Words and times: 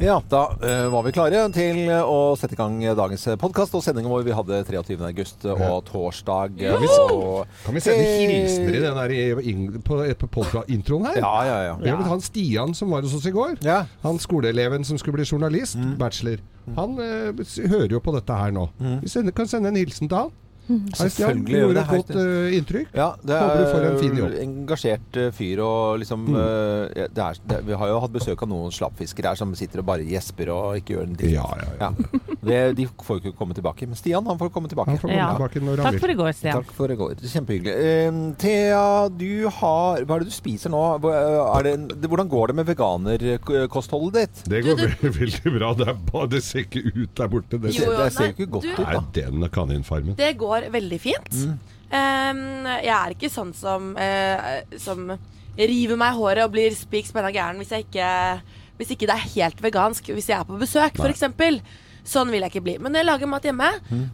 Ja, 0.00 0.20
da 0.30 0.42
eh, 0.62 0.86
var 0.92 1.02
vi 1.06 1.12
klare 1.16 1.42
til 1.54 1.88
å 1.90 2.36
sette 2.38 2.54
i 2.56 2.60
gang 2.60 2.78
dagens 2.96 3.24
podkast 3.40 3.74
og 3.74 3.82
sendingen 3.84 4.10
vår. 4.10 4.24
Vi 4.26 4.34
hadde 4.36 4.60
23. 4.68 4.98
august 5.08 5.44
og 5.50 5.84
torsdag. 5.90 6.60
eh, 6.60 6.72
og- 7.12 7.46
Kan 7.64 7.74
vi 7.74 7.80
sende 7.80 8.04
hilsener 8.04 8.74
i 8.76 8.80
den 8.80 8.96
der 8.96 9.80
på, 9.86 10.28
på, 10.28 10.44
på 10.44 10.64
introen 10.68 11.06
her? 11.06 11.16
Ja, 11.20 11.44
ja, 11.44 11.76
ja. 11.82 11.96
Ha 11.96 12.02
han 12.10 12.20
Stian 12.20 12.74
som 12.74 12.90
var 12.90 13.02
hos 13.02 13.14
oss 13.14 13.26
i 13.26 13.32
går. 13.34 13.56
Ja. 13.62 13.84
Han 14.02 14.18
skoleeleven 14.18 14.84
som 14.84 14.98
skulle 14.98 15.14
bli 15.20 15.24
journalist, 15.24 15.76
Mm. 15.76 15.96
bachelor. 15.98 16.38
Han 16.76 16.98
eh, 16.98 17.32
hører 17.68 17.90
jo 17.90 18.00
på 18.00 18.12
dette 18.14 18.32
her 18.34 18.50
nå. 18.50 18.68
Vi 19.02 19.08
sender, 19.08 19.32
kan 19.32 19.46
sende 19.46 19.68
en 19.68 19.76
hilsen 19.76 20.08
til 20.08 20.16
han. 20.18 20.30
Hei, 20.66 20.78
Stian. 20.90 21.10
Selvfølgelig 21.10 21.46
Du 21.46 21.62
gjorde 21.62 21.82
et 21.82 21.90
godt 21.92 22.08
uh, 22.18 22.54
inntrykk. 22.56 22.88
Ja, 22.98 23.08
det 23.22 23.36
Håper 23.38 23.60
du 23.60 23.66
får 23.70 23.80
er 23.84 23.88
en 23.92 23.98
fin 24.00 24.16
jobb. 24.18 24.32
engasjert 24.42 25.18
uh, 25.22 25.26
fyr 25.36 25.60
og 25.62 26.00
liksom 26.02 26.24
eh, 26.34 27.06
det 27.14 27.22
er, 27.22 27.38
det, 27.52 27.58
Vi 27.68 27.76
har 27.78 27.92
jo 27.92 28.00
hatt 28.02 28.14
besøk 28.16 28.42
av 28.42 28.50
noen 28.50 28.74
slappfiskere 28.74 29.30
her 29.30 29.38
som 29.38 29.52
sitter 29.54 29.82
og 29.82 29.86
bare 29.86 30.02
gjesper 30.08 30.50
og 30.50 30.80
ikke 30.80 30.96
gjør 30.96 31.04
en 31.06 31.14
dritt. 31.20 31.36
Ja, 31.36 31.46
ja, 31.62 31.68
ja. 31.86 31.90
Det, 32.46 32.58
de 32.78 32.86
får 32.90 33.20
jo 33.20 33.22
ikke 33.22 33.36
komme 33.38 33.54
tilbake. 33.54 33.86
Men 33.86 33.98
Stian, 33.98 34.26
han 34.26 34.38
får 34.42 34.50
komme 34.54 34.68
tilbake. 34.70 34.96
Får 34.98 35.06
komme 35.06 35.16
Ja. 35.20 35.28
tilbake 35.36 35.62
når 35.66 35.84
Takk 35.86 36.00
for 36.02 36.10
i 36.10 36.18
går, 36.18 36.32
Stian. 36.40 36.58
Takk 36.58 36.74
for 36.80 36.90
i 36.90 36.98
går. 36.98 37.14
Kjempehyggelig. 37.22 37.72
Eh, 37.86 38.20
Thea, 38.42 38.82
du 39.10 39.46
har 39.60 40.02
Hva 40.06 40.18
er 40.18 40.24
det 40.26 40.30
du 40.30 40.34
spiser 40.34 40.70
nå? 40.74 40.82
Er 41.06 41.62
det, 41.66 41.72
en- 41.78 41.88
det, 41.94 42.10
hvordan 42.10 42.28
går 42.30 42.48
det 42.52 42.56
med 42.60 42.66
veganerkostholdet 42.74 44.14
ditt? 44.20 44.42
Det 44.50 44.62
går 44.66 44.76
ve- 44.82 45.10
veldig 45.20 45.52
bra. 45.58 45.72
Det, 45.78 45.88
er 45.88 45.98
bare, 46.10 46.28
det 46.34 46.42
ser 46.46 46.64
ikke 46.66 46.82
ut 46.90 47.14
der 47.18 47.28
borte. 47.32 47.58
Det 47.62 47.72
jo, 47.74 47.80
ser, 47.82 47.90
Jo, 47.92 47.96
det 48.02 48.12
ser 48.14 48.26
jo 48.30 48.34
ikke 48.36 48.50
godt 48.56 48.62
du- 48.62 48.70
ut, 48.72 48.78
da. 48.78 48.90
er 48.90 49.30
den 49.30 49.48
kaninfarmen. 49.52 50.16
Det 50.18 50.30
går 50.38 50.55
veldig 50.72 51.00
fint. 51.02 51.32
Ehm, 51.94 52.66
jeg 52.82 52.92
er 52.92 53.14
ikke 53.14 53.30
sånn 53.30 53.52
som, 53.56 53.92
uh, 53.94 54.78
som 54.82 55.12
river 55.56 55.98
meg 56.00 56.12
i 56.14 56.18
håret 56.18 56.44
og 56.44 56.54
blir 56.56 56.74
spik 56.76 57.08
spenna 57.08 57.30
gæren 57.32 57.60
hvis, 57.62 57.72
jeg 57.72 57.86
ikke, 57.86 58.08
hvis 58.76 58.90
ikke 58.92 59.08
det 59.08 59.16
er 59.16 59.28
helt 59.36 59.62
vegansk. 59.64 60.10
Hvis 60.12 60.30
jeg 60.32 60.40
er 60.40 60.48
på 60.48 60.58
besøk, 60.60 60.98
f.eks. 61.00 61.28
Sånn 62.06 62.30
vil 62.32 62.44
jeg 62.44 62.54
ikke 62.54 62.64
bli. 62.64 62.76
Men 62.82 62.94
når 62.94 63.02
jeg 63.02 63.08
lager 63.08 63.30
mat 63.30 63.46
hjemme, 63.48 63.70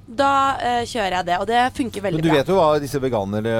da 0.06 0.32
uh, 0.56 0.82
kjører 0.88 1.18
jeg 1.18 1.28
det. 1.28 1.38
Og 1.42 1.48
det 1.50 1.62
funker 1.76 2.06
veldig 2.06 2.22
bra. 2.22 2.22
Men 2.22 2.28
du 2.28 2.32
bra. 2.32 2.38
vet 2.40 2.52
jo 2.52 2.58
hva 2.58 2.82
disse 2.82 3.02
veganere 3.02 3.54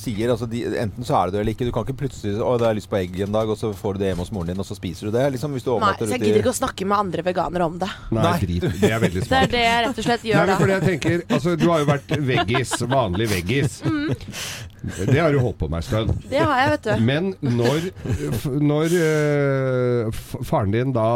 sier. 0.00 0.32
Altså 0.34 0.48
de, 0.50 0.64
enten 0.82 1.06
så 1.06 1.18
er 1.20 1.30
det 1.30 1.36
det 1.36 1.42
eller 1.44 1.56
ikke. 1.56 1.68
Du 1.68 1.74
kan 1.74 1.86
ikke 1.86 2.00
plutselig 2.04 2.36
Å, 2.36 2.54
det 2.58 2.68
har 2.68 2.74
jeg 2.74 2.80
lyst 2.80 2.90
på 2.92 3.00
egg 3.00 3.20
en 3.26 3.34
dag, 3.36 3.50
og 3.52 3.60
så 3.60 3.72
får 3.76 3.96
du 3.96 4.02
det 4.02 4.12
hjemme 4.12 4.26
hos 4.26 4.32
moren 4.34 4.52
din, 4.52 4.62
og 4.62 4.68
så 4.68 4.76
spiser 4.78 5.08
du 5.08 5.16
det. 5.16 5.26
Liksom 5.36 5.56
hvis 5.56 5.66
du 5.66 5.72
Nei, 5.76 5.92
så 6.00 6.10
jeg 6.10 6.22
gidder 6.22 6.42
ikke 6.42 6.54
å 6.54 6.60
snakke 6.60 6.88
med 6.88 6.98
andre 6.98 7.26
veganere 7.26 7.66
om 7.68 7.76
det. 7.80 7.90
Nei, 8.16 8.22
Nei. 8.26 8.60
Det 8.66 8.90
er 8.90 9.02
veldig 9.02 9.24
smart. 9.24 9.32
Det 9.32 9.42
er 9.42 9.52
det 9.52 9.64
jeg 9.64 9.84
rett 9.86 10.00
og 10.02 10.08
slett 10.08 10.26
gjør 10.30 10.40
Nei, 10.40 10.46
da. 10.50 10.58
fordi 10.60 10.76
jeg 10.76 10.86
tenker, 10.90 11.26
altså 11.36 11.56
Du 11.58 11.66
har 11.70 11.82
jo 11.82 11.90
vært 11.90 12.16
veggis, 12.30 12.74
vanlig 12.90 13.28
veggis. 13.32 13.80
Det 14.86 15.18
har 15.18 15.34
du 15.34 15.40
holdt 15.42 15.58
på 15.60 15.68
med 15.72 15.82
en 15.82 15.86
stund. 15.86 16.12
Det 16.30 16.40
har 16.40 16.60
jeg, 16.60 16.72
vet 16.74 16.86
du. 16.86 17.04
Men 17.06 17.32
når, 17.42 17.88
når 18.62 18.96
uh, 18.96 20.24
faren 20.46 20.74
din 20.74 20.94
da, 20.96 21.06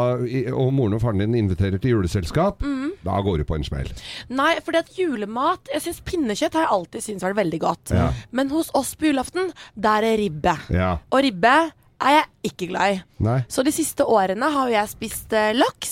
og 0.53 0.71
moren 0.75 0.97
og 0.97 1.03
faren 1.03 1.23
din 1.23 1.37
inviterer 1.39 1.81
til 1.81 1.95
juleselskap, 1.97 2.65
da 3.01 3.19
går 3.25 3.41
du 3.41 3.47
på 3.47 3.57
en 3.57 3.65
smell. 3.65 3.89
Nei, 4.29 4.53
fordi 4.61 4.81
at 4.81 4.89
julemat 4.97 5.71
Jeg 5.73 5.83
synes 5.85 6.01
Pinnekjøtt 6.05 6.57
har 6.57 6.67
jeg 6.67 6.73
alltid 6.75 7.05
syntes 7.05 7.25
vært 7.25 7.39
veldig 7.41 7.61
godt. 7.63 7.93
Ja. 7.95 8.09
Men 8.35 8.51
hos 8.53 8.71
oss 8.77 8.93
på 8.95 9.09
julaften, 9.09 9.53
der 9.73 10.05
er 10.07 10.19
ribbe. 10.21 10.55
Ja. 10.73 10.95
Og 11.09 11.23
ribbe 11.25 11.55
er 12.01 12.15
jeg 12.17 12.51
ikke 12.51 12.67
glad 12.71 12.93
i. 12.95 12.99
Nei. 13.21 13.35
Så 13.51 13.63
de 13.63 13.71
siste 13.75 14.05
årene 14.09 14.47
har 14.53 14.67
jo 14.69 14.73
jeg 14.73 14.89
spist 14.89 15.33
eh, 15.37 15.51
laks, 15.53 15.91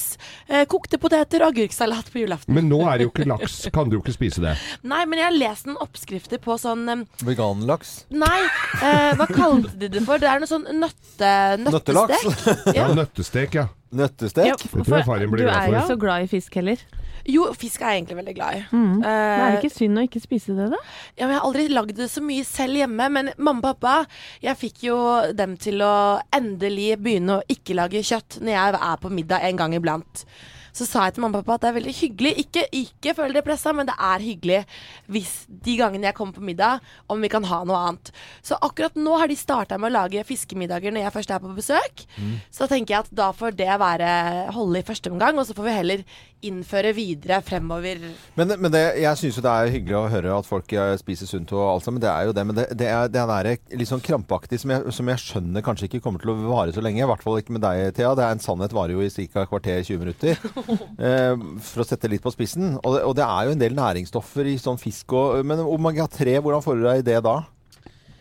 eh, 0.49 0.63
kokte 0.69 0.97
poteter 1.01 1.43
og 1.45 1.51
agurksalat 1.53 2.09
på 2.13 2.23
julaften. 2.23 2.53
Men 2.57 2.69
nå 2.71 2.79
er 2.89 2.97
det 2.97 3.05
jo 3.07 3.11
ikke 3.13 3.27
laks. 3.29 3.57
Kan 3.75 3.89
du 3.91 3.97
jo 3.97 4.01
ikke 4.01 4.15
spise 4.17 4.41
det? 4.41 4.55
Nei, 4.91 5.03
men 5.05 5.21
jeg 5.21 5.27
har 5.29 5.37
lest 5.37 5.69
noen 5.69 5.77
oppskrifter 5.85 6.41
på 6.41 6.57
sånn 6.61 6.85
eh, 6.89 7.03
Veganlaks. 7.27 7.93
Nei, 8.09 8.39
eh, 8.81 9.11
hva 9.19 9.27
kalte 9.29 9.75
de 9.79 9.91
det 9.97 10.05
for? 10.07 10.17
Det 10.21 10.29
er 10.31 10.41
noe 10.41 10.49
sånn 10.49 10.65
nøtte, 10.81 11.33
Nøttelaks. 11.65 12.25
nøttestek. 12.25 12.73
Ja, 12.73 12.87
Ja. 12.87 12.93
nøttestek, 12.97 13.59
ja. 13.61 13.67
Nøttestek. 13.93 14.45
Ja, 14.51 14.57
for- 14.57 14.83
tror 14.85 14.99
jeg 14.99 15.05
faren 15.07 15.31
blir 15.33 15.45
du 15.45 15.49
glad 15.49 15.55
er 15.55 15.65
for. 15.65 15.73
jo 15.73 15.79
ikke 15.79 15.93
så 15.93 15.99
glad 16.01 16.25
i 16.25 16.27
fisk 16.33 16.57
heller. 16.59 16.81
Jo, 17.27 17.49
fisk 17.57 17.81
er 17.81 17.93
jeg 17.93 18.01
egentlig 18.01 18.19
veldig 18.19 18.35
glad 18.37 18.59
i. 18.59 18.61
Mm. 18.71 19.01
Uh, 19.03 19.09
er 19.09 19.55
det 19.55 19.63
ikke 19.63 19.75
synd 19.75 19.99
å 19.99 20.05
ikke 20.07 20.23
spise 20.23 20.55
det, 20.57 20.69
da? 20.73 20.79
Ja, 21.17 21.25
men 21.25 21.33
Jeg 21.35 21.39
har 21.39 21.47
aldri 21.49 21.65
lagd 21.71 21.97
det 21.99 22.09
så 22.11 22.23
mye 22.23 22.45
selv 22.47 22.79
hjemme, 22.79 23.09
men 23.15 23.33
mamma 23.37 23.59
og 23.59 23.65
pappa 23.65 23.95
Jeg 24.43 24.59
fikk 24.59 24.85
jo 24.87 24.97
dem 25.35 25.57
til 25.59 25.83
å 25.85 26.19
endelig 26.35 26.93
begynne 27.01 27.39
å 27.39 27.45
ikke 27.51 27.77
lage 27.77 28.03
kjøtt 28.05 28.39
når 28.43 28.55
jeg 28.55 28.79
er 28.79 29.03
på 29.03 29.11
middag 29.13 29.45
en 29.49 29.59
gang 29.59 29.75
iblant. 29.75 30.25
Så 30.75 30.87
sa 30.87 31.07
jeg 31.07 31.17
til 31.17 31.25
mamma 31.25 31.41
og 31.41 31.47
pappa 31.47 31.57
at 31.59 31.65
det 31.65 31.71
er 31.71 31.77
veldig 31.79 31.95
hyggelig. 31.99 32.33
Ikke, 32.45 32.65
ikke 32.75 33.15
føl 33.17 33.35
dere 33.35 33.45
pressa, 33.45 33.73
men 33.75 33.89
det 33.89 33.95
er 33.95 34.25
hyggelig 34.25 34.61
hvis 35.09 35.33
de 35.49 35.77
gangene 35.79 36.09
jeg 36.09 36.17
kommer 36.17 36.37
på 36.37 36.45
middag, 36.45 36.83
om 37.09 37.21
vi 37.21 37.31
kan 37.31 37.45
ha 37.49 37.61
noe 37.67 37.83
annet. 37.89 38.11
Så 38.45 38.57
akkurat 38.61 38.97
nå 38.99 39.17
har 39.19 39.31
de 39.31 39.37
starta 39.39 39.79
med 39.79 39.91
å 39.91 39.97
lage 39.99 40.25
fiskemiddager 40.27 40.93
når 40.93 41.07
jeg 41.07 41.15
først 41.17 41.35
er 41.35 41.43
på 41.43 41.53
besøk. 41.57 42.05
Så 42.49 42.65
da 42.65 42.71
tenker 42.73 42.95
jeg 42.95 43.07
at 43.07 43.13
da 43.21 43.31
får 43.35 43.57
det 43.59 43.71
være 43.81 44.09
holde 44.55 44.81
i 44.81 44.85
første 44.87 45.11
omgang, 45.13 45.39
og 45.39 45.47
så 45.47 45.55
får 45.57 45.69
vi 45.69 45.77
heller 45.79 46.05
innføre 46.45 46.93
videre 46.95 47.41
fremover. 47.43 47.99
Men, 48.39 48.53
men 48.63 48.71
det, 48.71 48.83
jeg 49.01 49.19
syns 49.19 49.39
jo 49.39 49.43
det 49.43 49.51
er 49.51 49.73
hyggelig 49.73 49.97
å 49.99 50.11
høre 50.11 50.35
at 50.39 50.47
folk 50.47 50.71
eh, 50.71 50.93
spiser 51.01 51.27
sunt 51.27 51.51
og 51.55 51.65
alt 51.65 51.85
sammen. 51.85 52.01
Det 52.03 52.09
er 52.11 52.29
jo 52.29 52.35
det. 52.35 52.45
Men 52.47 52.59
det, 52.59 52.67
det 52.79 52.87
er 52.87 53.11
det 53.11 53.23
er 53.23 53.49
litt 53.79 53.89
sånn 53.89 54.03
krampaktig 54.03 54.61
som 54.61 54.71
jeg, 54.73 54.93
som 54.95 55.11
jeg 55.11 55.23
skjønner 55.25 55.65
kanskje 55.65 55.89
ikke 55.89 56.03
kommer 56.05 56.23
til 56.23 56.31
å 56.33 56.37
vare 56.45 56.75
så 56.75 56.83
lenge. 56.83 57.03
I 57.03 57.09
hvert 57.09 57.25
fall 57.25 57.41
ikke 57.41 57.57
med 57.57 57.65
deg, 57.65 57.89
Thea. 57.97 58.13
Det 58.15 58.25
er 58.25 58.37
en 58.37 58.43
sannhet 58.43 58.75
varer 58.75 58.95
jo 58.95 59.03
i 59.03 59.27
ca. 59.33 59.45
kvarter 59.49 59.83
20 59.83 60.03
minutter. 60.05 60.39
Eh, 61.09 61.35
for 61.65 61.81
å 61.83 61.87
sette 61.87 62.09
litt 62.11 62.21
på 62.23 62.31
spissen. 62.33 62.75
Og 62.83 62.95
det, 62.97 63.03
og 63.07 63.15
det 63.17 63.23
er 63.25 63.45
jo 63.47 63.53
en 63.55 63.61
del 63.61 63.73
næringsstoffer 63.77 64.49
i 64.51 64.57
sånn 64.61 64.77
fisk 64.81 65.13
og 65.17 65.45
Men 65.47 65.59
omega-3, 65.63 66.39
hvordan 66.43 66.61
får 66.65 66.75
du 66.77 66.83
deg 66.89 67.01
i 67.03 67.07
det 67.13 67.21
da? 67.25 67.37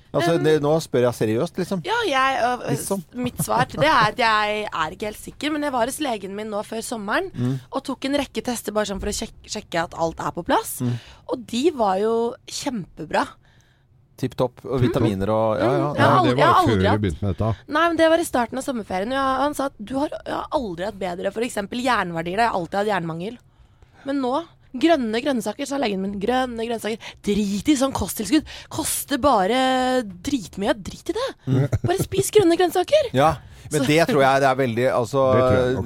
Altså, 0.09 0.39
det, 0.41 0.55
nå 0.65 0.71
spør 0.81 1.05
jeg 1.05 1.17
seriøst, 1.19 1.59
liksom. 1.61 1.83
Ja, 1.85 1.97
jeg, 2.09 2.39
ø, 2.41 2.53
ø, 2.65 2.71
Liksom. 2.73 3.03
mitt 3.21 3.43
svar 3.45 3.67
til 3.69 3.83
det 3.85 3.91
er 3.93 4.07
at 4.15 4.23
jeg 4.23 4.63
er 4.71 4.95
ikke 4.97 5.11
helt 5.11 5.21
sikker, 5.21 5.53
men 5.53 5.67
jeg 5.67 5.75
var 5.75 5.91
hos 5.91 5.99
legen 6.01 6.33
min 6.39 6.49
nå 6.49 6.63
før 6.65 6.81
sommeren 6.87 7.29
Mm. 7.35 7.59
og 7.69 7.85
tok 7.85 8.07
en 8.09 8.17
rekke 8.23 8.43
tester 8.47 8.73
bare 8.73 8.89
sånn 8.89 9.03
for 9.03 9.13
å 9.13 9.15
sjekke, 9.19 9.45
sjekke 9.53 9.83
at 9.85 9.95
alt 10.01 10.19
er 10.25 10.33
på 10.33 10.47
plass. 10.49 10.79
Mm. 10.81 10.95
Og 11.29 11.45
de 11.53 11.63
var 11.77 11.99
jo 12.01 12.15
kjempebra. 12.49 13.27
Tipp 14.19 14.35
topp. 14.39 14.65
Og 14.67 14.83
vitaminer 14.83 15.31
og 15.31 15.61
Ja, 15.63 15.71
ja. 15.71 15.89
Mm. 15.89 15.99
Ja, 16.03 16.11
det 16.27 16.37
var 16.37 16.53
har 16.57 16.69
før 16.69 16.83
du 16.83 17.03
begynte 17.07 17.25
med 17.25 17.35
dette. 17.37 17.51
Nei, 17.69 17.87
men 17.89 17.99
det 18.01 18.11
var 18.11 18.23
i 18.23 18.27
starten 18.27 18.59
av 18.61 18.67
sommerferien. 18.67 19.15
Og 19.15 19.19
jeg, 19.19 19.41
han 19.45 19.59
sa 19.59 19.71
at 19.71 19.79
du 19.79 19.97
har, 20.01 20.15
jeg 20.27 20.35
har 20.35 20.49
aldri 20.59 20.89
hatt 20.89 21.01
bedre 21.01 21.33
f.eks. 21.35 21.59
jernverdier. 21.87 22.39
Jeg 22.43 22.49
har 22.51 22.59
alltid 22.59 22.81
hatt 22.83 22.93
jernmangel. 22.95 23.39
Men 24.09 24.25
nå 24.25 24.37
Grønne 24.79 25.17
grønnsaker, 25.25 25.65
sa 25.65 25.79
legen 25.81 26.03
min. 26.05 26.19
Grønne 26.21 26.67
grønnsaker. 26.69 27.01
Drit 27.25 27.71
i 27.73 27.77
sånn 27.81 27.95
kosttilskudd. 27.97 28.45
Koster 28.69 29.17
bare 29.23 30.03
dritmye. 30.05 30.75
Drit 30.77 31.09
i 31.09 31.17
det. 31.17 31.29
Bare 31.81 31.97
spis 32.03 32.29
grønne 32.35 32.59
grønnsaker. 32.61 33.09
Ja, 33.17 33.31
men 33.73 33.87
det 33.89 33.99
tror 34.09 34.23
jeg 34.25 34.43
det 34.45 34.49
er 34.49 34.59
veldig 34.59 34.87
Altså, 34.99 35.23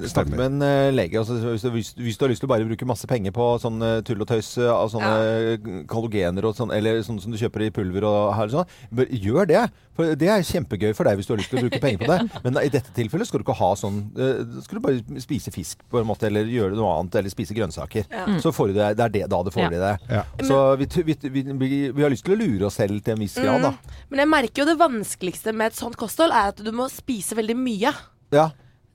stemmer. 0.09 0.37
med 0.37 0.47
en 0.47 0.62
eh, 0.66 0.91
lege. 0.94 1.19
Altså, 1.19 1.37
hvis, 1.43 1.62
du, 1.65 1.70
hvis, 1.75 1.93
hvis 1.98 2.19
du 2.19 2.25
har 2.25 2.32
lyst 2.32 2.43
til 2.44 2.48
å 2.50 2.53
bare 2.54 2.66
bruke 2.69 2.88
masse 2.88 3.09
penger 3.10 3.34
på 3.37 3.47
sånn 3.62 3.82
eh, 3.82 4.00
tull 4.06 4.22
og 4.25 4.28
tøys 4.31 4.50
eh, 4.62 4.70
av 4.72 4.91
sånne 4.93 5.12
ja. 5.12 5.56
kalogener 5.91 6.47
og 6.48 6.56
sånn, 6.59 6.72
eller 6.75 7.03
sånn 7.06 7.21
som 7.22 7.32
du 7.34 7.38
kjøper 7.41 7.66
i 7.66 7.71
pulver 7.75 8.06
og 8.09 8.21
her 8.38 8.50
og 8.53 8.62
sånn, 8.62 9.09
gjør 9.22 9.48
det. 9.50 9.65
For 9.92 10.15
det 10.16 10.28
er 10.32 10.44
kjempegøy 10.48 10.94
for 10.97 11.04
deg 11.04 11.19
hvis 11.21 11.26
du 11.28 11.34
har 11.34 11.41
lyst 11.42 11.50
til 11.53 11.60
å 11.60 11.65
bruke 11.66 11.81
penger 11.82 12.00
på 12.04 12.09
det. 12.09 12.19
Men 12.47 12.60
i 12.62 12.71
dette 12.72 12.94
tilfellet 12.97 13.28
skal 13.28 13.42
du 13.42 13.44
ikke 13.44 13.59
ha 13.59 13.72
sånn 13.76 13.98
eh, 14.16 14.38
Skal 14.65 14.78
du 14.78 14.84
bare 14.87 15.21
spise 15.21 15.53
fisk 15.53 15.82
på 15.92 16.00
en 16.00 16.09
måte, 16.09 16.31
eller 16.31 16.48
gjøre 16.48 16.78
noe 16.78 16.94
annet, 16.97 17.19
eller 17.21 17.32
spise 17.32 17.56
grønnsaker. 17.56 18.06
Så 18.41 18.54
får 18.56 18.72
du 18.72 18.78
det. 18.78 18.92
Det 18.97 19.04
er 19.09 19.12
det, 19.19 19.26
da 19.32 19.42
det 19.44 19.53
får 19.53 19.66
Ja. 19.66 19.69
i 19.72 19.82
det. 19.82 19.92
Ja. 20.10 20.22
Så 20.48 20.56
vi, 20.81 20.87
vi, 21.04 21.15
vi, 21.28 21.42
vi, 21.60 21.69
vi 21.92 22.03
har 22.04 22.10
lyst 22.12 22.25
til 22.26 22.34
å 22.34 22.41
lure 22.41 22.66
oss 22.71 22.78
selv 22.81 23.03
til 23.04 23.15
en 23.15 23.21
viss 23.22 23.37
grad, 23.37 23.62
da. 23.62 23.75
Men 24.10 24.25
jeg 24.25 24.31
merker 24.32 24.62
jo 24.62 24.69
det 24.72 24.78
vanskeligste 24.81 25.53
med 25.56 25.71
et 25.72 25.78
sånt 25.78 25.97
kosthold 26.00 26.32
er 26.34 26.50
at 26.54 26.60
du 26.65 26.72
må 26.75 26.88
spise 26.92 27.37
veldig 27.38 27.56
mye. 27.59 27.72
Ja. 27.81 28.50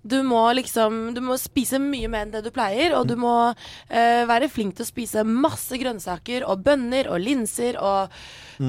Du 0.07 0.21
må 0.23 0.39
liksom 0.55 1.13
Du 1.13 1.19
må 1.25 1.35
spise 1.41 1.79
mye 1.83 2.07
mer 2.07 2.25
enn 2.25 2.31
det 2.31 2.43
du 2.45 2.51
pleier, 2.55 2.93
og 2.95 3.07
du 3.09 3.15
må 3.19 3.33
eh, 3.89 4.23
være 4.29 4.47
flink 4.49 4.77
til 4.77 4.85
å 4.85 4.87
spise 4.87 5.23
masse 5.27 5.75
grønnsaker 5.81 6.45
og 6.47 6.61
bønner 6.63 7.09
og 7.11 7.19
linser 7.19 7.75
og 7.81 8.13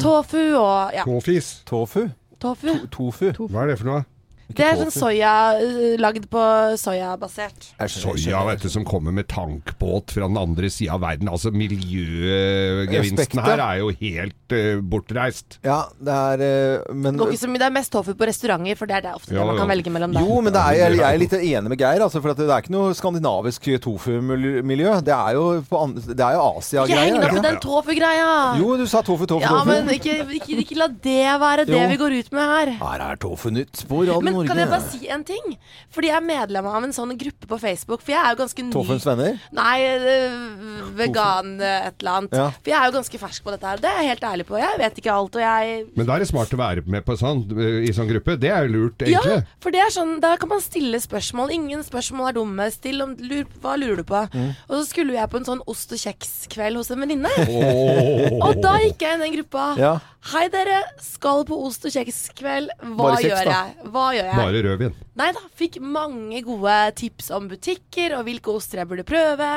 tofu 0.02 0.40
og 0.58 0.94
Ja, 0.96 1.04
Tåfis. 1.04 1.62
Tofu. 1.68 2.08
tofu. 2.40 2.74
Tofu. 2.90 3.32
Hva 3.46 3.62
er 3.64 3.72
det 3.74 3.78
for 3.78 3.92
noe? 3.92 4.04
Det 4.48 4.64
er 4.64 4.78
sånn 4.80 4.92
soya 4.92 5.32
eh, 5.60 5.96
lagd 6.00 6.24
på 6.32 6.40
soyabasert. 6.80 7.66
Jeg 7.76 7.92
Soya 7.92 8.40
vet 8.48 8.62
du, 8.64 8.68
som 8.72 8.84
kommer 8.88 9.12
med 9.12 9.28
tankbåt 9.28 10.14
fra 10.16 10.28
den 10.28 10.38
andre 10.40 10.70
sida 10.72 10.96
av 10.96 11.02
verden. 11.04 11.28
Altså 11.28 11.52
Miljøgevinsten 11.52 13.42
her 13.44 13.60
er 13.60 13.82
jo 13.82 13.90
helt 14.00 14.54
uh, 14.56 14.80
bortreist. 14.80 15.58
Ja, 15.66 15.82
det 16.00 16.14
er 16.14 16.44
uh, 16.80 16.94
Men 16.94 17.12
Det, 17.12 17.20
går 17.20 17.34
ikke 17.34 17.42
så 17.42 17.50
mye, 17.52 17.60
det 17.60 17.68
er 17.68 17.74
mest 17.76 17.92
tofu 17.92 18.14
på 18.16 18.28
restauranter, 18.30 18.78
for 18.80 18.88
det 18.88 18.96
er 18.98 19.04
det 19.08 19.12
ofte 19.18 19.34
Ja, 19.34 19.42
det 19.42 19.50
man 19.50 19.58
ja. 19.58 19.60
kan 19.60 19.72
velge 19.74 19.92
mellom 19.92 20.16
der. 20.16 20.24
Jo, 20.24 20.40
men 20.44 20.56
det 20.56 20.62
er, 20.62 20.78
jeg, 20.78 20.96
jeg 21.02 21.08
er 21.08 21.22
litt 21.24 21.36
enig 21.38 21.74
med 21.74 21.84
Geir. 21.84 22.06
Altså, 22.08 22.24
for 22.24 22.32
at 22.32 22.40
det 22.40 22.48
er 22.48 22.64
ikke 22.64 22.74
noe 22.74 22.96
skandinavisk 22.96 23.68
tofu-miljø. 23.84 24.96
Det 25.04 25.14
er 25.14 25.36
jo, 25.36 25.44
jo 25.60 25.82
Ikke 26.08 26.32
Asia-greier. 26.48 27.04
heng 27.04 27.20
er 27.20 27.28
deg 27.28 27.28
det 27.28 27.28
opp 27.28 27.44
i 27.44 27.46
den 27.50 27.60
tofu-greia! 27.66 28.32
Jo, 28.62 28.72
du 28.80 28.86
sa 28.88 29.04
tofu, 29.04 29.28
tofu, 29.28 29.44
Ja, 29.44 29.52
tofu. 29.60 29.74
men 29.74 29.92
ikke, 29.92 30.16
ikke, 30.40 30.60
ikke 30.64 30.80
la 30.80 30.88
det 30.88 31.20
være 31.44 31.68
det 31.68 31.76
Jo. 31.76 31.84
vi 31.92 32.00
går 32.00 32.18
ut 32.22 32.32
med 32.32 32.52
her. 32.54 32.74
Her 32.80 33.06
er 33.10 33.20
Tofu 33.20 33.50
nytt 33.52 33.84
på 33.88 34.02
Radio 34.06 34.20
Men 34.24 34.37
Norge. 34.38 34.50
Kan 34.50 34.60
jeg 34.62 34.70
bare 34.70 34.86
si 34.92 35.10
en 35.12 35.24
ting? 35.26 35.56
Fordi 35.94 36.10
jeg 36.10 36.16
er 36.18 36.26
medlem 36.26 36.68
av 36.70 36.86
en 36.86 36.94
sånn 36.94 37.14
gruppe 37.18 37.48
på 37.50 37.58
Facebook. 37.62 38.04
For 38.04 38.14
jeg 38.14 38.20
er 38.22 38.34
jo 38.34 38.40
ganske 38.42 38.64
ny 38.66 38.72
Toffens 38.74 39.06
venner? 39.08 39.38
Nei, 39.56 39.76
øh, 39.88 40.88
vegan 40.98 41.54
øh, 41.58 41.88
et 41.88 42.02
eller 42.02 42.12
annet. 42.14 42.36
Ja. 42.38 42.48
For 42.56 42.72
jeg 42.72 42.78
er 42.78 42.90
jo 42.90 42.96
ganske 42.98 43.20
fersk 43.24 43.46
på 43.46 43.54
dette 43.54 43.72
her. 43.72 43.82
Det 43.82 43.90
er 43.90 44.02
jeg 44.02 44.12
helt 44.14 44.26
ærlig 44.30 44.48
på. 44.48 44.58
Jeg 44.60 44.80
vet 44.82 45.00
ikke 45.02 45.14
alt, 45.14 45.38
og 45.38 45.44
jeg 45.44 45.84
Men 45.96 46.08
da 46.08 46.16
er 46.16 46.24
det 46.24 46.30
smart 46.30 46.54
å 46.54 46.60
være 46.60 46.84
med 46.86 47.06
på 47.06 47.16
sånn, 47.20 47.44
i 47.84 47.94
sånn 47.96 48.10
gruppe. 48.10 48.38
Det 48.40 48.52
er 48.54 48.66
jo 48.66 48.74
lurt, 48.76 49.06
egentlig. 49.06 49.38
Ja, 49.40 49.56
for 49.62 49.74
det 49.74 49.82
er 49.84 49.94
sånn, 49.94 50.16
da 50.24 50.34
kan 50.40 50.52
man 50.52 50.62
stille 50.64 51.00
spørsmål. 51.02 51.54
Ingen 51.56 51.84
spørsmål 51.86 52.30
er 52.30 52.38
dumme. 52.38 52.68
Still 52.74 53.04
om 53.04 53.16
lur, 53.18 53.46
Hva 53.62 53.76
lurer 53.80 54.02
du 54.02 54.06
på? 54.08 54.22
Mm. 54.34 54.52
Og 54.68 54.76
så 54.76 54.84
skulle 54.90 55.16
jeg 55.16 55.32
på 55.32 55.40
en 55.40 55.48
sånn 55.48 55.64
ost 55.70 55.92
og 55.94 56.02
kjeks-kveld 56.02 56.80
hos 56.80 56.92
en 56.94 57.02
venninne. 57.04 57.32
Oh. 57.48 58.38
Og 58.48 58.62
da 58.62 58.76
gikk 58.82 59.02
jeg 59.04 59.16
inn 59.16 59.24
i 59.24 59.28
den 59.28 59.36
gruppa. 59.38 59.72
Ja. 59.80 59.96
Hei, 60.28 60.48
dere. 60.50 60.80
Skal 61.00 61.44
på 61.48 61.56
ost 61.64 61.86
og 61.88 61.92
kjeks-kveld. 61.94 62.72
Hva 62.82 62.96
Bare 62.98 63.20
kjeks, 63.22 63.28
gjør 63.30 63.48
da. 63.48 63.58
jeg? 63.62 63.90
Hva 63.94 64.06
gjør 64.16 64.26
jeg? 64.26 64.38
Bare 64.42 64.62
rødvin. 64.66 64.96
Nei 65.20 65.28
da. 65.36 65.42
Fikk 65.56 65.78
mange 65.80 66.40
gode 66.44 66.78
tips 66.98 67.30
om 67.38 67.46
butikker 67.48 68.16
og 68.18 68.24
hvilke 68.26 68.50
oster 68.52 68.82
jeg 68.82 68.90
burde 68.90 69.06
prøve. 69.08 69.50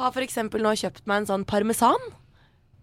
Har 0.00 0.10
f.eks. 0.16 0.40
nå 0.50 0.74
kjøpt 0.82 1.06
meg 1.08 1.22
en 1.22 1.30
sånn 1.30 1.46
parmesan. 1.48 2.10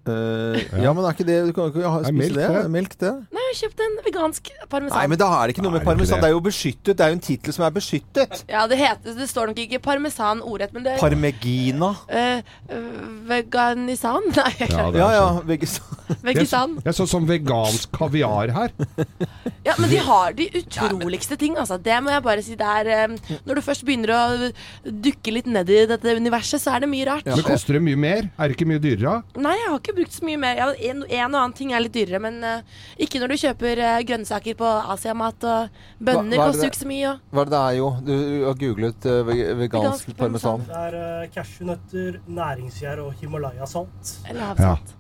Eh, 0.07 0.61
ja, 0.79 0.93
men 0.95 1.03
er 1.03 1.11
ikke 1.11 1.25
det 1.27 1.33
Du 1.49 1.49
kan 1.51 1.65
ikke 1.67 1.81
ha, 1.83 1.97
spise 1.99 2.15
melk 2.15 2.37
det? 2.37 2.43
det? 2.47 2.59
Er 2.63 2.69
Melk, 2.71 2.93
det? 3.01 3.09
Nei, 3.35 3.41
jeg 3.43 3.49
har 3.51 3.57
kjøpt 3.59 3.81
en 3.83 3.97
vegansk 4.05 4.51
parmesan. 4.71 4.95
Nei, 5.01 5.07
men 5.11 5.19
da 5.19 5.27
er 5.35 5.41
det 5.51 5.57
ikke 5.57 5.65
noe 5.65 5.73
Nei, 5.73 5.75
med 5.75 5.83
det 5.83 5.83
er 5.83 5.83
ikke 5.83 5.91
parmesan. 5.91 6.15
det. 6.15 6.23
Det 6.23 6.29
er 6.31 6.35
jo 6.37 6.43
beskyttet. 6.47 6.93
Det 6.95 7.03
er 7.03 7.11
jo 7.11 7.17
en 7.17 7.23
tittel 7.27 7.55
som 7.57 7.65
er 7.67 7.73
beskyttet. 7.75 8.37
Ja, 8.47 8.61
det 8.71 8.79
heter 8.79 9.17
Det 9.19 9.27
står 9.27 9.51
nok 9.51 9.59
ikke 9.67 9.81
parmesan 9.83 10.39
ordrett, 10.47 10.71
men 10.71 10.87
det 10.87 10.95
Parmegina. 11.03 11.91
Eh, 12.07 12.39
eh, 12.71 12.87
Veganisan? 13.27 14.31
Nei, 14.39 14.53
Ja, 14.63 14.87
det 14.95 15.03
Ja, 15.03 15.09
er 15.11 15.19
ja. 15.19 15.71
sånn. 15.75 15.96
Vegesan. 16.23 16.77
Jeg 16.85 16.95
så 16.97 17.05
sånn 17.09 17.25
vegansk 17.29 17.91
kaviar 17.95 18.51
her. 18.55 18.71
Ja, 19.65 19.73
men 19.77 19.89
de 19.91 19.97
har 20.07 20.33
de 20.37 20.45
utroligste 20.61 21.37
ting, 21.39 21.57
altså. 21.59 21.77
Det 21.83 21.97
må 22.03 22.11
jeg 22.13 22.23
bare 22.23 22.43
si. 22.45 22.55
Det 22.59 22.67
er 22.67 22.89
eh, 22.93 23.35
Når 23.47 23.59
du 23.59 23.61
først 23.65 23.83
begynner 23.87 24.13
å 24.15 24.51
dukke 24.87 25.33
litt 25.35 25.49
ned 25.51 25.69
i 25.73 25.81
dette 25.89 26.13
universet, 26.17 26.61
så 26.63 26.75
er 26.77 26.85
det 26.85 26.89
mye 26.91 27.07
rart. 27.09 27.27
Men 27.27 27.43
koster 27.47 27.77
det 27.77 27.83
mye 27.83 27.99
mer? 27.99 28.29
Er 28.37 28.47
det 28.51 28.57
ikke 28.57 28.67
mye 28.69 28.81
dyrere? 28.83 29.17
Nei, 29.35 29.55
jeg 29.59 29.67
har 29.73 29.79
ikke 29.81 29.95
brukt 29.99 30.15
så 30.15 30.27
mye 30.29 30.39
mer. 30.45 30.61
Ja, 30.61 30.69
en, 30.91 31.03
en 31.03 31.35
og 31.35 31.39
annen 31.41 31.55
ting 31.57 31.73
er 31.75 31.83
litt 31.83 31.95
dyrere, 31.97 32.21
men 32.23 32.39
uh, 32.43 32.83
ikke 33.03 33.19
når 33.23 33.33
du 33.33 33.37
kjøper 33.43 33.83
uh, 33.83 33.97
grønnsaker 34.07 34.57
på 34.59 34.71
Asiamat, 34.95 35.47
og 35.47 35.81
bønner 35.99 36.37
er 36.39 36.43
koster 36.51 36.67
jo 36.69 36.71
ikke 36.71 36.83
så 36.83 36.89
mye. 36.93 37.15
Og 37.17 37.35
Hva 37.37 37.43
er 37.43 37.51
det 37.51 37.55
det 37.57 37.63
er 37.67 37.77
jo? 37.81 37.89
Du 38.07 38.13
har 38.47 38.61
googlet 38.63 39.09
uh, 39.11 39.17
ve- 39.27 39.55
vegansk 39.63 40.07
Vegansk 40.07 40.13
parmesan. 40.17 40.63
parmesan. 40.63 40.67
Det 40.67 40.83
er 40.87 40.99
uh, 41.01 41.31
cashewnøtter, 41.35 42.19
næringsgjær 42.39 43.03
og 43.05 43.13
Himalaya-salt. 43.21 44.13
eller 44.29 44.41
Ja. 44.41 44.53
havsalt. 44.53 44.93
Ja. 44.93 44.96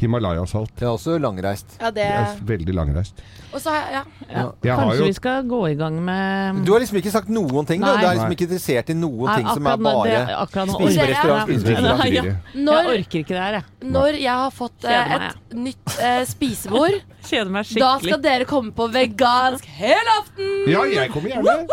Himalaya-salt. 0.00 0.70
Det 0.78 0.86
er 0.86 0.92
også 0.92 1.18
langreist. 1.20 1.76
Ja, 1.80 1.90
det 1.90 1.94
Det 1.94 2.04
er 2.06 2.36
veldig 2.46 2.74
langreist. 2.74 3.20
Og 3.52 3.60
så 3.60 3.70
Ja. 3.90 4.02
Ja. 4.30 4.76
Kanskje 4.78 4.98
jo 5.00 5.04
vi 5.04 5.12
skal 5.12 5.42
gå 5.48 5.60
i 5.70 5.74
gang 5.74 5.96
med 6.04 6.64
Du 6.64 6.72
har 6.72 6.80
liksom 6.80 6.96
ikke 7.00 7.10
sagt 7.10 7.28
noen 7.28 7.66
ting. 7.66 7.80
Du, 7.82 7.86
Nei. 7.86 7.96
du 8.00 8.06
er 8.06 8.14
liksom 8.14 8.30
ikke 8.36 8.46
interessert 8.46 8.90
i 8.90 8.94
noen 8.94 9.26
Nei, 9.26 9.36
ting 9.40 9.48
som 9.48 9.66
er 9.66 9.76
bare 9.76 10.04
spiserestaurant, 10.06 10.42
akkurat 10.44 10.66
nå 10.66 10.72
spise 10.72 10.80
på 10.80 10.86
orker 10.86 11.00
jeg. 11.00 11.10
restaurant, 11.10 11.42
spise 11.42 11.60
på 11.60 11.70
Nei, 11.70 11.74
restaurant. 11.74 11.98
Nei, 11.98 12.14
ja. 12.14 12.22
Fyri. 12.22 12.64
Når, 12.64 12.80
Jeg 12.80 13.00
orker 13.00 13.18
ikke 13.24 13.34
det 13.34 13.42
her, 13.42 13.52
jeg. 13.58 13.90
når 13.90 14.20
jeg 14.20 14.36
har 14.44 14.50
fått 14.50 14.84
uh, 14.84 15.14
et 15.16 15.54
nytt 15.66 15.96
uh, 15.98 16.24
spisebord, 16.30 17.00
Kjeder 17.26 17.50
meg 17.52 17.68
da 17.80 17.90
skal 18.00 18.20
dere 18.22 18.44
komme 18.48 18.72
på 18.74 18.86
vegansk 18.92 19.64
helaften! 19.78 20.48
Ja, 20.70 20.84
jeg 20.88 21.10
kommer 21.12 21.30
gjerne. 21.30 21.66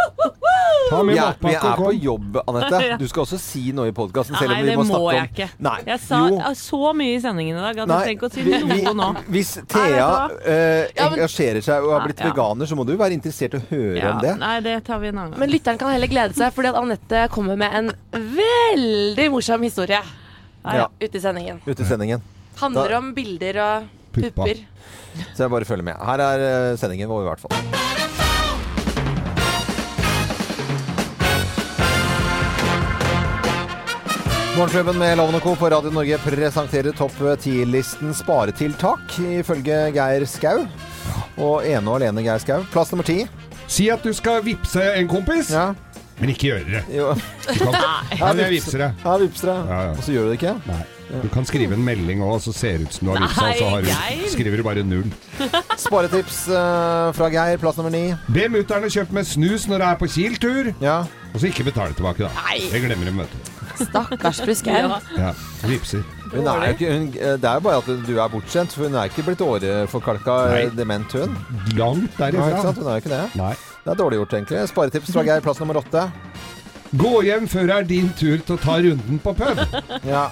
Ta 0.90 1.00
med 1.04 1.16
ja, 1.18 1.28
vi 1.42 1.54
er 1.56 1.76
på 1.80 1.92
jobb, 1.96 2.38
Anette. 2.48 2.82
Du 3.02 3.06
skal 3.10 3.24
også 3.26 3.40
si 3.42 3.72
noe 3.76 3.90
i 3.92 3.94
podkasten, 3.96 4.36
selv 4.40 4.52
om 4.52 4.58
Nei, 4.58 4.64
vi 4.64 4.70
det 4.72 4.78
må 4.80 4.86
må 4.88 5.00
jeg 5.14 5.22
om 5.24 5.30
ikke. 5.32 5.48
Nei. 5.68 5.76
Jeg 5.88 6.00
sa 6.04 6.20
jo. 6.32 6.38
så 6.60 6.92
mye 6.98 7.16
i 7.16 7.22
sendingen 7.24 7.58
i 7.60 7.64
dag 7.66 7.82
at 7.84 7.92
Nei, 7.92 7.98
jeg 7.98 8.06
trenger 8.06 8.20
ikke 8.20 8.30
å 8.30 8.36
si 8.36 8.46
vi- 8.48 8.84
noe 8.86 8.94
nå. 9.00 9.10
Hvis 9.34 9.52
Thea 9.72 10.08
eh, 10.54 11.04
engasjerer 11.08 11.66
seg 11.66 11.84
og 11.88 11.96
har 11.98 12.06
blitt 12.08 12.24
ja. 12.24 12.30
veganer, 12.32 12.70
så 12.70 12.78
må 12.80 12.86
du 12.88 12.94
være 13.00 13.18
interessert 13.18 13.58
i 13.58 13.62
å 13.62 13.66
høre 13.72 13.98
Ja, 14.00 14.14
om 14.16 14.22
det. 14.24 14.36
nei, 14.44 14.54
det 14.68 14.78
tar 14.88 15.00
vi 15.04 15.12
en 15.12 15.18
annen 15.18 15.36
gang. 15.36 15.40
Men 15.44 15.52
lytteren 15.54 15.80
kan 15.82 15.92
heller 15.96 16.12
glede 16.12 16.38
seg, 16.38 16.54
fordi 16.56 16.72
at 16.72 16.80
Anette 16.84 17.26
kommer 17.34 17.60
med 17.60 17.76
en 17.82 17.92
veldig 18.38 19.28
morsom 19.34 19.64
historie 19.68 20.00
Ja, 20.68 20.88
ute 21.00 21.16
i 21.18 21.22
sendingen. 21.24 21.62
ute 21.66 21.82
i 21.84 21.86
sendingen. 21.88 22.22
Handler 22.60 22.90
Da- 22.90 22.98
om 22.98 23.14
bilder 23.14 23.60
og 23.64 23.88
Puppa. 24.18 24.48
Så 25.34 25.46
jeg 25.46 25.54
bare 25.54 25.66
følger 25.70 25.90
med. 25.92 26.00
Her 26.10 26.26
er 26.32 26.48
eh, 26.48 26.78
sendingen 26.80 27.10
vår, 27.12 27.26
i 27.26 27.30
hvert 27.32 27.46
fall. 27.46 27.86
Morgenklubben 34.58 34.98
med 34.98 35.18
Loven 35.20 35.36
og 35.38 35.44
Co. 35.46 35.52
på 35.56 35.70
Radio 35.70 35.92
Norge 35.94 36.18
presenterer 36.24 36.96
topp 36.98 37.14
10-listen 37.22 38.14
sparetiltak, 38.18 39.14
ifølge 39.22 39.76
Geir 39.94 40.26
Skau. 40.26 40.64
Og 41.38 41.62
ene 41.68 41.84
og 41.86 42.00
alene 42.00 42.24
Geir 42.26 42.42
Skau. 42.42 42.64
Plass 42.74 42.90
nummer 42.90 43.06
ti. 43.06 43.20
Si 43.70 43.86
at 43.94 44.02
du 44.02 44.10
skal 44.18 44.42
vippse 44.46 44.82
en 44.98 45.10
kompis, 45.12 45.52
Ja. 45.54 45.74
Men 46.20 46.30
ikke 46.34 46.48
gjøre 46.52 46.66
det. 46.72 46.84
Jo. 46.98 47.12
Du 47.48 47.64
kan, 47.64 47.76
ja, 48.18 48.30
men 48.34 48.40
jeg 48.46 48.54
vippser 48.58 48.82
det. 48.86 48.92
Ja, 49.06 49.18
vipser 49.22 49.52
deg. 49.52 49.68
Ja, 49.72 49.82
ja. 49.88 49.92
Og 49.98 50.04
så 50.06 50.14
gjør 50.16 50.24
du 50.28 50.32
det 50.34 50.40
ikke? 50.42 50.54
Nei. 50.68 50.84
Du 51.08 51.30
kan 51.32 51.46
skrive 51.48 51.72
en 51.78 51.84
melding 51.88 52.20
òg, 52.26 52.42
så 52.44 52.52
ser 52.52 52.82
det 52.82 52.90
ut 52.90 52.96
som 52.98 53.08
du 53.08 53.12
har 53.14 53.22
vippsa, 53.24 53.46
og 53.48 53.60
så 53.62 53.68
har 53.72 53.86
Nei, 53.86 53.88
du, 53.88 54.24
Geir. 54.24 54.32
skriver 54.34 54.60
du 54.60 54.64
bare 54.66 54.84
null. 54.84 55.12
Sparetips 55.86 56.40
eh, 56.52 57.12
fra 57.16 57.30
Geir. 57.32 57.62
Plass 57.62 57.78
nummer 57.80 57.94
ni. 57.94 58.02
Be 58.36 58.48
mutter'n 58.52 58.90
kjøpe 58.92 59.16
med 59.16 59.30
snus 59.30 59.70
når 59.72 59.80
du 59.84 59.86
er 59.88 60.02
på 60.02 60.10
Kiel-tur, 60.12 60.74
Ja. 60.84 60.98
og 61.32 61.38
så 61.40 61.48
ikke 61.48 61.64
betale 61.70 61.96
tilbake, 61.96 62.26
da. 62.28 62.34
Nei. 62.44 62.58
Det 62.74 62.82
glemmer 62.84 63.08
de, 63.08 63.16
vet 63.22 63.38
du. 63.38 63.54
Stakkars 63.78 64.40
fru 64.42 64.54
Skau. 64.58 64.74
Ja. 64.74 65.00
Ja, 65.22 65.32
vipser. 65.70 66.04
Hun 66.34 66.44
er 66.50 66.64
jo 66.66 66.76
ikke, 66.76 66.92
hun, 66.92 67.08
eh, 67.14 67.36
det 67.40 67.46
er 67.54 67.60
jo 67.62 67.66
bare 67.70 67.78
at 67.80 68.08
du 68.08 68.14
er 68.20 68.32
bortskjemt, 68.34 68.74
for 68.76 68.90
hun 68.90 68.98
er 69.00 69.08
ikke 69.12 69.24
blitt 69.30 69.44
åreforkalka 69.46 70.38
Nei. 70.52 70.62
eh, 70.66 70.76
dement, 70.76 71.14
hun. 71.16 71.38
Langt 71.78 72.20
Nei, 72.20 72.32
ikke 72.34 72.42
derifra. 72.42 72.62
sant? 72.68 72.82
Hun 72.82 72.88
er 72.92 72.98
jo 72.98 73.06
ikke 73.06 73.14
det. 73.16 73.24
Nei. 73.40 73.54
Det 73.88 73.94
er 73.94 74.00
dårlig 74.02 74.18
gjort, 74.20 74.34
egentlig. 74.36 74.62
Sparetips 74.68 75.14
fra 75.16 75.22
Geir, 75.24 75.40
plass 75.46 75.62
nummer 75.64 75.78
åtte. 75.80 76.02
Gå 77.00 77.12
hjem 77.24 77.46
før 77.48 77.70
det 77.70 77.76
er 77.78 77.86
din 77.88 78.10
tur 78.20 78.42
til 78.44 78.58
å 78.58 78.60
ta 78.60 78.74
runden 78.84 79.22
på 79.24 79.32
pub. 79.38 79.62
Ja. 80.04 80.26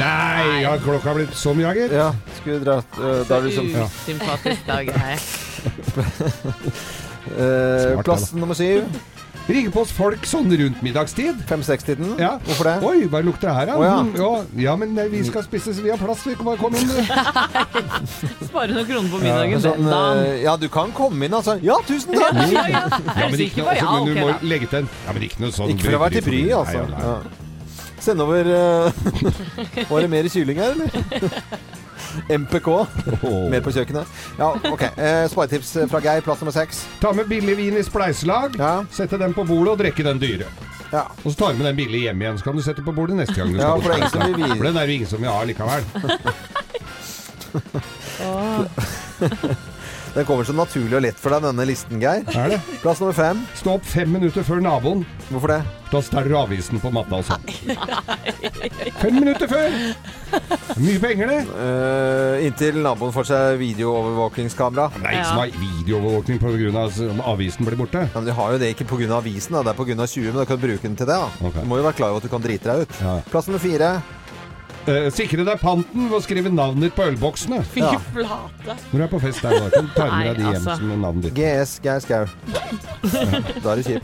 Nei, 0.00 0.62
har 0.64 0.80
klokka 0.80 1.12
blitt 1.18 1.34
så 1.36 1.52
mye, 1.52 1.74
gitt? 1.76 1.92
ja. 1.92 2.06
Skulle 2.38 2.62
dratt 2.64 2.96
uh, 2.96 3.20
Da 3.28 3.36
er 3.36 3.44
det 3.44 3.50
liksom 3.50 3.68
Ja. 3.74 3.84
Usympatisk 3.84 4.64
dag, 4.70 4.88
her. 4.96 5.20
uh, 7.36 8.00
Plass 8.06 8.30
nummer 8.32 8.56
syv. 8.56 8.88
Ringe 9.48 9.70
på 9.74 9.80
oss 9.82 9.90
folk 9.94 10.26
sånn 10.28 10.50
rundt 10.52 10.82
middagstid. 10.84 11.40
Fem-seks-tiden. 11.48 12.12
Ja. 12.20 12.36
Hvorfor 12.46 12.68
det? 12.68 12.74
Oi, 12.86 13.06
hva 13.10 13.22
lukter 13.24 13.48
det 13.48 13.54
her, 13.56 13.70
da? 13.70 13.78
Oh, 13.80 13.84
ja. 13.86 13.96
Mm, 14.04 14.12
ja. 14.20 14.30
ja, 14.68 14.74
men 14.78 14.94
vi 15.10 15.22
skal 15.26 15.42
spise, 15.46 15.74
så 15.74 15.82
vi 15.82 15.90
har 15.90 15.98
plass. 15.98 16.22
Vi 16.28 16.36
kan 16.38 16.46
bare 16.46 16.60
komme 16.60 16.78
inn. 16.78 16.92
Spare 18.50 18.70
noen 18.76 18.86
kroner 18.86 19.10
på 19.10 19.22
middagen. 19.24 19.56
Ja, 19.56 19.62
Sånn, 19.64 19.82
den 19.82 19.90
dagen. 19.90 20.22
eh, 20.28 20.42
ja, 20.44 20.54
du 20.60 20.68
kan 20.72 20.94
komme 20.94 21.26
inn, 21.26 21.34
altså. 21.40 21.56
Ja, 21.66 21.80
tusen 21.88 22.14
takk! 22.14 22.38
Ja, 22.52 22.66
ja. 22.70 22.84
Ja, 22.90 23.26
men 23.32 23.42
ikke 23.46 23.64
noe, 23.64 23.74
altså, 23.74 23.90
men 23.96 24.06
du 24.06 24.20
må 24.20 24.30
legge 24.52 24.70
til 24.70 24.82
en 24.84 24.90
Ja, 25.06 25.16
men 25.16 25.26
ikke 25.26 25.42
noe 25.42 25.54
sånn 25.56 25.74
Ikke 25.74 25.88
for 25.88 25.98
å 25.98 26.02
være 26.04 26.20
til 26.20 26.26
bry, 26.30 26.42
altså. 26.60 26.86
Ja. 26.94 27.16
Send 28.00 28.22
over 28.24 28.46
uh, 28.48 28.88
Var 29.90 30.06
det 30.06 30.10
mer 30.14 30.30
kylling 30.32 30.62
her, 30.62 30.78
eller? 30.78 30.90
MPK. 32.28 32.68
Mer 33.52 33.60
på 33.64 33.72
kjøkkenet. 33.74 34.06
Ja, 34.38 34.52
OK. 34.70 34.82
Eh, 34.90 35.24
Sparetips 35.32 35.74
fra 35.90 36.00
Geir, 36.04 36.20
plass 36.26 36.40
nummer 36.42 36.54
seks. 36.56 36.84
Ta 37.02 37.12
med 37.16 37.28
billig 37.30 37.56
vin 37.58 37.76
i 37.80 37.84
spleiselag. 37.86 38.58
Ja. 38.60 38.74
Sette 38.94 39.18
den 39.20 39.34
på 39.36 39.44
bordet 39.48 39.72
og 39.74 39.78
drikke 39.84 40.06
den 40.06 40.18
dyre. 40.22 40.48
Ja. 40.90 41.04
Og 41.22 41.30
så 41.30 41.36
tar 41.38 41.52
du 41.52 41.58
med 41.62 41.66
den 41.70 41.76
billige 41.78 42.08
hjem 42.08 42.22
igjen, 42.24 42.38
så 42.40 42.44
kan 42.48 42.56
du 42.58 42.62
sette 42.66 42.82
på 42.82 42.92
bordet 42.94 43.16
neste 43.20 43.36
gang 43.38 43.52
du 43.52 43.58
Ja, 43.60 43.76
skal 43.78 43.82
for 43.82 43.88
det 43.90 43.94
er 43.94 44.00
ingen 44.00 44.10
som 44.10 44.20
vil 44.26 44.34
spleiselag. 44.40 44.56
For 44.56 44.64
den 44.66 44.76
er 44.76 44.80
det 44.80 44.90
jo 44.90 44.96
ingen 44.98 45.10
som 45.10 45.20
vil 45.22 45.30
ha 45.30 45.40
likevel. 45.46 45.82
Den 50.14 50.24
kommer 50.26 50.44
så 50.44 50.52
naturlig 50.56 50.96
og 50.98 51.02
lett 51.04 51.18
for 51.20 51.30
deg, 51.30 51.44
denne 51.46 51.66
listen, 51.68 52.00
Geir. 52.02 52.24
Er 52.34 52.48
det? 52.56 52.60
Plass 52.82 52.98
nummer 53.02 53.14
fem. 53.14 53.44
Stå 53.54 53.76
opp 53.78 53.84
fem 53.86 54.10
minutter 54.10 54.42
før 54.46 54.60
naboen. 54.64 55.04
Hvorfor 55.30 55.52
det? 55.54 55.60
Da 55.90 56.00
stjeler 56.02 56.28
du 56.30 56.36
avisen 56.38 56.80
på 56.82 56.90
matta 56.94 57.18
og 57.18 57.24
sånn. 57.26 57.42
Fem 59.00 59.14
minutter 59.16 59.48
før! 59.50 59.74
Mye 60.80 61.00
penger, 61.02 61.30
det. 61.30 61.38
Eh, 61.64 62.44
inntil 62.46 62.78
naboen 62.84 63.14
får 63.14 63.26
seg 63.30 63.58
videoovervåkingskamera. 63.62 64.88
Nei, 65.02 65.14
Ja. 65.18 65.24
som 65.24 65.38
har 65.42 65.50
videoovervåkning 65.54 66.38
pga. 66.38 66.84
at 66.84 67.26
avisen 67.26 67.66
blir 67.66 67.76
borte. 67.76 68.02
Ja, 68.06 68.08
men 68.20 68.24
De 68.24 68.32
har 68.32 68.52
jo 68.52 68.58
det 68.58 68.76
ikke 68.76 68.86
pga. 68.86 69.10
avisen, 69.18 69.52
da. 69.52 69.62
det 69.62 69.74
er 69.74 69.84
pga. 69.84 70.06
20, 70.06 70.32
men 70.32 70.36
da 70.36 70.44
kan 70.44 70.56
du 70.60 70.66
bruke 70.66 70.82
den 70.82 70.96
til 70.96 71.06
det. 71.06 71.14
da 71.18 71.28
Okay. 71.46 71.62
Du 71.62 71.66
må 71.68 71.76
jo 71.78 71.82
være 71.86 71.96
klar 71.96 72.10
over 72.10 72.16
at 72.18 72.22
du 72.22 72.28
kan 72.28 72.42
drite 72.42 72.64
deg 72.64 72.82
ut. 72.82 73.00
Ja. 73.00 73.20
Plass 73.30 73.46
nummer 73.48 73.58
fire. 73.60 74.02
Eh, 74.90 75.06
sikre 75.14 75.44
deg 75.46 75.60
panten 75.62 76.08
ved 76.10 76.16
å 76.18 76.22
skrive 76.24 76.50
navnet 76.50 76.88
ditt 76.88 76.94
på 76.96 77.04
ølboksene. 77.06 77.60
Fy 77.70 77.80
Ja. 77.84 77.92
flate. 78.10 78.74
Når 78.90 78.96
du 78.98 79.02
er 79.04 79.10
på 79.12 79.20
fest 79.22 79.42
der, 79.44 79.50
da 79.60 79.68
kan 79.70 79.86
du 79.86 79.92
ta 79.94 80.06
med 80.10 80.26
deg 80.26 80.36
de 80.36 80.42
Nei, 80.42 80.52
hjem 80.52 80.66
altså. 80.66 80.76
som 80.80 81.00
navnet 81.04 81.22
ditt. 81.28 81.34
GS 81.38 81.74
Geir 81.84 82.00
Skau. 82.00 82.26
Da 83.62 83.72
er 83.72 83.76
du 83.76 83.82
kjip. 83.86 84.02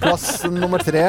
Plass 0.00 0.44
nummer 0.50 0.78
tre. 0.82 1.04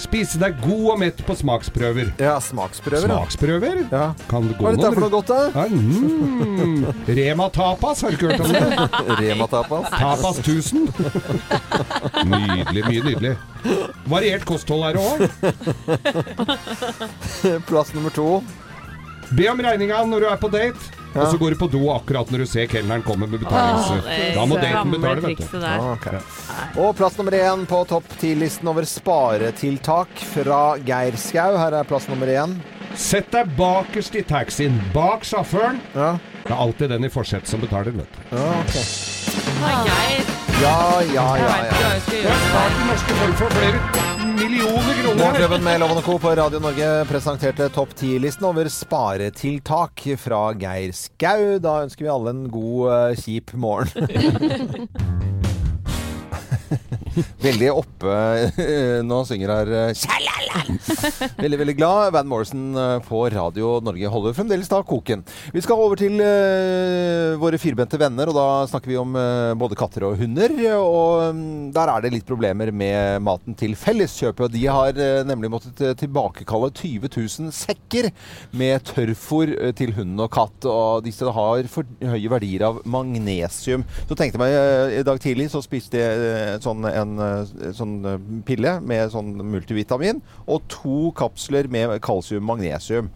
Spise 0.00 0.38
deg 0.40 0.56
god 0.64 0.86
og 0.94 0.98
mett 1.00 1.20
på 1.26 1.34
smaksprøver. 1.38 2.08
Ja, 2.18 2.34
smaksprøver. 2.42 3.06
Smaksprøver? 3.06 3.76
Ja. 3.92 4.06
Kan 4.30 4.48
det 4.50 4.56
gå 4.58 4.64
Hva 4.66 4.72
er 4.72 4.76
dette 4.80 4.90
for 4.96 5.04
noe? 5.04 5.10
godt, 5.14 5.28
da? 5.30 5.40
Ja, 5.54 5.64
mm. 5.70 6.84
Rema 7.18 7.46
tapas, 7.54 8.02
har 8.02 8.10
du 8.10 8.14
ikke 8.18 8.28
hørt 8.32 8.40
om 8.42 8.50
det? 8.50 8.64
Rema-tapas. 9.22 9.86
Tapas 9.94 10.36
1000. 10.42 10.90
Nydelig, 12.32 12.82
mye 12.88 13.02
nydelig. 13.06 13.34
Variert 14.10 14.44
kosthold 14.48 14.82
er 14.88 14.92
det 14.98 15.02
òg. 15.04 15.18
Plass 17.70 17.94
nummer 17.94 18.10
to. 18.14 18.28
Be 19.34 19.46
om 19.50 19.62
regninga 19.64 20.02
når 20.10 20.18
du 20.20 20.26
er 20.32 20.38
på 20.42 20.50
date. 20.52 20.80
Og 21.14 21.30
så 21.30 21.38
går 21.38 21.54
du 21.54 21.58
på 21.60 21.68
do 21.70 21.82
akkurat 21.94 22.30
når 22.32 22.42
du 22.42 22.46
ser 22.50 22.66
kelneren 22.70 23.04
komme 23.06 23.28
med 23.30 23.42
betalings... 23.44 24.06
Da 24.34 24.46
må 24.50 24.58
daten 24.58 24.90
betale, 24.94 25.22
vet 25.22 25.42
du. 25.42 25.58
Ah, 25.62 25.92
ok. 25.94 26.08
Og 26.82 26.94
plass 26.98 27.18
nummer 27.20 27.36
én 27.38 27.64
på 27.70 27.80
topp 27.90 28.08
ti-listen 28.20 28.70
over 28.70 28.86
sparetiltak 28.88 30.24
fra 30.34 30.60
Geir 30.82 31.18
Skau. 31.20 31.54
Her 31.60 31.78
er 31.80 31.88
plass 31.88 32.08
nummer 32.10 32.30
én. 32.30 32.58
Sett 32.98 33.30
deg 33.34 33.54
bakerst 33.58 34.14
i 34.18 34.22
taxien, 34.26 34.76
bak 34.94 35.26
sjåføren. 35.26 35.80
Ja. 35.94 36.14
Det 36.44 36.52
er 36.52 36.60
alltid 36.66 36.92
den 36.92 37.06
i 37.06 37.10
forsetet 37.10 37.50
som 37.50 37.62
betaler, 37.62 37.94
vet 37.94 38.18
du. 38.18 38.34
Ja, 38.34 38.50
ok. 38.60 38.74
Nei, 39.62 39.76
jeg, 39.88 40.43
ja, 40.62 41.02
ja, 41.14 41.38
ja, 41.38 41.56
ja. 41.66 41.90
Det 42.10 42.86
norske 42.88 43.16
folk 43.20 43.36
får 43.38 43.50
flere 43.50 43.80
millioner 44.34 44.94
kroner. 45.02 45.18
Morgenklubben 45.18 45.64
med 45.64 45.80
Loven 45.80 46.02
Co. 46.02 46.18
på 46.18 46.34
Radio 46.36 46.60
Norge 46.62 46.90
presenterte 47.10 47.68
topp 47.74 47.94
10-listen 48.00 48.48
over 48.48 48.68
sparetiltak 48.72 50.06
fra 50.18 50.42
Geir 50.58 50.94
Skau. 50.96 51.58
Da 51.62 51.80
ønsker 51.84 52.06
vi 52.06 52.12
alle 52.14 52.34
en 52.34 52.44
god, 52.52 52.92
eh, 52.92 53.24
kjip 53.24 53.54
morgen. 53.54 54.88
Veldig 57.44 57.70
oppe 57.72 58.14
når 59.04 59.14
nå 59.14 59.20
synger 59.28 59.52
her 59.52 59.72
eh, 59.78 59.92
Veldig, 61.38 61.58
veldig 61.60 61.74
glad. 61.78 62.12
Van 62.14 62.28
Morrison 62.28 62.74
eh, 62.78 62.96
på 63.04 63.22
Radio 63.32 63.78
Norge 63.84 64.10
holder 64.10 64.36
fremdeles 64.36 64.70
da 64.70 64.80
koken. 64.86 65.24
Vi 65.54 65.62
skal 65.64 65.80
over 65.80 65.98
til 65.98 66.18
eh, 66.22 67.34
våre 67.40 67.58
firbente 67.60 67.98
venner, 68.00 68.30
og 68.30 68.36
da 68.38 68.46
snakker 68.70 68.92
vi 68.92 68.98
om 69.00 69.14
eh, 69.18 69.54
både 69.58 69.78
katter 69.78 70.06
og 70.08 70.18
hunder. 70.20 70.54
Og 70.78 71.34
mm, 71.36 71.72
der 71.74 71.92
er 71.92 72.04
det 72.04 72.12
litt 72.14 72.28
problemer 72.28 72.72
med 72.74 73.22
maten 73.26 73.56
til 73.58 73.76
Felleskjøpet. 73.78 74.54
De 74.54 74.64
har 74.70 74.94
eh, 74.94 75.22
nemlig 75.26 75.52
måttet 75.54 75.82
eh, 75.84 75.96
tilbakekalle 76.04 76.70
20 76.74 77.10
000 77.10 77.54
sekker 77.54 78.10
med 78.56 78.84
tørrfôr 78.90 79.54
eh, 79.58 79.74
til 79.76 79.94
hund 79.98 80.22
og 80.22 80.32
katt. 80.34 80.68
Og 80.70 81.04
disse 81.06 81.34
har 81.38 81.70
for 81.70 81.88
høye 82.04 82.32
verdier 82.32 82.66
av 82.70 82.82
magnesium. 82.88 83.86
Så 84.08 84.14
tenkte 84.14 84.38
jeg 84.38 84.44
meg 84.44 84.56
eh, 84.58 85.00
i 85.00 85.06
dag 85.06 85.20
tidlig 85.22 85.50
så 85.52 85.62
spiste 85.64 86.00
jeg 86.00 86.30
eh, 86.30 86.56
sånn, 86.64 86.86
en 86.88 87.03
eh, 87.20 87.72
sånn 87.76 87.96
eh, 88.08 88.22
pille 88.48 88.78
med 88.84 89.12
sånn 89.12 89.34
multivitamin 89.42 90.22
og 90.46 90.64
to 90.72 91.10
kapsler 91.18 91.68
med 91.72 91.98
kalsium 92.04 92.46
magnesium. 92.48 93.10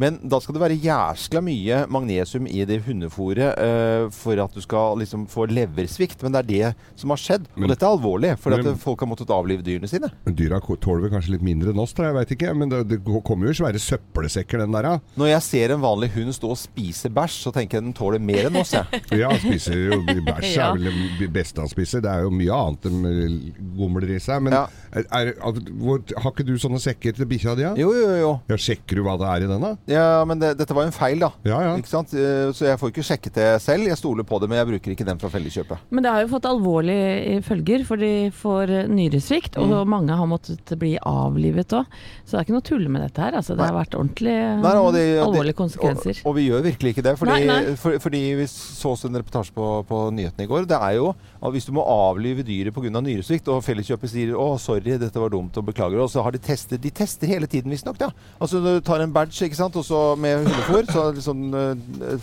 Men 0.00 0.16
da 0.32 0.38
skal 0.40 0.56
det 0.56 0.62
være 0.62 0.78
jæskla 0.80 1.42
mye 1.44 1.82
magnesium 1.92 2.46
i 2.48 2.62
det 2.68 2.80
hundefôret 2.86 3.52
uh, 3.60 4.06
for 4.14 4.40
at 4.40 4.54
du 4.56 4.60
skal 4.64 4.96
liksom 5.02 5.26
få 5.30 5.44
leversvikt. 5.50 6.22
Men 6.24 6.32
det 6.34 6.40
er 6.40 6.48
det 6.50 6.70
som 7.00 7.12
har 7.12 7.20
skjedd. 7.20 7.48
Men- 7.54 7.68
og 7.68 7.74
dette 7.74 7.84
er 7.86 7.92
alvorlig, 7.94 8.32
for 8.40 8.56
at 8.56 8.70
folk 8.80 9.00
har 9.04 9.10
måttet 9.10 9.30
avlive 9.34 9.64
dyrene 9.66 9.88
sine. 9.90 10.08
Dyra 10.26 10.60
tåler 10.80 11.10
kanskje 11.12 11.34
litt 11.36 11.44
mindre 11.44 11.74
enn 11.74 11.82
oss, 11.82 11.92
jeg. 11.96 12.14
veit 12.16 12.32
ikke. 12.34 12.54
Men 12.56 12.72
det, 12.72 12.80
det 12.94 12.98
kommer 13.26 13.50
jo 13.50 13.56
svære 13.60 13.80
søppelsekker, 13.82 14.62
den 14.64 14.72
der. 14.72 14.88
Ja, 14.90 14.94
Når 15.20 15.30
jeg 15.34 15.42
ser 15.46 15.74
en 15.76 15.82
vanlig 15.84 16.10
hund 16.16 16.32
stå 16.36 16.50
og 16.54 16.58
spise 16.60 17.10
bæsj, 17.12 17.36
så 17.44 17.52
tenker 17.54 17.78
jeg 17.78 17.84
den 17.90 17.96
tåler 17.96 18.22
mer 18.22 18.48
enn 18.48 18.56
oss. 18.60 18.72
Jeg. 18.74 19.02
ja 19.20 19.30
spiser 19.42 19.76
jo 19.90 20.00
Bæsj 20.24 20.54
Ja. 20.60 20.70
er 20.72 20.78
vel 20.80 21.02
det 21.20 21.28
beste 21.34 21.60
han 21.62 21.70
spiser. 21.70 22.00
Det 22.04 22.10
er 22.10 22.24
jo 22.24 22.32
mye 22.34 22.56
annet 22.56 22.88
enn 22.90 23.52
gomler 23.76 24.10
i 24.16 24.18
seg. 24.22 24.42
Men 24.46 24.56
Ja. 24.56 24.64
er, 24.96 25.04
er, 25.10 25.32
har 25.44 26.32
ikke 26.32 26.46
du 26.46 26.54
sånne 26.60 26.80
sekker 26.82 27.14
til 27.16 27.28
bikkja 27.30 27.54
di? 27.58 27.68
Jo, 27.82 27.92
jo, 27.94 28.08
jo. 28.20 28.32
Ja, 28.50 28.56
sjekker 28.60 28.98
du 29.00 29.04
hva 29.06 29.16
det 29.20 29.28
er 29.30 29.44
i 29.46 29.50
den, 29.50 29.60
da? 29.68 29.74
Ja, 29.90 30.24
men 30.24 30.38
det, 30.38 30.52
dette 30.60 30.74
var 30.76 30.86
en 30.86 30.94
feil, 30.94 31.18
da. 31.20 31.32
Ja, 31.44 31.60
ja. 31.66 31.76
Ikke 31.80 31.90
sant? 31.90 32.14
Eh, 32.14 32.52
Så 32.56 32.66
jeg 32.68 32.78
får 32.80 32.92
ikke 32.92 33.04
sjekket 33.06 33.34
det 33.34 33.48
selv. 33.62 33.84
Jeg 33.90 33.98
stoler 33.98 34.24
på 34.26 34.38
det, 34.40 34.48
men 34.48 34.58
jeg 34.60 34.68
bruker 34.70 34.94
ikke 34.94 35.06
den 35.08 35.18
fra 35.18 35.28
Felleskjøpet. 35.32 35.78
Men 35.90 36.04
det 36.06 36.12
har 36.14 36.22
jo 36.24 36.30
fått 36.36 36.46
alvorlige 36.48 37.42
følger, 37.46 37.84
for 37.88 37.96
de 38.00 38.30
får 38.30 38.66
nyresvikt, 38.88 39.10
nyresvikt, 39.10 39.56
og 39.58 39.68
Mm. 39.70 39.88
mange 39.90 40.16
har 40.16 40.26
måttet 40.26 40.78
bli 40.78 40.96
avlivet 41.02 41.68
òg. 41.74 41.86
Så 42.24 42.30
det 42.32 42.38
er 42.40 42.44
ikke 42.44 42.56
noe 42.56 42.66
tull 42.68 42.88
med 42.88 43.02
dette 43.02 43.18
her. 43.22 43.32
Altså, 43.36 43.56
det 43.56 43.66
har 43.66 43.74
vært 43.74 43.94
ordentlig 43.98 44.30
eh, 44.32 44.56
Nei, 44.62 44.74
og 44.76 44.92
de- 44.94 45.18
og 45.20 45.26
alvorlige 45.34 45.54
konsekvenser. 45.58 46.20
Og, 46.24 46.30
og 46.30 46.34
vi 46.36 46.48
gjør 46.48 46.62
virkelig 46.62 46.94
ikke 46.94 47.02
det. 47.02 47.16
Fordi, 47.18 47.30
Nei, 47.30 47.44
nei. 47.46 47.74
For, 47.76 47.98
fordi 47.98 48.22
vi 48.36 48.46
så 48.46 48.92
oss 48.92 49.04
en 49.04 49.14
reportasje 49.16 49.52
på, 49.52 49.84
på 49.88 50.10
nyhetene 50.14 50.44
i 50.44 50.50
går. 50.50 50.66
Det 50.66 50.78
er 50.80 50.94
jo 51.00 51.10
at 51.42 51.52
hvis 51.52 51.66
du 51.66 51.72
må 51.72 51.82
avlive 51.86 52.42
dyret 52.44 52.72
pga. 52.74 53.00
nyresvikt, 53.00 53.48
og 53.48 53.62
Felleskjøpet 53.64 54.08
sier 54.10 54.34
'å, 54.36 54.58
sorry, 54.60 54.80
dette 54.98 55.16
var 55.20 55.30
dumt 55.30 55.56
og 55.56 55.64
beklager', 55.66 56.02
og 56.02 56.10
så 56.10 56.22
har 56.22 56.30
de 56.32 56.38
testet 56.38 56.80
De 56.80 56.90
tester 56.90 57.26
hele 57.26 57.46
tiden, 57.46 57.70
visstnok. 57.70 57.96
Ja. 58.00 58.10
Altså 58.40 58.60
du 58.62 58.80
tar 58.80 59.00
en 59.00 59.12
badge 59.12 59.44
ikke 59.48 59.56
sant? 59.56 59.69
Og 59.78 59.86
så 59.86 60.00
med 60.20 60.42
hundefôr, 60.42 60.86
så 60.90 61.08
liksom, 61.14 61.44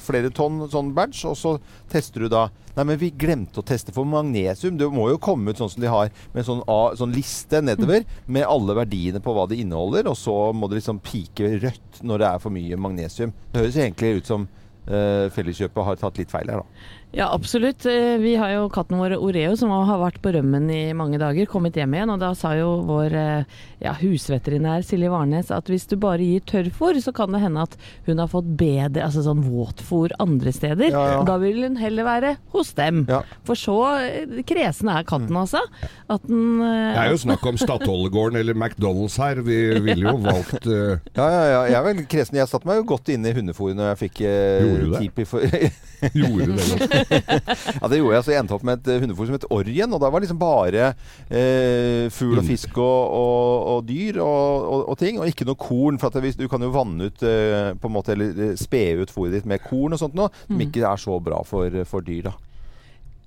flere 0.04 0.32
tonn 0.36 0.64
sånn 0.72 0.94
badge, 0.98 1.24
og 1.30 1.38
så 1.40 1.58
tester 1.92 2.26
du 2.26 2.32
da 2.34 2.48
Nei, 2.78 2.84
men 2.86 3.00
vi 3.02 3.08
glemte 3.10 3.58
å 3.58 3.66
teste 3.66 3.90
for 3.90 4.06
magnesium. 4.06 4.76
Det 4.78 4.86
må 4.94 5.08
jo 5.10 5.18
komme 5.18 5.50
ut 5.50 5.58
sånn 5.58 5.72
som 5.74 5.82
de 5.82 5.90
har, 5.90 6.12
med 6.36 6.46
sånn, 6.46 6.60
A, 6.70 6.92
sånn 7.00 7.16
liste 7.16 7.58
nedover 7.64 8.04
med 8.30 8.46
alle 8.46 8.76
verdiene 8.78 9.22
på 9.24 9.34
hva 9.34 9.48
det 9.50 9.58
inneholder, 9.64 10.06
og 10.12 10.18
så 10.20 10.36
må 10.54 10.70
det 10.70 10.78
liksom 10.78 11.02
pike 11.02 11.56
rødt 11.64 12.04
når 12.06 12.22
det 12.22 12.28
er 12.30 12.44
for 12.44 12.54
mye 12.54 12.78
magnesium. 12.78 13.34
Det 13.50 13.64
høres 13.64 13.80
egentlig 13.82 14.20
ut 14.20 14.30
som 14.30 14.46
uh, 14.46 15.26
Felleskjøpet 15.34 15.90
har 15.90 15.98
tatt 16.04 16.22
litt 16.22 16.34
feil 16.34 16.54
her, 16.54 16.62
da. 16.62 16.94
Ja, 17.16 17.34
absolutt. 17.34 17.86
Eh, 17.86 18.18
Vi 18.20 18.36
har 18.36 18.52
jo 18.52 18.68
katten 18.70 19.00
vår 19.00 19.16
Oreo 19.16 19.56
som 19.58 19.72
har 19.72 20.00
vært 20.02 20.20
på 20.22 20.34
rømmen 20.36 20.68
i 20.70 20.92
mange 20.94 21.18
dager, 21.18 21.48
kommet 21.50 21.78
hjem 21.80 21.96
igjen. 21.96 22.12
Og 22.14 22.20
da 22.20 22.34
sa 22.36 22.52
jo 22.58 22.82
vår 22.86 23.16
eh, 23.16 23.56
ja, 23.82 23.94
husveterinær 23.96 24.84
Silje 24.86 25.10
Warnes 25.10 25.50
at 25.56 25.72
hvis 25.72 25.88
du 25.88 25.96
bare 26.02 26.20
gir 26.26 26.44
tørrfôr, 26.50 27.00
så 27.02 27.14
kan 27.16 27.32
det 27.32 27.42
hende 27.46 27.64
at 27.64 27.78
hun 28.10 28.20
har 28.20 28.28
fått 28.32 28.50
bedre, 28.60 29.06
altså 29.06 29.24
sånn 29.26 29.46
våtfôr 29.48 30.14
andre 30.20 30.52
steder. 30.54 30.92
Ja, 30.92 31.06
ja. 31.14 31.18
Og 31.22 31.30
da 31.30 31.38
vil 31.42 31.64
hun 31.64 31.80
heller 31.80 32.08
være 32.08 32.36
hos 32.54 32.74
dem. 32.78 33.06
Ja. 33.10 33.24
For 33.48 33.56
så 33.58 33.78
eh, 34.04 34.44
kresen 34.48 34.92
er 34.92 35.08
katten 35.08 35.40
altså. 35.40 35.64
At 36.12 36.28
den 36.28 36.60
Det 36.60 37.02
er 37.06 37.12
jo 37.16 37.24
snakk 37.24 37.46
om 37.48 37.58
Statoilegården 37.62 38.42
eller 38.44 38.58
McDonald's 38.58 39.18
her. 39.22 39.42
Vi 39.48 39.58
ville 39.80 40.12
jo 40.12 40.18
valgt 40.28 40.68
uh... 40.68 41.00
Ja, 41.16 41.26
ja, 41.32 41.44
ja. 41.56 41.64
Jeg 41.72 41.80
er 41.80 41.88
vel 41.88 42.06
kresen. 42.12 42.38
Jeg 42.44 42.52
satte 42.52 42.68
meg 42.68 42.82
jo 42.84 42.88
godt 42.94 43.10
inne 43.16 43.32
i 43.32 43.38
hundefôret 43.38 43.80
når 43.80 43.94
jeg 43.94 44.02
fikk 44.06 44.24
uh, 44.28 44.32
Gjorde 44.68 44.84
du 44.84 44.92
det? 44.92 45.04
Tipi 45.08 45.28
for 45.30 45.46
Gjorde 46.18 46.52
det 46.52 46.66
nå. 46.68 46.94
Ja, 47.82 47.88
det 47.92 48.00
gjorde 48.00 48.16
jeg. 48.18 48.24
Så 48.28 48.34
jeg 48.34 48.42
endte 48.44 48.56
opp 48.58 48.66
med 48.68 48.80
et 48.82 48.90
eh, 48.94 49.02
hundefôr 49.04 49.30
som 49.30 49.38
het 49.38 49.48
Orien. 49.54 49.94
Og 49.94 50.02
da 50.04 50.10
var 50.14 50.24
liksom 50.24 50.40
bare 50.42 50.90
eh, 51.30 52.08
fugl 52.14 52.42
og 52.42 52.48
fisk 52.48 52.78
og, 52.78 53.14
og, 53.18 53.68
og 53.76 53.86
dyr 53.90 54.20
og, 54.24 54.88
og, 54.92 54.96
ting. 55.02 55.20
Og 55.22 55.30
ikke 55.32 55.48
noe 55.48 55.60
korn. 55.60 56.00
For 56.02 56.12
at 56.12 56.22
hvis- 56.24 56.40
du 56.40 56.48
kan 56.52 56.62
jo 56.64 56.72
vanne 56.76 57.10
ut 57.12 57.24
eh, 57.24 57.72
på 57.80 57.90
en 57.90 57.96
måte, 57.96 58.16
eller 58.16 58.52
eh, 58.52 58.56
spe 58.60 58.84
ut 59.02 59.14
fôret 59.14 59.38
ditt 59.38 59.48
med 59.50 59.64
korn 59.68 59.96
og 59.98 60.02
sånt 60.02 60.18
noe. 60.18 60.32
Som 60.48 60.62
ikke 60.68 60.86
er 60.88 61.02
så 61.02 61.20
bra 61.24 61.42
for, 61.48 61.82
for 61.90 62.06
dyr, 62.06 62.30
da. 62.30 62.36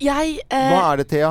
Jeg, 0.01 0.39
Hva 0.49 0.57
eh, 0.57 0.85
er 0.91 1.01
det, 1.01 1.05
Thea? 1.11 1.29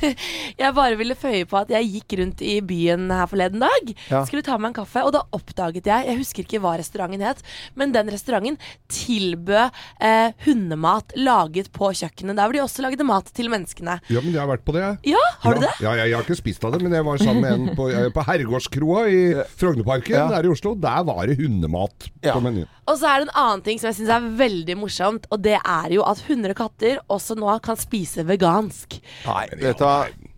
jeg 0.62 0.74
bare 0.74 0.96
ville 0.98 1.14
føye 1.18 1.44
på 1.48 1.58
at 1.60 1.70
jeg 1.70 1.86
gikk 1.94 2.16
rundt 2.20 2.42
i 2.42 2.56
byen 2.66 3.06
her 3.14 3.28
forleden 3.30 3.62
dag. 3.62 3.92
Ja. 4.10 4.22
Skulle 4.26 4.42
ta 4.46 4.56
meg 4.58 4.72
en 4.72 4.78
kaffe, 4.80 5.04
og 5.06 5.12
da 5.14 5.22
oppdaget 5.36 5.86
jeg 5.86 6.08
Jeg 6.10 6.18
husker 6.18 6.42
ikke 6.44 6.60
hva 6.64 6.72
restauranten 6.80 7.22
het, 7.22 7.42
men 7.78 7.94
den 7.94 8.10
restauranten 8.10 8.58
tilbød 8.90 9.70
eh, 10.02 10.32
hundemat 10.46 11.14
laget 11.20 11.70
på 11.76 11.92
kjøkkenet. 12.00 12.34
Der 12.38 12.48
hvor 12.50 12.56
de 12.56 12.64
også 12.64 12.84
lagde 12.86 13.06
mat 13.06 13.30
til 13.36 13.50
menneskene. 13.52 14.00
Ja, 14.10 14.24
men 14.24 14.34
jeg 14.34 14.42
har 14.42 14.50
vært 14.50 14.66
på 14.66 14.74
det, 14.74 14.82
jeg. 14.84 15.14
Ja, 15.14 15.22
har 15.44 15.56
du 15.58 15.64
det? 15.64 15.72
Ja, 15.84 15.94
jeg, 16.00 16.10
jeg 16.10 16.18
har 16.18 16.26
ikke 16.26 16.40
spist 16.40 16.66
av 16.66 16.74
det, 16.74 16.82
men 16.84 16.98
jeg 16.98 17.06
var 17.06 17.22
sammen 17.22 17.46
med 17.46 17.54
en 17.70 17.78
på, 17.78 17.88
eh, 17.94 18.10
på 18.14 18.26
Herregårdskroa 18.26 19.06
i 19.06 19.22
Frognerparken 19.60 20.18
Ja. 20.18 20.26
der 20.34 20.50
i 20.50 20.52
Oslo. 20.52 20.74
Der 20.74 21.06
var 21.06 21.22
det 21.30 21.38
hundemat 21.38 22.10
Ja. 22.24 22.34
på 22.34 22.42
menyen. 22.44 22.66
Og 22.90 22.98
så 22.98 23.06
er 23.06 23.20
det 23.22 23.28
en 23.28 23.36
annen 23.38 23.60
ting 23.62 23.78
som 23.78 23.90
jeg 23.90 24.00
syns 24.00 24.10
er 24.16 24.24
veldig 24.40 24.74
morsomt, 24.80 25.28
og 25.30 25.42
det 25.44 25.54
er 25.60 25.92
jo 25.94 26.02
at 26.10 26.24
hunder 26.26 26.50
og 26.56 26.58
katter 26.58 26.98
også 27.06 27.36
nå 27.38 27.52
kan 27.62 27.78
spise 27.78 28.24
vegansk. 28.26 28.98
Nei, 29.28 29.44
vet 29.60 29.84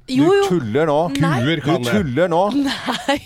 du 0.08 0.14
jo. 0.14 0.24
Du 0.24 0.24
Jo, 0.24 0.32
jo. 0.34 0.48
tuller 0.48 0.86
nå. 0.86 0.98
Kuer 1.16 1.56
Du 1.56 1.62
kan 1.62 1.82
det. 1.82 1.92
tuller 1.92 2.28
nå. 2.28 2.42
Nei. 2.66 3.18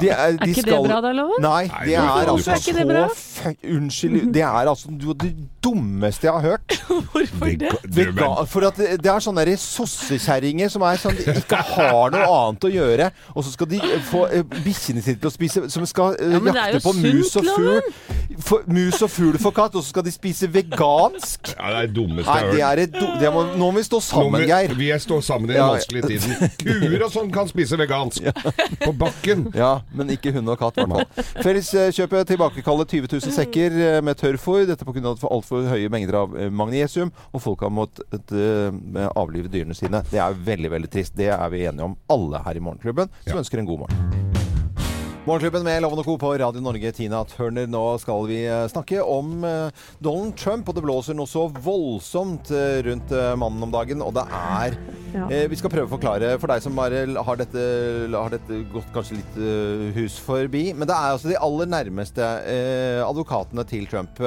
De 0.00 0.08
er, 0.08 0.36
de 0.36 0.38
Er 0.40 0.46
ikke 0.48 0.54
det 0.54 0.64
skal- 0.64 0.86
bra 0.88 1.00
da, 1.04 1.12
Loven? 1.12 1.42
Nei, 1.42 1.66
Nei, 1.68 1.84
det 1.86 1.96
hvorfor- 1.98 2.22
er 2.22 2.32
altså 2.32 2.50
er 2.50 2.56
ikke 2.56 2.74
det 2.76 2.84
så 2.84 2.90
bra? 2.90 3.54
Unnskyld. 3.76 4.32
Det 4.34 4.42
er 4.42 4.70
altså 4.70 4.88
det 4.90 5.16
det 5.20 5.32
dummeste 5.62 6.24
jeg 6.26 6.32
har 6.32 6.40
hørt. 6.40 6.76
Hvorfor 7.12 7.46
det? 7.60 7.70
Vega- 7.84 8.40
du, 8.40 8.46
for 8.48 8.66
at 8.66 8.76
det 8.80 9.02
det 9.02 9.10
er 9.12 9.20
sånne 9.20 9.44
der 9.44 9.56
sossekjerringer 9.60 10.70
som 10.72 10.82
er 10.88 10.96
sånn 11.00 11.16
de 11.18 11.34
ikke 11.42 11.56
har 11.74 12.10
noe 12.14 12.24
annet 12.24 12.64
å 12.64 12.70
gjøre. 12.72 13.10
Og 13.34 13.44
så 13.44 13.52
skal 13.52 13.68
de 13.70 13.80
eh, 13.82 14.00
få 14.08 14.24
eh, 14.32 14.42
bikkjene 14.64 15.02
sine 15.04 15.20
til 15.20 15.28
å 15.28 15.32
spise 15.34 15.64
Som 15.72 15.84
skal 15.88 16.16
eh, 16.16 16.32
Ja, 16.36 16.40
men 16.40 16.54
det 16.56 16.62
er 16.62 16.74
jakte 16.74 16.80
jo 16.80 16.86
på 16.88 16.94
mus 17.00 17.36
og 17.36 17.50
fugl. 17.50 17.92
For, 18.40 18.64
mus 18.70 19.02
og 19.04 19.10
fugl 19.12 19.36
for 19.42 19.52
katt, 19.56 19.74
og 19.76 19.82
så 19.84 19.90
skal 19.92 20.04
de 20.06 20.12
spise 20.14 20.48
vegansk. 20.54 21.52
Ja, 21.52 21.70
det 21.74 21.76
er 21.82 21.86
det 21.90 21.94
dummeste 21.98 22.30
Nei, 22.30 22.40
jeg 22.56 22.64
har 22.64 22.70
hørt. 22.70 22.78
er 22.78 22.82
et 22.86 22.94
do, 22.96 23.06
det 23.20 23.32
må, 23.34 23.42
Nå 23.60 23.70
må 23.70 23.78
vi 23.80 23.84
stå 23.84 23.98
Nå 24.00 24.06
sammen, 24.06 24.40
må- 24.40 24.46
Geir. 24.48 24.74
Vi 24.78 24.90
er 24.94 25.02
stå 25.02 25.20
sammen 25.26 25.49
i 25.50 25.56
den 25.56 25.62
Ja. 25.62 25.68
vanskelige 25.74 26.08
tiden. 26.08 26.50
Kuer 26.62 27.04
og 27.06 27.12
sånn 27.14 27.30
kan 27.34 27.48
spise 27.50 27.78
vegansk. 27.80 28.26
På 28.84 28.92
bakken. 28.96 29.48
Ja, 29.56 29.80
men 29.96 30.10
ikke 30.14 30.32
hund 30.36 30.48
og 30.52 30.58
katt, 30.60 30.78
i 30.80 30.84
hvert 30.86 31.10
fall. 31.14 31.44
Felleskjøpet 31.44 32.30
tilbakekaller 32.32 32.88
20 32.90 33.10
000 33.18 33.36
sekker 33.36 33.78
eh, 33.80 34.00
med 34.06 34.18
tørrfôr. 34.20 34.64
Dette 34.70 34.86
pga. 34.88 35.14
altfor 35.30 35.68
høye 35.70 35.90
mengder 35.92 36.20
av 36.24 36.36
eh, 36.38 36.50
magnesium. 36.50 37.12
Og 37.34 37.42
folk 37.44 37.64
har 37.66 37.74
måttet 37.74 38.34
eh, 38.34 39.08
avlive 39.14 39.50
dyrene 39.52 39.76
sine. 39.76 40.02
Det 40.10 40.20
er 40.22 40.36
veldig 40.50 40.70
veldig 40.76 40.92
trist. 40.92 41.16
Det 41.18 41.30
er 41.34 41.48
vi 41.52 41.64
enige 41.66 41.90
om, 41.90 41.96
alle 42.10 42.42
her 42.46 42.56
i 42.60 42.64
Morgenklubben, 42.64 43.10
som 43.26 43.42
ønsker 43.42 43.58
en 43.62 43.68
god 43.70 43.84
morgen. 43.86 44.39
Morgenklubben 45.28 45.66
med 45.66 45.82
Loven 45.84 46.00
og 46.00 46.06
Co. 46.08 46.14
på 46.16 46.30
Radio 46.40 46.62
Norge, 46.64 46.90
Tina 46.96 47.18
Turner. 47.28 47.66
Nå 47.68 47.82
skal 48.00 48.22
vi 48.24 48.38
eh, 48.48 48.62
snakke 48.72 49.02
om 49.04 49.44
eh, 49.44 49.82
Donald 50.00 50.32
Trump, 50.40 50.70
og 50.70 50.78
det 50.78 50.84
blåser 50.86 51.18
noe 51.18 51.28
så 51.28 51.42
voldsomt 51.60 52.48
eh, 52.56 52.78
rundt 52.86 53.12
mannen 53.36 53.66
om 53.66 53.74
dagen. 53.74 54.00
Og 54.00 54.14
det 54.16 54.24
er 54.24 54.78
Ja. 55.10 55.26
Vi 55.50 55.56
skal 55.58 55.72
prøve 55.74 55.90
å 55.90 55.92
forklare 55.96 56.36
for 56.38 56.48
deg 56.52 56.62
som 56.64 56.76
bare 56.78 57.02
har 57.26 57.38
dette, 57.40 57.62
har 58.14 58.30
dette 58.32 58.60
gått 58.70 58.92
kanskje 58.94 59.18
litt 59.18 59.38
hus 59.96 60.16
forbi. 60.22 60.68
Men 60.72 60.86
det 60.88 60.94
er 60.94 61.16
altså 61.16 61.32
de 61.32 61.40
aller 61.42 61.66
nærmeste 61.68 62.28
advokatene 63.04 63.64
til 63.66 63.88
Trump. 63.90 64.22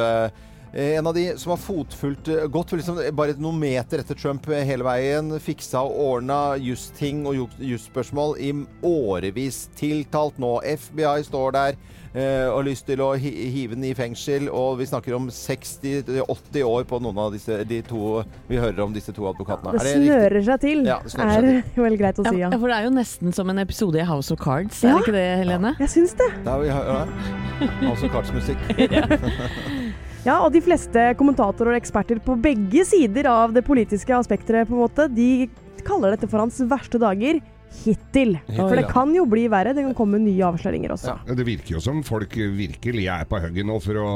Eh, 0.73 0.79
Eh, 0.83 0.97
En 0.97 1.07
av 1.07 1.13
de 1.13 1.37
som 1.37 1.51
har 1.51 1.57
fotfulgt 1.61 2.27
eh, 2.33 2.47
godt, 2.49 2.71
liksom 2.73 2.97
bare 3.15 3.35
noen 3.37 3.59
meter 3.61 3.99
etter 4.01 4.15
Trump 4.17 4.47
eh, 4.49 4.63
hele 4.65 4.83
veien, 4.83 5.29
fiksa 5.39 5.83
og 5.85 5.99
ordna 6.01 6.55
justing 6.57 7.25
og 7.29 7.35
ju- 7.35 7.73
jusspørsmål 7.75 8.37
i 8.41 8.51
årevis. 8.83 9.67
Tiltalt 9.77 10.39
nå. 10.41 10.55
FBI 10.65 11.23
står 11.27 11.51
der 11.53 11.75
eh, 12.15 12.47
og 12.49 12.57
har 12.57 12.65
lyst 12.67 12.87
til 12.87 13.01
å 13.05 13.11
hive 13.15 13.75
den 13.75 13.83
i 13.85 13.93
fengsel. 13.93 14.49
Og 14.49 14.79
vi 14.81 14.85
snakker 14.89 15.13
om 15.13 15.29
60-80 15.29 16.63
år 16.65 16.83
på 16.89 16.99
noen 17.05 17.21
av 17.21 17.31
disse 17.37 17.59
de 17.69 17.81
to 17.85 18.23
Vi 18.49 18.57
hører 18.57 18.81
om 18.87 18.93
disse 18.97 19.13
to 19.13 19.27
advokatene. 19.29 19.77
Det 19.77 19.93
Er 19.93 20.01
snører 20.01 20.43
seg 20.49 20.59
til, 20.65 20.83
Ja, 20.89 20.97
det 21.05 21.13
snører 21.13 21.37
er 21.37 21.61
seg 21.69 21.81
vel 21.85 21.97
greit 22.01 22.17
å 22.17 22.25
si, 22.31 22.37
Ja, 22.41 22.49
ja. 22.49 22.57
for 22.57 22.67
det 22.73 22.79
er 22.79 22.89
jo 22.89 22.95
nesten 22.97 23.33
som 23.37 23.49
en 23.53 23.59
episode 23.61 24.01
i 24.01 24.05
House 24.09 24.33
of 24.33 24.41
Cards, 24.41 24.81
Ja. 24.83 24.89
er 24.89 24.99
det 24.99 25.05
ikke 25.05 25.17
det, 25.19 25.27
Helene? 25.43 25.75
Jeg 25.85 25.93
syns 25.99 26.17
det. 26.17 26.31
Der 26.49 26.59
vi 26.65 26.73
hører 26.73 27.05
det. 27.05 27.71
Altså 27.93 28.09
kartsmusikk. 28.09 29.81
Ja, 30.23 30.37
og 30.39 30.53
de 30.55 30.61
fleste 30.63 31.09
kommentatorer 31.19 31.73
og 31.73 31.81
eksperter 31.81 32.21
på 32.23 32.37
begge 32.39 32.85
sider 32.87 33.27
av 33.27 33.51
det 33.55 33.65
politiske 33.67 34.15
aspekteret, 34.15 34.69
på 34.69 34.77
en 34.77 34.85
måte, 34.85 35.09
de 35.11 35.49
kaller 35.83 36.13
dette 36.15 36.29
for 36.31 36.39
hans 36.39 36.61
verste 36.71 36.99
dager 37.01 37.41
hittil. 37.81 38.37
For 38.47 38.77
det 38.77 38.85
ja. 38.85 38.91
kan 38.91 39.11
jo 39.15 39.25
bli 39.27 39.47
verre. 39.51 39.73
Det 39.75 39.83
kan 39.83 39.95
komme 39.97 40.21
nye 40.21 40.45
avsløringer 40.47 40.93
også. 40.95 41.15
Ja. 41.17 41.35
Det 41.35 41.43
virker 41.47 41.75
jo 41.75 41.81
som 41.83 41.99
folk 42.07 42.37
virkelig 42.37 43.07
er 43.11 43.25
på 43.27 43.39
hugget 43.43 43.67
nå 43.67 43.79
for 43.83 43.99
å, 43.99 44.11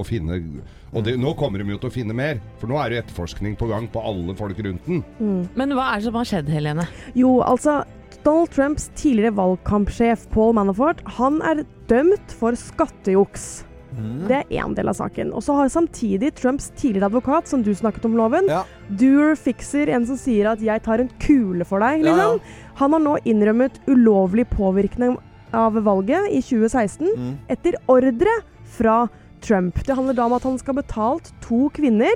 å 0.00 0.04
finne 0.06 0.38
Og 0.92 1.04
det, 1.04 1.18
nå 1.20 1.34
kommer 1.36 1.60
de 1.60 1.74
jo 1.74 1.80
til 1.82 1.90
å 1.90 1.94
finne 1.94 2.16
mer, 2.16 2.40
for 2.60 2.70
nå 2.70 2.78
er 2.80 2.92
det 2.94 3.02
etterforskning 3.02 3.58
på 3.60 3.68
gang 3.68 3.90
på 3.92 4.00
alle 4.08 4.36
folk 4.38 4.62
rundt 4.64 4.86
den. 4.88 5.02
Men 5.58 5.74
hva 5.76 5.90
er 5.90 6.00
det 6.00 6.08
som 6.08 6.16
har 6.20 6.30
skjedd, 6.30 6.48
Helene? 6.52 6.86
Jo, 7.18 7.40
altså 7.44 7.82
Donald 8.22 8.54
Trumps 8.54 8.88
tidligere 8.96 9.34
valgkampsjef 9.34 10.28
Paul 10.32 10.56
Manafort 10.56 11.02
han 11.18 11.42
er 11.44 11.64
dømt 11.90 12.36
for 12.38 12.56
skattejuks. 12.56 13.64
Det 14.28 14.36
er 14.50 14.62
én 14.62 14.74
del 14.74 14.88
av 14.88 14.94
saken. 14.96 15.32
Og 15.34 15.42
så 15.42 15.54
har 15.54 15.68
samtidig 15.68 16.34
Trumps 16.34 16.70
tidligere 16.76 17.10
advokat, 17.10 17.46
som 17.48 17.62
du 17.62 17.70
snakket 17.74 18.04
om, 18.04 18.16
Loven, 18.16 18.46
Ja. 18.48 18.64
Doer 18.88 19.34
Fixer, 19.36 19.88
en 19.88 20.06
som 20.06 20.16
sier 20.16 20.50
at 20.50 20.58
'jeg 20.60 20.82
tar 20.82 20.98
en 21.00 21.10
kule 21.20 21.64
for 21.64 21.78
deg', 21.80 22.02
Ja, 22.04 22.16
ja. 22.16 22.32
liksom. 22.32 22.40
Han 22.76 22.92
har 22.92 23.00
nå 23.00 23.18
innrømmet 23.24 23.72
ulovlig 23.86 24.46
påvirkning 24.48 25.16
av 25.52 25.74
valget 25.74 26.30
i 26.32 26.40
2016 26.40 27.08
Mm. 27.16 27.38
etter 27.50 27.72
ordre 27.88 28.42
fra 28.64 29.08
Trump. 29.40 29.74
Det 29.84 29.94
handler 29.94 30.14
da 30.14 30.24
om 30.24 30.32
at 30.32 30.42
han 30.42 30.58
skal 30.58 30.74
ha 30.74 30.82
betalt 30.82 31.32
to 31.42 31.68
kvinner 31.74 32.14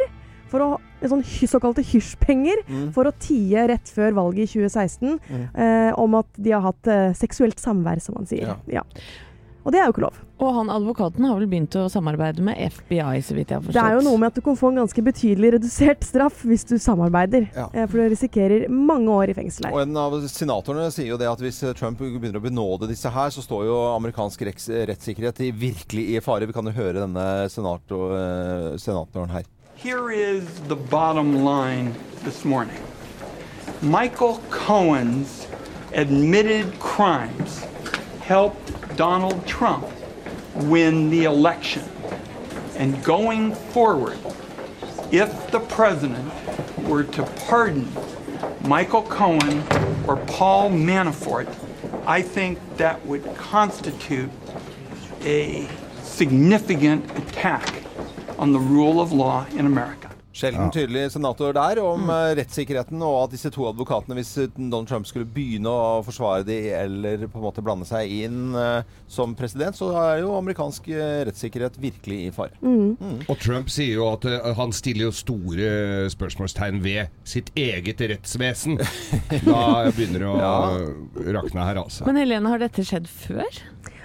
for 0.49 0.61
å 0.61 0.79
sånn 1.03 1.23
såkalte 1.23 1.85
hysjpenger 1.85 2.57
Mm. 2.69 2.93
for 2.93 3.05
å 3.05 3.13
tie 3.19 3.67
rett 3.69 3.85
før 3.85 4.13
valget 4.15 4.39
i 4.39 4.47
2016 4.59 5.19
Mm. 5.29 5.49
eh, 5.55 5.93
om 5.99 6.15
at 6.15 6.27
de 6.41 6.51
har 6.53 6.63
hatt 6.63 6.87
eh, 6.87 7.13
seksuelt 7.13 7.57
samvær, 7.61 8.01
som 8.01 8.15
han 8.17 8.27
sier. 8.27 8.47
Ja. 8.47 8.57
Ja. 8.67 8.83
Og 9.67 9.75
det 9.75 9.81
er 9.83 9.89
jo 9.89 9.97
ikke 9.97 10.05
lov. 10.05 10.19
Og 10.37 10.51
han 10.55 10.69
advokaten 10.71 11.25
har 11.27 11.41
vel 11.41 11.49
begynt 11.51 11.75
å 11.81 11.89
samarbeide 11.91 12.45
med 12.47 12.55
FBI, 12.71 13.17
så 13.25 13.35
vidt 13.35 13.51
jeg 13.51 13.59
har 13.59 13.65
forstått. 13.65 13.75
Det 13.75 13.83
er 13.83 13.97
jo 13.97 14.05
noe 14.07 14.21
med 14.23 14.29
at 14.31 14.37
du 14.39 14.45
kan 14.47 14.59
få 14.61 14.71
en 14.71 14.79
ganske 14.79 15.03
betydelig 15.09 15.51
redusert 15.57 16.07
straff 16.07 16.45
hvis 16.47 16.63
du 16.69 16.77
samarbeider. 16.79 17.49
Ja. 17.57 17.65
Eh, 17.73 17.89
for 17.91 17.99
du 17.99 18.13
risikerer 18.13 18.69
mange 18.71 19.11
år 19.11 19.33
i 19.33 19.35
fengsel 19.35 19.67
Og 19.73 19.81
en 19.83 19.99
av 19.99 20.15
senatorene 20.31 20.93
sier 20.95 21.11
jo 21.11 21.19
det 21.19 21.27
at 21.27 21.43
hvis 21.43 21.59
Trump 21.81 21.99
begynner 21.99 22.39
å 22.39 22.45
benåde 22.45 22.87
disse 22.93 23.11
her, 23.11 23.33
så 23.35 23.43
står 23.43 23.67
jo 23.67 23.81
amerikansk 23.97 24.47
retts 24.47 24.71
rettssikkerhet 24.93 25.43
i, 25.49 25.51
virkelig 25.51 26.07
i 26.15 26.23
fare. 26.23 26.47
Vi 26.47 26.55
kan 26.55 26.71
jo 26.71 26.77
høre 26.77 27.01
denne 27.03 27.27
senator, 27.51 28.15
eh, 28.21 28.77
senatoren 28.79 29.35
her. 29.35 29.51
Here 29.75 30.13
is 30.13 30.47
the 30.69 30.77
bottom 30.77 31.45
line 31.45 31.93
this 32.23 32.45
morning 32.45 32.79
Michael 33.83 34.39
Cohen's 34.49 35.47
admitted 35.93 36.79
crimes 36.79 37.67
helped 38.23 38.76
Donald 38.97 39.47
Trump 39.47 39.87
win 40.55 41.11
the 41.11 41.25
election. 41.25 41.85
And 42.77 43.03
going 43.05 43.55
forward, 43.55 44.19
if 45.13 45.51
the 45.51 45.61
president 45.61 46.33
were 46.85 47.05
to 47.05 47.23
pardon 47.47 47.89
Michael 48.63 49.03
Cohen 49.03 49.63
or 50.07 50.17
Paul 50.27 50.71
Manafort, 50.71 51.47
I 52.07 52.23
think 52.23 52.59
that 52.79 53.05
would 53.07 53.25
constitute 53.37 54.31
a 55.23 55.69
significant 56.03 57.05
attack 57.19 57.83
on 58.39 58.53
the 58.53 58.59
rule 58.59 59.01
of 59.01 59.13
law 59.13 59.47
in 59.53 59.67
America. 59.67 60.06
Sjelden 60.37 60.69
tydelig 60.69 61.07
senator 61.15 61.55
der 61.57 61.79
om 61.81 62.11
eh, 62.13 62.35
rettssikkerheten 62.37 63.01
og 63.01 63.23
at 63.23 63.33
disse 63.33 63.49
to 63.55 63.65
advokatene, 63.71 64.19
hvis 64.19 64.35
eh, 64.43 64.51
Donald 64.53 64.91
Trump 64.91 65.09
skulle 65.09 65.25
begynne 65.33 65.73
å 65.73 66.03
forsvare 66.05 66.45
de 66.45 66.59
eller 66.77 67.25
på 67.25 67.41
en 67.41 67.47
måte 67.47 67.65
blande 67.65 67.89
seg 67.89 68.13
inn 68.27 68.53
eh, 68.53 68.85
som 69.09 69.33
president, 69.39 69.79
så 69.79 69.89
er 70.03 70.21
jo 70.21 70.35
amerikansk 70.37 70.91
rettssikkerhet 71.31 71.79
virkelig 71.81 72.19
i 72.27 72.35
fare. 72.37 72.53
Og 72.61 73.35
Trump 73.41 73.73
sier 73.73 73.97
jo 73.97 74.11
at 74.11 74.27
han 74.59 74.75
stiller 74.77 75.09
jo 75.09 75.15
store 75.17 75.71
spørsmålstegn 76.13 76.83
ved 76.85 77.17
sitt 77.25 77.53
eget 77.57 78.05
rettsvesen. 78.13 78.77
Da 79.47 79.89
begynner 79.95 80.23
det 80.25 80.29
å 80.29 81.33
rakne 81.39 81.65
her, 81.65 81.81
altså. 81.81 82.05
Men 82.09 82.21
Helene, 82.21 82.51
har 82.53 82.61
dette 82.61 82.85
skjedd 82.85 83.09
før? 83.09 83.63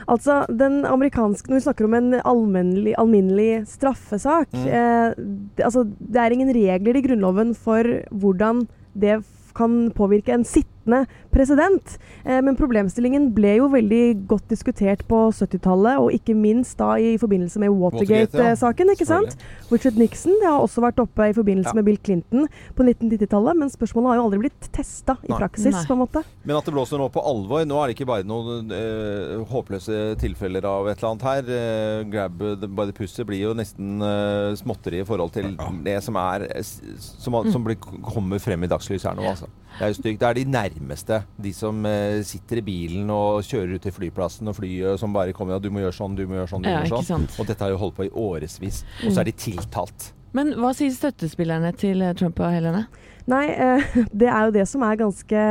Altså, 0.09 0.45
den 0.49 0.81
amerikanske 0.87 1.51
Når 1.51 1.59
vi 1.59 1.65
snakker 1.65 1.87
om 1.87 1.97
en 1.97 2.13
alminnelig, 2.19 2.95
alminnelig 3.01 3.67
straffesak 3.69 4.53
eh, 4.55 5.13
det, 5.17 5.65
altså, 5.65 5.85
det 5.99 6.21
er 6.21 6.35
ingen 6.35 6.53
regler 6.55 6.97
i 6.97 7.03
Grunnloven 7.05 7.53
for 7.57 7.85
hvordan 8.09 8.65
det 8.97 9.21
kan 9.57 9.91
påvirke 9.95 10.33
en 10.33 10.45
sittende 10.81 11.05
president. 11.31 11.97
Eh, 12.25 12.41
men 12.41 12.55
problemstillingen 12.57 13.31
ble 13.33 13.57
jo 13.59 13.69
veldig 13.71 14.27
godt 14.27 14.49
diskutert 14.49 15.03
på 15.07 15.31
70-tallet, 15.31 15.99
og 15.99 16.11
ikke 16.13 16.35
minst 16.35 16.77
da 16.79 16.95
i 16.97 17.17
forbindelse 17.17 17.59
med. 17.59 17.69
Watergate-saken. 17.71 18.91
ikke 18.91 19.05
sant? 19.05 19.37
Richard 19.71 19.97
Nixon 19.97 20.33
det 20.41 20.47
har 20.49 20.61
også 20.61 20.81
vært 20.81 20.99
oppe 20.99 21.29
i 21.29 21.33
forbindelse 21.33 21.71
Ja. 21.71 21.75
med 21.75 21.85
Bill 21.85 21.97
Clinton 21.97 22.47
på 22.75 22.83
1990-tallet, 22.83 23.57
men 23.57 23.69
spørsmålet 23.69 24.09
har 24.09 24.15
jo 24.17 24.25
aldri 24.25 24.39
blitt 24.39 24.71
testa 24.71 25.17
i 25.23 25.31
praksis. 25.31 25.71
Nei. 25.71 25.85
på 25.85 25.93
en 25.93 25.99
måte. 25.99 26.23
Men 26.43 26.57
at 26.57 26.65
det 26.65 26.73
blåser 26.73 26.97
nå 26.97 27.09
på 27.11 27.21
alvor. 27.23 27.65
Nå 27.65 27.77
er 27.81 27.87
det 27.87 27.95
ikke 27.95 28.07
bare 28.07 28.23
noen 28.27 28.71
eh, 28.71 29.43
håpløse 29.51 30.17
tilfeller 30.19 30.65
av 30.65 30.87
et 30.87 30.97
eller 30.97 31.11
annet 31.11 31.23
her. 31.23 31.51
Eh, 31.51 32.03
grab 32.11 32.37
by 32.37 32.85
the 32.85 32.93
pussy 32.93 33.23
blir 33.23 33.41
jo 33.41 33.53
nesten 33.53 34.01
eh, 34.01 34.55
småtteri 34.55 35.01
i 35.01 35.07
forhold 35.07 35.31
til 35.31 35.55
det 35.83 36.01
som 36.03 36.15
er 36.15 36.47
som, 36.61 37.33
som 37.51 37.63
blir, 37.63 37.77
kommer 37.77 38.39
frem 38.39 38.63
i 38.63 38.67
dagslyset 38.67 39.11
her 39.11 39.15
nå, 39.15 39.23
altså. 39.31 39.47
Det 39.77 39.85
er 39.85 39.91
jo 39.93 39.97
stygt. 39.97 40.19
Det 40.21 40.27
er 40.29 40.37
de 40.37 40.45
nærmeste. 40.51 41.21
De 41.41 41.51
som 41.55 41.85
eh, 41.89 42.21
sitter 42.27 42.59
i 42.61 42.65
bilen 42.65 43.09
og 43.13 43.41
kjører 43.47 43.75
ut 43.77 43.85
til 43.85 43.95
flyplassen 43.95 44.51
og 44.51 44.57
flyet 44.59 44.99
som 45.01 45.13
bare 45.15 45.33
kommer 45.33 45.57
og 45.57 45.63
du 45.63 45.71
må 45.73 45.81
gjøre 45.83 45.95
sånn, 45.95 46.17
du 46.17 46.25
må 46.27 46.37
gjøre 46.39 46.51
sånn, 46.51 46.65
du 46.65 46.69
Ja, 46.69 46.81
må 46.83 46.89
gjøre 46.91 47.07
sånn. 47.07 47.27
Og 47.39 47.47
dette 47.49 47.65
har 47.65 47.73
jo 47.73 47.79
holdt 47.81 47.97
på 47.97 48.07
i 48.09 48.11
årevis. 48.13 48.83
Og 49.05 49.13
så 49.15 49.23
er 49.23 49.31
de 49.31 49.37
tiltalt. 49.47 50.11
Men 50.37 50.53
hva 50.59 50.71
sier 50.75 50.93
støttespillerne 50.95 51.73
til 51.75 52.03
eh, 52.05 52.13
Trump 52.15 52.39
og 52.39 52.53
Helene? 52.53 52.85
Nei, 53.29 53.45
eh, 53.53 53.97
det 54.21 54.29
er 54.29 54.47
jo 54.47 54.53
det 54.55 54.65
som 54.69 54.83
er 54.85 54.99
ganske 54.99 55.43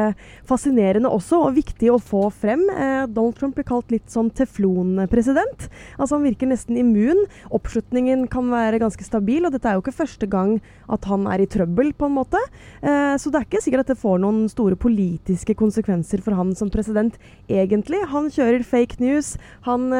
fascinerende 0.48 1.10
også, 1.10 1.42
og 1.46 1.56
viktig 1.58 1.92
å 1.92 2.00
få 2.02 2.26
frem. 2.34 2.64
Eh, 2.72 3.04
Donald 3.10 3.38
Trump 3.38 3.58
blir 3.58 3.68
kalt 3.68 3.92
litt 3.94 4.08
sånn 4.10 4.30
teflon-president. 4.34 5.68
Altså 5.96 6.16
Han 6.16 6.26
virker 6.26 6.50
nesten 6.50 6.78
immun. 6.80 7.24
Oppslutningen 7.54 8.26
kan 8.32 8.50
være 8.50 8.82
ganske 8.82 9.06
stabil, 9.06 9.46
og 9.46 9.54
dette 9.54 9.70
er 9.70 9.78
jo 9.78 9.84
ikke 9.84 9.98
første 10.00 10.28
gang 10.30 10.58
at 10.90 11.06
han 11.10 11.28
er 11.30 11.44
i 11.44 11.50
trøbbel, 11.50 11.92
på 11.94 12.08
en 12.08 12.16
måte. 12.18 12.40
Eh, 12.82 13.14
så 13.20 13.30
det 13.30 13.40
er 13.40 13.48
ikke 13.48 13.62
sikkert 13.62 13.86
at 13.86 13.94
det 13.94 14.00
får 14.02 14.20
noen 14.22 14.44
store 14.50 14.78
politiske 14.80 15.54
konsekvenser 15.58 16.24
for 16.24 16.38
han 16.38 16.52
som 16.58 16.72
president, 16.72 17.16
egentlig. 17.50 18.02
Han 18.10 18.30
kjører 18.32 18.66
fake 18.66 19.00
news. 19.02 19.36
Han 19.66 19.90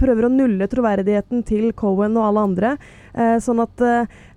prøver 0.00 0.26
å 0.26 0.32
nulle 0.32 0.66
troverdigheten 0.68 1.44
til 1.48 1.70
Cohen 1.76 2.18
og 2.20 2.26
alle 2.26 2.44
andre. 2.50 2.72
Sånn 3.42 3.62
at 3.64 3.82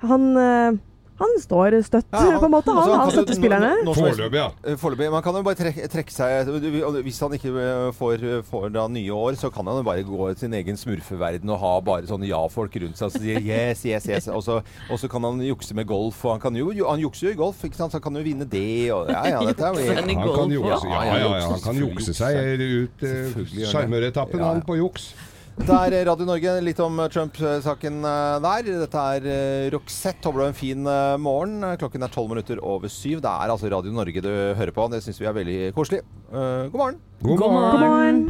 han 0.08 0.80
han 1.20 1.34
står 1.40 1.76
støtt, 1.86 2.08
Ja, 2.12 2.40
på 2.40 2.48
en 2.48 2.52
måte. 2.52 2.74
Han 2.74 3.00
altså, 3.00 3.22
nå- 3.22 3.84
nå 3.86 3.94
som 3.94 4.06
helst- 4.06 4.20
Foreløpig, 4.20 4.40
ja. 4.40 4.76
Forløpig. 4.82 5.12
Man 5.12 5.22
kan 5.22 5.36
jo 5.36 5.44
bare 5.44 5.56
trekke, 5.56 5.88
trekke 5.88 6.12
seg 6.12 6.48
Hvis 7.04 7.20
han 7.20 7.32
ikke 7.38 7.52
eh, 7.54 7.92
får, 7.94 8.44
får 8.50 8.70
da 8.74 8.88
nye 8.88 9.12
år, 9.14 9.38
så 9.38 9.52
kan 9.54 9.66
han 9.68 9.78
jo 9.78 9.84
bare 9.84 10.04
gå 10.04 10.32
i 10.32 10.36
sin 10.36 10.54
egen 10.54 10.76
smurfeverden 10.78 11.50
og 11.50 11.60
ha 11.60 11.74
bare 11.82 12.08
sånne 12.10 12.28
ja-folk 12.28 12.76
rundt 12.82 12.98
seg 12.98 13.12
som 13.12 13.22
sier 13.22 13.42
yes, 13.42 13.86
yes, 13.86 14.08
yes. 14.10 14.28
Og 14.28 14.42
så, 14.44 14.62
og 14.90 15.00
så 15.00 15.10
kan 15.12 15.24
han 15.24 15.42
jukse 15.42 15.76
med 15.76 15.86
golf. 15.88 16.24
Og 16.26 16.32
han, 16.32 16.42
kan 16.42 16.56
jo, 16.56 16.72
han 16.90 17.00
jukser 17.00 17.30
jo 17.30 17.34
i 17.34 17.40
golf, 17.40 17.62
ikke 17.64 17.78
sant? 17.78 17.92
så 17.92 18.02
han 18.02 18.08
kan 18.08 18.18
jo 18.18 18.24
vinne 18.26 18.50
det. 18.50 18.92
Og, 18.92 19.10
ja, 19.10 19.26
ja, 19.36 19.44
dette 19.46 19.64
er 19.64 19.78
jo 19.78 19.94
han 20.00 20.34
kan 20.34 20.58
jukse, 20.58 20.88
ja. 20.90 21.04
ja, 21.04 21.20
ja, 21.20 21.36
ja, 21.38 21.52
han 21.52 21.62
kan 21.62 21.84
jukse 21.84 22.18
seg 22.18 22.42
ut 22.64 23.06
uh, 23.06 23.14
han 23.38 23.70
sjarmøretappen, 23.70 24.42
han 24.42 24.66
på 24.66 24.80
juks. 24.82 25.14
Det 25.54 25.70
er 25.70 26.06
Radio 26.08 26.26
Norge. 26.26 26.54
Litt 26.66 26.80
om 26.82 26.98
Trump-saken 27.14 28.00
eh, 28.10 28.38
der. 28.42 28.70
Dette 28.82 29.04
er 29.18 29.28
eh, 29.30 29.68
Roxette. 29.74 30.26
Håper 30.26 30.40
du 30.40 30.44
har 30.48 30.50
en 30.50 30.58
fin 30.58 30.88
eh, 30.90 31.18
morgen. 31.22 31.62
Klokken 31.78 32.02
er 32.04 32.14
tolv 32.14 32.34
minutter 32.34 32.62
over 32.66 32.90
syv. 32.90 33.22
Det 33.22 33.30
er 33.30 33.54
altså 33.54 33.70
Radio 33.70 33.94
Norge 33.94 34.24
du 34.26 34.32
hører 34.58 34.74
på. 34.74 34.88
Det 34.90 35.04
syns 35.06 35.22
vi 35.22 35.30
er 35.30 35.38
veldig 35.38 35.60
koselig. 35.78 36.02
Eh, 36.34 36.66
god 36.74 36.80
morgen. 36.82 36.98
God 37.22 37.38
God 37.44 37.54
morgen. 37.54 38.26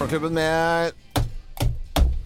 God 0.00 0.18
morgen. 0.18 0.34
Med 0.34 1.09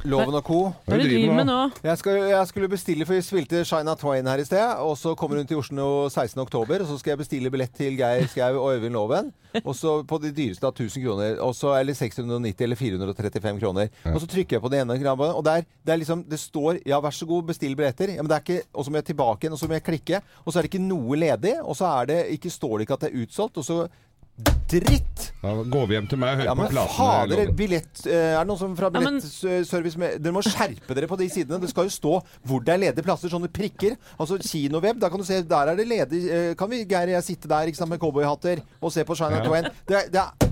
Loven 0.05 0.37
og 0.37 0.43
co. 0.45 0.59
Hva 0.85 0.99
er 0.99 1.01
det 1.01 1.07
du 1.09 1.15
driver 1.15 1.39
med 1.39 1.47
nå? 1.49 1.61
Jeg, 1.81 1.97
skal, 1.97 2.19
jeg 2.29 2.49
skulle 2.51 2.69
bestille, 2.69 3.07
for 3.09 3.17
vi 3.17 3.23
spilte 3.25 3.63
Shina 3.65 3.95
Twain 3.97 4.27
her 4.29 4.43
i 4.43 4.45
sted. 4.45 4.83
Og 4.85 4.99
så 5.01 5.15
kommer 5.17 5.41
hun 5.41 5.49
til 5.49 5.57
Oslo 5.63 6.11
16. 6.11 6.37
oktober, 6.43 6.83
og 6.85 6.91
så 6.91 6.99
skal 7.01 7.15
jeg 7.15 7.23
bestille 7.23 7.53
billett 7.53 7.73
til 7.73 7.97
Geir 7.97 8.29
Skau 8.29 8.59
og 8.61 8.75
Øyvind 8.75 8.93
Loven. 8.93 9.31
Og 9.63 9.73
så 9.79 9.95
på 10.05 10.19
de 10.21 10.33
dyreste 10.35 10.69
av 10.69 10.75
1000 10.75 11.07
kroner. 11.07 11.39
Og 11.41 11.55
så, 11.57 11.73
eller 11.79 11.97
690 11.97 12.67
eller 12.67 12.77
435 12.77 13.63
kroner. 13.63 13.89
Og 14.13 14.21
så 14.21 14.29
trykker 14.29 14.59
jeg 14.59 14.65
på 14.67 14.73
det 14.75 14.83
ene 14.83 14.99
knappen, 15.01 15.33
og 15.33 15.45
der, 15.47 15.65
det 15.87 15.95
er 15.95 16.01
liksom 16.03 16.25
Det 16.29 16.41
står 16.41 16.83
'ja, 16.85 17.01
vær 17.01 17.11
så 17.11 17.27
god, 17.27 17.43
bestill 17.43 17.77
billetter'. 17.77 18.15
Ja, 18.17 18.23
men 18.23 18.29
det 18.29 18.37
er 18.37 18.45
ikke, 18.45 18.63
og 18.75 18.85
så 18.85 18.91
må 18.91 18.97
jeg 18.97 19.05
tilbake 19.05 19.39
igjen, 19.45 19.53
og 19.53 19.59
så 19.59 19.67
må 19.67 19.73
jeg 19.73 19.85
klikke. 19.85 20.21
Og 20.45 20.53
så 20.53 20.59
er 20.59 20.63
det 20.63 20.75
ikke 20.75 20.85
noe 20.85 21.17
ledig. 21.17 21.55
Og 21.65 21.77
så 21.77 21.85
er 21.85 22.05
det, 22.05 22.27
ikke, 22.27 22.51
står 22.51 22.79
det 22.79 22.81
ikke 22.81 22.95
at 22.95 23.01
det 23.01 23.11
er 23.15 23.23
utsolgt. 23.23 23.57
Og 23.57 23.65
så 23.65 23.89
Dritt! 24.35 25.29
Da 25.45 25.53
går 25.71 25.85
vi 25.87 25.95
hjem 25.95 26.07
til 26.11 26.19
meg 26.19 26.33
og 26.33 26.41
hører 26.41 26.49
Ja, 26.49 26.55
men 26.59 26.67
på 26.67 26.73
platene. 26.75 26.95
fader, 26.97 27.51
billett 27.55 28.01
eh, 28.09 28.33
Er 28.35 28.41
det 28.41 28.49
noen 28.49 28.59
som 28.59 28.73
fra 28.75 28.89
billettservice 28.91 30.01
med 30.01 30.17
Dere 30.25 30.35
må 30.35 30.43
skjerpe 30.43 30.97
dere 30.97 31.07
på 31.11 31.19
de 31.21 31.29
sidene. 31.31 31.61
Det 31.63 31.71
skal 31.71 31.87
jo 31.87 31.93
stå 31.95 32.15
hvor 32.49 32.65
det 32.65 32.75
er 32.75 32.81
ledige 32.89 33.05
plasser. 33.07 33.31
Sånne 33.31 33.51
prikker. 33.55 33.95
Altså 34.19 34.41
kinoweb. 34.43 34.99
Da 34.99 35.13
kan 35.13 35.23
du 35.23 35.27
se 35.29 35.39
Der 35.47 35.71
er 35.71 35.79
det 35.79 35.87
ledig 35.87 36.25
eh, 36.27 36.49
Kan 36.59 36.73
vi, 36.73 36.83
Geir 36.83 37.13
og 37.13 37.17
jeg, 37.19 37.29
sitte 37.29 37.51
der 37.53 37.71
ikke 37.71 37.79
sant, 37.79 37.93
med 37.95 38.03
cowboyhatter 38.03 38.65
og 38.81 38.91
se 38.97 39.05
på 39.07 39.15
Shine 39.21 39.39
Ja. 39.39 39.45
Twain? 39.47 39.71
Det, 39.87 40.03
det 40.17 40.25
er 40.25 40.51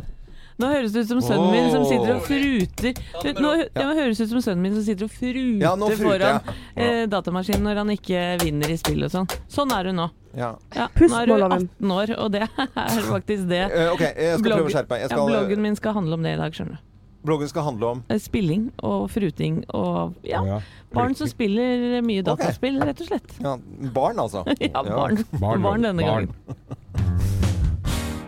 Nå 0.60 0.68
høres 0.68 0.92
det 0.92 1.04
ut 1.04 1.08
som 1.08 1.20
sønnen 1.24 1.50
min 1.54 1.70
som 1.72 1.84
sitter 1.88 2.12
og 2.16 2.22
fruter 2.26 3.38
Nå 3.40 3.52
ja, 3.62 3.86
men 3.88 3.96
høres 3.96 4.18
det 4.20 4.26
ut 4.28 4.34
som 4.34 4.42
sønnen 4.44 4.62
min 4.66 4.74
som 4.76 4.84
sitter 4.86 5.06
og 5.08 5.14
fruter 5.14 5.62
Ja, 5.64 5.72
nå 5.80 5.88
fruter 5.94 6.04
foran 6.04 6.38
jeg. 6.52 6.56
eh, 6.76 7.02
datamaskinen 7.12 7.64
når 7.66 7.80
han 7.82 7.92
ikke 7.96 8.22
vinner 8.44 8.70
i 8.74 8.76
spill 8.80 9.06
og 9.08 9.12
sånn. 9.14 9.28
Sånn 9.52 9.72
er 9.76 9.90
hun 9.90 10.00
nå. 10.02 10.08
ja. 10.36 10.52
Ja, 10.76 10.86
nå 10.92 11.10
er 11.22 11.32
hun 11.32 11.42
du 11.42 11.56
18 11.56 11.92
år, 11.96 12.14
og 12.18 12.32
det 12.36 12.44
er 12.86 13.02
faktisk 13.08 13.48
det. 13.50 13.62
Eh, 13.72 13.92
OK, 13.94 14.04
jeg 14.06 14.38
skal 14.38 14.50
prøve 14.58 14.68
å 14.70 14.74
skjerpe 14.76 14.94
meg. 14.96 15.04
Jeg 15.06 15.10
ja, 15.10 15.16
skal, 15.16 15.28
bloggen 15.32 15.62
min 15.68 15.76
skal 15.80 15.96
handle 15.98 16.18
om 16.20 16.26
det 16.28 16.36
i 16.36 16.40
dag, 16.40 16.56
skjønner 16.56 16.78
du. 16.80 16.88
bloggen 17.22 17.48
skal 17.50 17.62
handle 17.70 17.90
om 17.96 18.04
Eh, 18.10 18.18
Spilling 18.22 18.68
og 18.82 19.08
fruting 19.14 19.60
og 19.72 20.14
ja, 20.26 20.40
Ja. 20.46 20.60
barn 20.92 21.14
som 21.18 21.28
spiller 21.30 22.00
mye 22.04 22.22
dataspill, 22.26 22.80
rett 22.82 23.00
og 23.00 23.06
slett. 23.12 23.36
ja, 23.40 23.56
barn, 23.94 24.18
altså. 24.18 24.44
Ja, 24.60 24.82
barn. 24.82 25.24
Barn, 25.40 25.62
Barn 25.62 25.82
denne 25.88 26.02
barn. 26.02 26.28
gangen. 26.28 27.38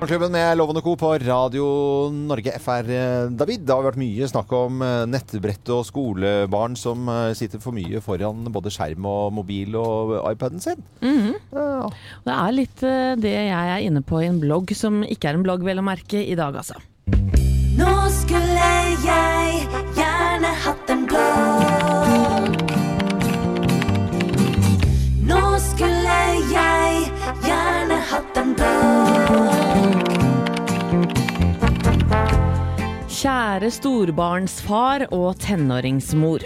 Morgenklubben 0.05 0.33
med 0.33 0.59
Lovende 0.59 0.83
Co. 0.85 0.93
på 1.01 1.15
Radio 1.19 1.67
Norge 2.13 2.53
FR. 2.61 2.89
David, 3.33 3.63
det 3.65 3.73
har 3.73 3.87
vært 3.87 3.97
mye 3.97 4.27
snakk 4.29 4.51
om 4.53 4.83
eh, 4.85 5.07
nettbrett 5.09 5.71
og 5.73 5.87
skolebarn 5.89 6.77
som 6.77 7.09
eh, 7.09 7.31
sitter 7.33 7.63
for 7.63 7.73
mye 7.73 8.03
foran 8.05 8.45
både 8.53 8.69
skjerm 8.75 9.09
og 9.09 9.33
mobil 9.33 9.73
og 9.81 10.13
iPaden 10.29 10.61
sin. 10.61 10.85
Mhm. 11.01 11.39
Ja. 11.57 11.89
Det 12.29 12.37
er 12.37 12.53
litt 12.53 12.85
eh, 12.85 13.15
det 13.17 13.33
jeg 13.33 13.71
er 13.79 13.87
inne 13.87 14.05
på 14.05 14.21
i 14.21 14.29
en 14.29 14.43
blogg, 14.45 14.77
som 14.77 15.01
ikke 15.09 15.33
er 15.33 15.39
en 15.41 15.47
blogg, 15.49 15.65
vel 15.65 15.81
å 15.81 15.87
merke, 15.89 16.21
i 16.21 16.37
dag, 16.37 16.53
altså. 16.53 16.77
Kjære 33.25 33.71
storbarnsfar 33.73 35.07
og 35.17 35.39
tenåringsmor. 35.41 36.43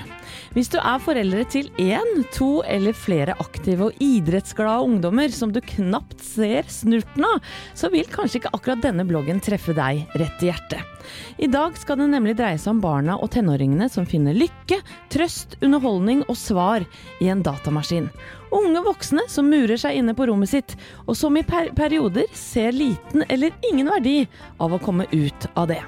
Hvis 0.54 0.68
du 0.70 0.76
er 0.78 1.00
foreldre 1.02 1.42
til 1.50 1.72
én, 1.82 2.20
to 2.30 2.60
eller 2.70 2.94
flere 2.94 3.34
aktive 3.42 3.88
og 3.88 3.98
idrettsglade 3.98 4.84
ungdommer 4.86 5.34
som 5.34 5.50
du 5.50 5.58
knapt 5.58 6.22
ser 6.22 6.70
snurten 6.70 7.26
av, 7.26 7.42
så 7.74 7.90
vil 7.90 8.06
kanskje 8.06 8.44
ikke 8.44 8.54
akkurat 8.54 8.84
denne 8.86 9.08
bloggen 9.10 9.42
treffe 9.42 9.74
deg 9.74 10.06
rett 10.22 10.46
i 10.46 10.52
hjertet. 10.52 11.10
I 11.42 11.50
dag 11.50 11.74
skal 11.82 11.98
det 11.98 12.08
nemlig 12.14 12.36
dreie 12.38 12.62
seg 12.62 12.76
om 12.76 12.84
barna 12.86 13.18
og 13.18 13.32
tenåringene 13.34 13.90
som 13.90 14.06
finner 14.06 14.38
lykke, 14.38 14.78
trøst, 15.10 15.58
underholdning 15.58 16.22
og 16.28 16.38
svar 16.38 16.86
i 17.18 17.34
en 17.34 17.42
datamaskin. 17.42 18.06
Unge 18.54 18.86
voksne 18.86 19.26
som 19.26 19.50
murer 19.50 19.82
seg 19.82 19.98
inne 19.98 20.14
på 20.14 20.30
rommet 20.30 20.54
sitt, 20.54 20.78
og 21.10 21.18
som 21.18 21.34
i 21.34 21.42
per 21.42 21.74
perioder 21.74 22.30
ser 22.38 22.70
liten 22.70 23.26
eller 23.26 23.50
ingen 23.66 23.90
verdi 23.90 24.20
av 24.62 24.78
å 24.78 24.84
komme 24.86 25.10
ut 25.10 25.52
av 25.58 25.72
det. 25.74 25.82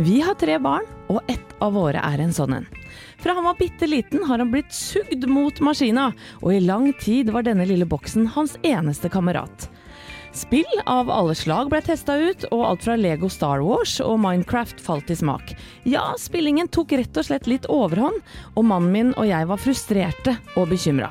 Vi 0.00 0.20
har 0.20 0.34
tre 0.38 0.58
barn, 0.62 0.84
og 1.10 1.24
ett 1.26 1.54
av 1.58 1.72
våre 1.74 1.98
er 1.98 2.20
en 2.22 2.30
sånn 2.30 2.52
en. 2.54 2.66
Fra 3.18 3.34
han 3.34 3.42
var 3.48 3.56
bitte 3.58 3.88
liten 3.90 4.22
har 4.28 4.38
han 4.38 4.52
blitt 4.52 4.70
sugd 4.70 5.24
mot 5.26 5.58
maskina, 5.58 6.12
og 6.38 6.52
i 6.54 6.60
lang 6.62 6.92
tid 7.02 7.32
var 7.34 7.42
denne 7.42 7.66
lille 7.66 7.88
boksen 7.88 8.28
hans 8.36 8.54
eneste 8.62 9.10
kamerat. 9.10 9.66
Spill 10.38 10.70
av 10.86 11.10
alle 11.10 11.34
slag 11.34 11.72
ble 11.72 11.82
testa 11.82 12.14
ut, 12.14 12.46
og 12.52 12.62
alt 12.68 12.86
fra 12.86 12.94
Lego 12.94 13.26
Star 13.26 13.64
Wars 13.66 13.96
og 14.04 14.20
Minecraft 14.22 14.78
falt 14.78 15.10
i 15.10 15.18
smak. 15.18 15.50
Ja, 15.82 16.12
spillingen 16.14 16.70
tok 16.70 16.94
rett 16.94 17.18
og 17.18 17.26
slett 17.26 17.50
litt 17.50 17.66
overhånd, 17.66 18.22
og 18.54 18.70
mannen 18.70 18.94
min 18.94 19.14
og 19.16 19.26
jeg 19.26 19.50
var 19.50 19.58
frustrerte 19.58 20.38
og 20.54 20.70
bekymra. 20.70 21.10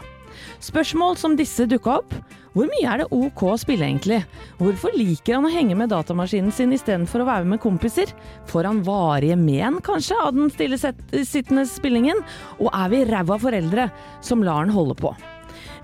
Spørsmål 0.63 1.19
som 1.19 1.35
disse 1.35 1.67
dukka 1.67 1.99
opp. 1.99 2.15
Hvor 2.57 2.65
mye 2.71 2.89
er 2.89 3.03
det 3.03 3.11
ok 3.13 3.41
å 3.51 3.57
spille 3.61 3.85
egentlig? 3.85 4.17
Hvorfor 4.57 4.95
liker 4.97 5.35
han 5.35 5.45
å 5.45 5.51
henge 5.53 5.75
med 5.77 5.91
datamaskinen 5.93 6.49
sin 6.49 6.73
istedenfor 6.73 7.21
å 7.21 7.27
være 7.27 7.45
med 7.45 7.61
kompiser? 7.61 8.09
Får 8.49 8.65
han 8.65 8.79
varige 8.81 9.37
men, 9.37 9.77
kanskje, 9.85 10.17
av 10.17 10.33
den 10.33 10.49
stillesittende 10.49 11.67
spillingen? 11.69 12.23
Og 12.57 12.71
er 12.73 12.89
vi 12.89 13.03
ræva 13.05 13.37
foreldre 13.45 13.91
som 14.25 14.41
lar 14.41 14.63
han 14.63 14.73
holde 14.73 14.97
på? 14.97 15.13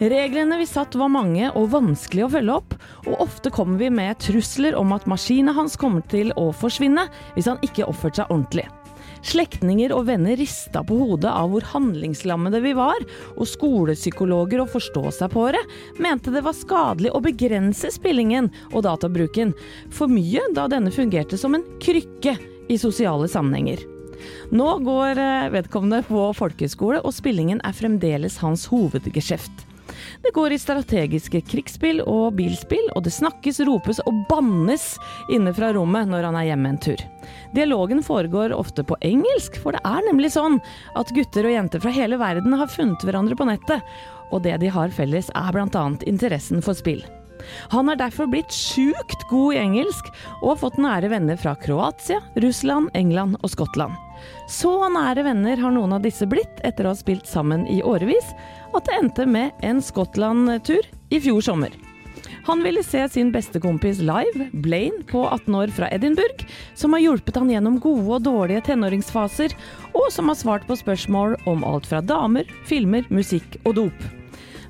Reglene 0.02 0.58
vi 0.58 0.66
satt 0.66 0.98
var 0.98 1.14
mange 1.14 1.52
og 1.54 1.70
vanskelig 1.76 2.26
å 2.26 2.34
følge 2.40 2.58
opp, 2.58 2.74
og 3.06 3.22
ofte 3.28 3.54
kommer 3.54 3.78
vi 3.78 3.94
med 3.94 4.18
trusler 4.26 4.74
om 4.74 4.98
at 4.98 5.06
maskinen 5.06 5.54
hans 5.54 5.78
kommer 5.78 6.02
til 6.10 6.34
å 6.42 6.50
forsvinne 6.58 7.06
hvis 7.36 7.54
han 7.54 7.62
ikke 7.62 7.86
oppførte 7.86 8.24
seg 8.24 8.34
ordentlig. 8.34 8.66
Slektninger 9.24 9.94
og 9.96 10.08
venner 10.10 10.36
rista 10.40 10.84
på 10.84 10.98
hodet 11.00 11.32
av 11.32 11.54
hvor 11.54 11.66
handlingslammede 11.74 12.60
vi 12.64 12.74
var, 12.76 13.06
og 13.38 13.48
skolepsykologer 13.48 14.64
og 14.64 14.72
forstå-seg-på-ere 14.74 15.62
mente 16.04 16.34
det 16.34 16.44
var 16.44 16.58
skadelig 16.58 17.14
å 17.16 17.24
begrense 17.24 17.92
spillingen 17.96 18.52
og 18.74 18.84
databruken 18.88 19.56
for 19.94 20.12
mye, 20.12 20.44
da 20.56 20.68
denne 20.72 20.92
fungerte 20.94 21.40
som 21.40 21.56
en 21.56 21.66
krykke 21.84 22.36
i 22.72 22.80
sosiale 22.80 23.30
sammenhenger. 23.32 23.84
Nå 24.56 24.70
går 24.86 25.20
eh, 25.20 25.52
vedkommende 25.56 26.04
på 26.08 26.30
folkehøyskole, 26.38 27.02
og 27.04 27.16
spillingen 27.16 27.64
er 27.66 27.76
fremdeles 27.76 28.40
hans 28.44 28.68
hovedgeskjeft. 28.72 29.68
Det 30.24 30.32
går 30.36 30.54
i 30.56 30.60
strategiske 30.62 31.42
krigsspill 31.50 32.02
og 32.08 32.38
bilspill, 32.38 32.86
og 32.96 33.04
det 33.06 33.14
snakkes, 33.16 33.62
ropes 33.68 34.02
og 34.08 34.22
bannes 34.30 34.94
inne 35.34 35.54
fra 35.56 35.74
rommet 35.76 36.10
når 36.12 36.30
han 36.30 36.40
er 36.40 36.50
hjemme 36.52 36.74
en 36.74 36.82
tur. 36.82 37.04
Dialogen 37.56 38.04
foregår 38.06 38.56
ofte 38.56 38.86
på 38.88 38.98
engelsk, 39.06 39.60
for 39.62 39.76
det 39.76 39.84
er 39.88 40.06
nemlig 40.08 40.34
sånn 40.36 40.60
at 41.00 41.12
gutter 41.16 41.50
og 41.50 41.56
jenter 41.58 41.84
fra 41.84 41.94
hele 41.94 42.20
verden 42.22 42.56
har 42.60 42.72
funnet 42.72 43.04
hverandre 43.06 43.38
på 43.40 43.50
nettet, 43.50 43.84
og 44.34 44.46
det 44.46 44.56
de 44.64 44.72
har 44.74 44.94
felles 44.96 45.30
er 45.36 45.52
bl.a. 45.54 45.84
interessen 46.10 46.64
for 46.66 46.78
spill. 46.78 47.04
Han 47.74 47.90
har 47.92 48.00
derfor 48.00 48.30
blitt 48.32 48.54
sjukt 48.56 49.28
god 49.30 49.56
i 49.56 49.62
engelsk, 49.62 50.10
og 50.42 50.62
fått 50.62 50.80
nære 50.82 51.12
venner 51.12 51.40
fra 51.40 51.56
Kroatia, 51.60 52.22
Russland, 52.40 52.90
England 52.98 53.40
og 53.42 53.52
Skottland. 53.54 53.98
Så 54.54 54.70
nære 54.94 55.24
venner 55.26 55.58
har 55.58 55.74
noen 55.74 55.96
av 55.96 56.04
disse 56.04 56.28
blitt 56.30 56.60
etter 56.68 56.86
å 56.86 56.92
ha 56.92 56.98
spilt 56.98 57.26
sammen 57.26 57.66
i 57.72 57.80
årevis, 57.82 58.28
at 58.78 58.86
det 58.86 59.00
endte 59.00 59.26
med 59.26 59.66
en 59.66 59.82
Skottland-tur 59.82 60.86
i 61.10 61.22
fjor 61.24 61.42
sommer. 61.42 61.74
Han 62.46 62.62
ville 62.62 62.84
se 62.86 63.02
sin 63.10 63.32
bestekompis 63.34 64.02
live, 64.04 64.50
Blaine, 64.54 65.02
på 65.10 65.24
18 65.26 65.58
år 65.58 65.74
fra 65.74 65.90
Edinburgh, 65.96 66.46
som 66.78 66.94
har 66.94 67.02
hjulpet 67.02 67.40
han 67.40 67.50
gjennom 67.50 67.80
gode 67.82 68.20
og 68.20 68.28
dårlige 68.28 68.66
tenåringsfaser, 68.68 69.56
og 69.96 70.12
som 70.14 70.30
har 70.30 70.38
svart 70.38 70.68
på 70.70 70.78
spørsmål 70.78 71.38
om 71.50 71.66
alt 71.66 71.90
fra 71.90 72.04
damer, 72.04 72.46
filmer, 72.70 73.08
musikk 73.10 73.58
og 73.64 73.80
dop. 73.80 74.06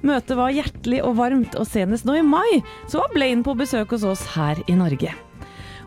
Møtet 0.04 0.38
var 0.40 0.54
hjertelig 0.54 1.04
og 1.04 1.18
varmt, 1.20 1.60
og 1.60 1.68
senest 1.68 2.08
nå 2.08 2.22
i 2.22 2.24
mai 2.24 2.62
så 2.88 3.04
var 3.04 3.14
Blaine 3.18 3.44
på 3.44 3.58
besøk 3.60 3.98
hos 3.98 4.08
oss 4.08 4.26
her 4.38 4.64
i 4.68 4.80
Norge. 4.80 5.12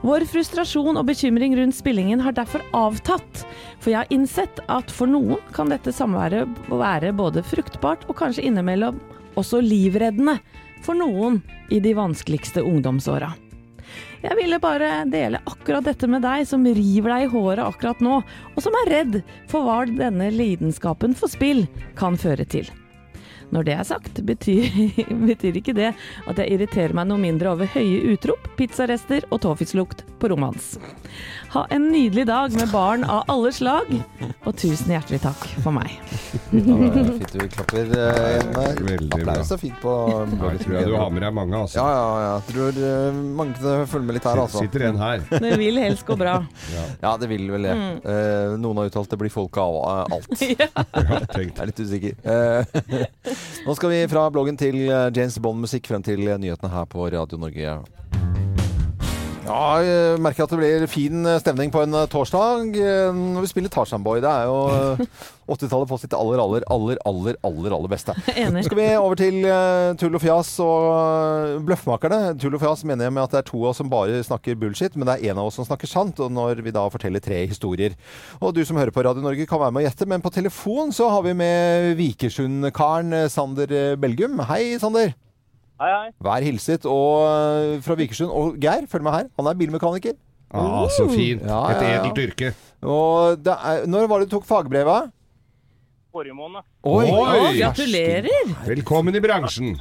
Vår 0.05 0.27
frustrasjon 0.29 0.99
og 0.99 1.07
bekymring 1.09 1.57
rundt 1.57 1.77
spillingen 1.77 2.21
har 2.25 2.35
derfor 2.37 2.65
avtatt, 2.77 3.45
for 3.81 3.93
jeg 3.93 4.03
har 4.03 4.13
innsett 4.13 4.61
at 4.73 4.93
for 4.93 5.09
noen 5.11 5.41
kan 5.57 5.73
dette 5.73 5.95
samværet 5.95 6.61
være 6.69 7.15
både 7.17 7.45
fruktbart 7.47 8.05
og 8.11 8.19
kanskje 8.19 8.45
innimellom 8.49 9.01
også 9.37 9.63
livreddende 9.65 10.39
for 10.85 10.99
noen 10.99 11.41
i 11.73 11.81
de 11.83 11.95
vanskeligste 11.97 12.65
ungdomsåra. 12.65 13.33
Jeg 14.25 14.37
ville 14.39 14.59
bare 14.61 15.05
dele 15.09 15.41
akkurat 15.47 15.85
dette 15.87 16.09
med 16.11 16.25
deg 16.25 16.47
som 16.49 16.65
river 16.67 17.13
deg 17.13 17.27
i 17.27 17.31
håret 17.31 17.63
akkurat 17.65 18.01
nå, 18.05 18.17
og 18.55 18.65
som 18.65 18.75
er 18.83 18.91
redd 18.93 19.21
for 19.51 19.67
hva 19.67 19.85
denne 19.89 20.33
lidenskapen 20.35 21.15
for 21.17 21.33
spill 21.33 21.65
kan 21.99 22.19
føre 22.21 22.49
til. 22.49 22.69
Når 23.55 23.67
det 23.67 23.75
er 23.77 23.87
sagt, 23.87 24.21
betyr, 24.27 24.67
betyr 25.29 25.61
ikke 25.61 25.77
det 25.77 25.93
at 26.27 26.41
jeg 26.41 26.57
irriterer 26.57 26.97
meg 26.97 27.09
noe 27.11 27.23
mindre 27.23 27.53
over 27.55 27.71
høye 27.77 28.15
utrop, 28.15 28.51
pizzarester 28.59 29.27
og 29.31 29.43
tåfislukt 29.45 30.05
på 30.21 30.33
rommet 30.33 30.57
hans. 30.57 30.71
Ha 31.57 31.63
en 31.73 31.87
nydelig 31.89 32.27
dag 32.29 32.53
med 32.53 32.69
barn 32.69 33.05
av 33.09 33.25
alle 33.33 33.51
slag, 33.57 33.89
og 34.45 34.57
tusen 34.61 34.93
hjertelig 34.93 35.23
takk 35.25 35.47
for 35.65 35.73
meg. 35.73 35.95
Ja, 36.53 36.61
det 36.61 37.01
er 37.01 37.09
fint 37.09 37.33
du 37.33 37.45
klapper 37.55 37.95
eh. 37.97 38.75
Veldig 38.85 39.09
bra. 39.15 39.23
Applaus 39.23 39.53
er 39.55 39.61
fint 39.63 39.79
på 39.81 39.95
Her 40.37 40.59
tror 40.61 40.77
jeg 40.77 40.91
du 40.91 40.97
har 40.99 41.15
med 41.15 41.25
deg 41.25 41.33
mange, 41.37 41.57
altså. 41.57 41.81
Ja, 41.81 41.87
ja, 41.95 42.05
ja. 42.21 42.35
Jeg 42.37 42.53
tror 42.53 42.81
uh, 42.83 43.23
mange 43.41 43.57
kunne 43.57 43.89
følge 43.89 44.11
med 44.11 44.19
litt 44.19 44.29
her, 44.29 44.43
altså. 44.45 44.63
Sitter 44.67 44.87
en 44.91 45.01
her. 45.01 45.25
Det 45.33 45.55
vil 45.63 45.81
helst 45.81 46.05
gå 46.09 46.19
bra. 46.21 46.37
Ja, 47.01 47.17
det 47.21 47.31
vil 47.33 47.49
vel 47.55 47.71
det. 47.71 47.75
Mm. 47.81 47.97
Uh, 48.05 48.57
noen 48.61 48.83
har 48.83 48.93
uttalt 48.93 49.17
det 49.17 49.21
blir 49.25 49.33
folk 49.33 49.57
av 49.63 49.81
uh, 49.81 50.19
alt. 50.19 50.33
Ja. 50.57 50.69
Ja. 50.69 51.19
Jeg 51.37 51.53
er 51.53 51.69
litt 51.69 51.81
usikker. 51.81 52.17
Eh, 52.27 53.07
Nå 53.67 53.75
skal 53.77 53.93
vi 53.93 54.01
fra 54.11 54.27
bloggen 54.33 54.59
til 54.61 54.87
eh, 54.87 55.09
James 55.15 55.39
Bond-musikk 55.43 55.91
frem 55.91 56.05
til 56.07 56.27
eh, 56.27 56.39
nyhetene 56.41 56.73
her 56.73 56.89
på 56.91 57.09
Radio 57.13 57.41
Norge. 57.41 57.79
Ja, 59.47 59.79
jeg 59.79 60.19
merker 60.25 60.43
at 60.43 60.51
det 60.51 60.59
blir 60.59 60.85
fin 60.91 61.23
eh, 61.23 61.39
stemning 61.39 61.71
på 61.71 61.85
en 61.85 61.95
eh, 61.95 62.09
torsdag 62.11 62.75
eh, 62.83 63.15
når 63.15 63.45
vi 63.45 63.51
spiller 63.53 63.71
Tarzan 63.71 64.03
Boy. 64.03 64.19
Det 64.25 64.31
er 64.31 64.49
jo 64.49 64.57
eh, 64.75 65.21
80-tallet 65.55 65.91
på 65.91 65.99
sitt 66.03 66.17
aller, 66.19 66.41
aller, 66.43 66.65
aller, 66.73 66.99
aller, 67.07 67.39
aller, 67.47 67.77
aller 67.77 67.93
beste. 67.93 68.17
Enig. 68.43 68.65
skal 68.67 68.81
vi 68.81 68.87
over 68.99 69.21
til 69.21 69.47
tull 70.01 70.19
og 70.19 70.25
fjas 70.25 70.51
og 70.65 71.61
bløffmakerne. 71.69 72.35
Tull 72.43 72.57
og 72.59 72.65
fjas 72.65 72.83
mener 72.89 73.07
jeg 73.07 73.15
med 73.15 73.23
at 73.23 73.37
det 73.37 73.43
er 73.45 73.47
to 73.53 73.61
av 73.63 73.71
oss 73.71 73.83
som 73.83 73.93
bare 73.93 74.19
snakker 74.27 74.59
bullshit, 74.59 74.97
men 74.99 75.07
det 75.07 75.19
er 75.21 75.31
en 75.31 75.43
av 75.43 75.51
oss 75.53 75.61
som 75.61 75.69
snakker 75.69 75.91
sant. 75.91 76.19
Og 76.25 76.33
når 76.35 76.65
vi 76.67 76.75
da 76.75 76.83
forteller 76.91 77.23
tre 77.23 77.45
historier. 77.47 77.95
Og 78.41 78.57
du 78.57 78.65
som 78.67 78.81
hører 78.81 78.95
på 78.95 79.05
Radio 79.07 79.23
Norge 79.23 79.47
kan 79.47 79.63
være 79.63 79.77
med 79.77 79.85
å 79.85 79.87
gjette, 79.87 80.11
men 80.11 80.25
på 80.25 80.35
telefon 80.35 80.91
så 80.97 81.13
har 81.15 81.23
vi 81.29 81.37
med 81.39 81.95
Vikersund-karen 82.01 83.15
Sander 83.31 83.95
Belgum. 84.03 84.43
Hei, 84.51 84.75
Sander. 84.83 85.15
Hei, 85.77 85.91
hei. 85.93 86.13
Vær 86.25 86.45
hilset. 86.47 86.87
Og 86.89 87.27
eh, 87.29 87.75
fra 87.85 87.97
Vikersund. 87.99 88.33
Og 88.33 88.57
Geir, 88.63 88.87
følg 88.89 89.05
med 89.05 89.13
her. 89.13 89.27
Han 89.37 89.51
er 89.51 89.59
bilmekaniker. 89.61 90.17
Ah, 90.57 90.87
så 90.95 91.05
fint. 91.11 91.43
Ja, 91.45 91.59
Et 91.75 91.83
ja, 91.83 91.89
ja. 91.91 92.01
edelt 92.01 92.21
yrke. 92.23 92.53
Og 92.87 93.43
det 93.45 93.53
er, 93.53 93.83
når 93.91 94.07
var 94.09 94.23
det 94.23 94.31
du 94.31 94.37
tok 94.37 94.47
fagbrevet? 94.49 95.11
Forrige 96.17 96.37
måned. 96.39 96.65
Oi! 96.87 97.11
Oi! 97.13 97.59
Gratulerer! 97.59 98.55
Velkommen 98.65 99.19
i 99.19 99.21
bransjen. 99.21 99.75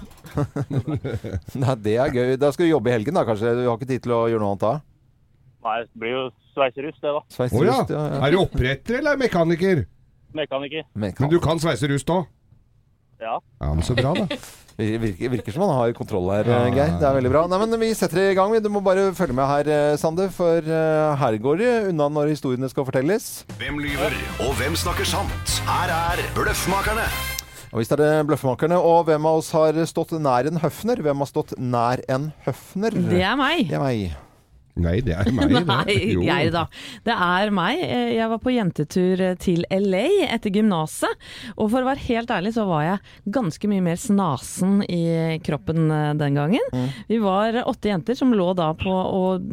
Nei, 1.63 1.75
det 1.85 1.95
er 2.01 2.11
gøy. 2.11 2.33
Da 2.41 2.49
skal 2.51 2.67
du 2.67 2.73
jobbe 2.73 2.91
i 2.91 2.95
helgen, 2.97 3.15
da 3.15 3.23
kanskje? 3.29 3.53
Du 3.55 3.63
har 3.69 3.77
ikke 3.77 3.87
tid 3.93 4.03
til 4.03 4.15
å 4.17 4.25
gjøre 4.27 4.43
noe 4.43 4.55
annet 4.57 4.65
da? 4.65 4.73
Nei, 5.65 5.77
det 5.85 6.01
blir 6.01 6.11
jo 6.17 6.23
sveiserust, 6.57 6.99
det, 7.05 7.13
da. 7.15 7.21
Å 7.45 7.63
ja. 7.63 7.77
ja, 7.87 8.01
ja. 8.17 8.19
Er 8.27 8.35
du 8.35 8.41
oppretter 8.41 8.99
eller 8.99 9.21
mekaniker? 9.21 9.85
Mekaniker. 10.35 10.83
Men 10.93 11.15
Men 11.23 11.31
du 11.31 11.39
kan 11.39 11.61
sveise 11.63 11.87
rust 11.87 12.11
òg? 12.11 12.27
Ja. 13.25 13.39
Ja, 13.63 13.73
men 13.73 13.81
så 13.87 13.95
bra, 13.97 14.13
da. 14.21 14.27
Vir- 14.75 14.97
Virker, 14.99 15.29
virker 15.31 15.53
som 15.55 15.63
han 15.63 15.71
har 15.77 15.93
kontroll 15.95 16.25
her, 16.33 16.49
Ja. 16.51 16.57
eh, 16.67 16.73
Geir. 16.75 16.97
Det 16.99 17.07
er 17.07 17.13
veldig 17.15 17.29
bra. 17.31 17.43
Nei, 17.47 17.59
men 17.65 17.79
Vi 17.79 17.93
setter 17.95 18.19
i 18.29 18.33
gang. 18.37 18.51
Du 18.61 18.67
må 18.69 18.81
bare 18.83 19.05
følge 19.15 19.33
med 19.37 19.47
her, 19.47 19.69
Sande. 19.97 20.25
Sander. 20.27 20.33
For 20.35 20.57
eh, 20.59 21.15
her 21.21 21.37
går 21.41 21.57
det 21.61 21.71
unna 21.93 22.09
når 22.11 22.33
historiene 22.35 22.69
skal 22.69 22.85
fortelles. 22.87 23.29
Hvem 23.59 23.79
lyver, 23.81 24.13
og 24.45 24.51
hvem 24.59 24.75
snakker 24.75 25.07
sant? 25.07 25.55
Her 25.65 25.89
er 25.95 26.21
Bløffmakerne. 26.35 27.07
Og 27.73 27.79
Hvis 27.81 27.89
det 27.91 27.97
er 27.99 28.03
det 28.03 28.27
Bløffmakerne, 28.29 28.77
og 28.79 29.05
hvem 29.09 29.25
av 29.27 29.39
oss 29.41 29.49
har 29.55 29.73
stått 29.89 30.13
nær 30.19 30.47
en 30.47 30.59
høfner? 30.63 31.01
Hvem 31.03 31.23
har 31.23 31.27
stått 31.31 31.55
nær 31.59 32.03
en 32.07 32.29
høfner? 32.45 32.91
Det 33.09 33.23
er 33.23 33.35
meg. 33.39 33.65
Det 33.71 33.75
er 33.79 33.83
meg. 33.83 34.13
Nei, 34.75 34.97
det 35.05 35.13
er 35.15 35.29
meg, 35.31 35.53
det. 35.53 35.61
Nei, 35.69 35.93
Jo. 36.11 36.23
Geir 36.25 36.49
da. 36.51 36.65
Det 37.05 37.13
er 37.15 37.51
meg. 37.55 37.79
Eh, 37.85 38.09
Jeg 38.17 38.27
var 38.31 38.41
på 38.43 38.51
jentetur 38.51 39.21
eh, 39.23 39.35
til 39.39 39.63
LA 39.71 40.01
etter 40.35 40.51
gymnaset. 40.51 41.13
Og 41.55 41.69
for 41.71 41.79
å 41.79 41.87
være 41.87 42.03
helt 42.09 42.33
ærlig 42.35 42.51
så 42.57 42.65
var 42.67 42.83
jeg 42.83 43.31
ganske 43.37 43.69
mye 43.71 43.85
mer 43.85 43.99
snasen 44.01 44.81
i 44.83 45.39
kroppen 45.45 45.87
eh, 45.95 46.09
den 46.19 46.35
gangen. 46.41 46.67
Mm. 46.75 46.89
Vi 47.07 47.19
var 47.23 47.61
åtte 47.63 47.91
jenter 47.93 48.19
som 48.19 48.33
lå 48.35 48.49
da 48.59 48.73
på 48.75 48.91
og 48.91 49.47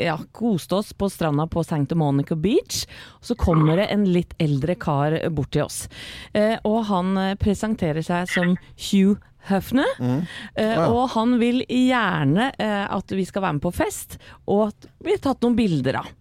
ja, 0.00 0.16
koste 0.32 0.80
oss 0.80 0.94
på 0.96 1.10
stranda 1.12 1.44
på 1.52 1.60
St. 1.66 1.84
Monica 1.98 2.34
Beach. 2.38 2.86
Og 3.20 3.28
så 3.32 3.36
kommer 3.38 3.76
det 3.82 3.90
en 3.92 4.06
litt 4.08 4.32
eldre 4.40 4.78
kar 4.80 5.18
bort 5.36 5.52
til 5.52 5.66
oss. 5.66 5.84
Eh, 6.32 6.56
og 6.64 6.86
han 6.88 7.12
presenterer 7.42 8.00
seg 8.06 8.30
som 8.32 8.56
Hugh 8.88 9.18
Hefner. 9.48 9.88
Eh, 10.54 10.74
ja. 10.76 10.86
Og 10.86 11.10
han 11.16 11.34
vil 11.40 11.64
gjerne 11.66 12.52
eh, 12.62 12.84
at 12.86 13.14
vi 13.14 13.24
skal 13.26 13.42
være 13.42 13.58
med 13.58 13.64
på 13.64 13.72
fest, 13.74 14.18
og 14.46 14.68
at 14.68 14.86
vi 15.02 15.16
har 15.16 15.22
tatt 15.24 15.42
noen 15.42 15.56
bilder 15.58 15.98
av. 16.02 16.12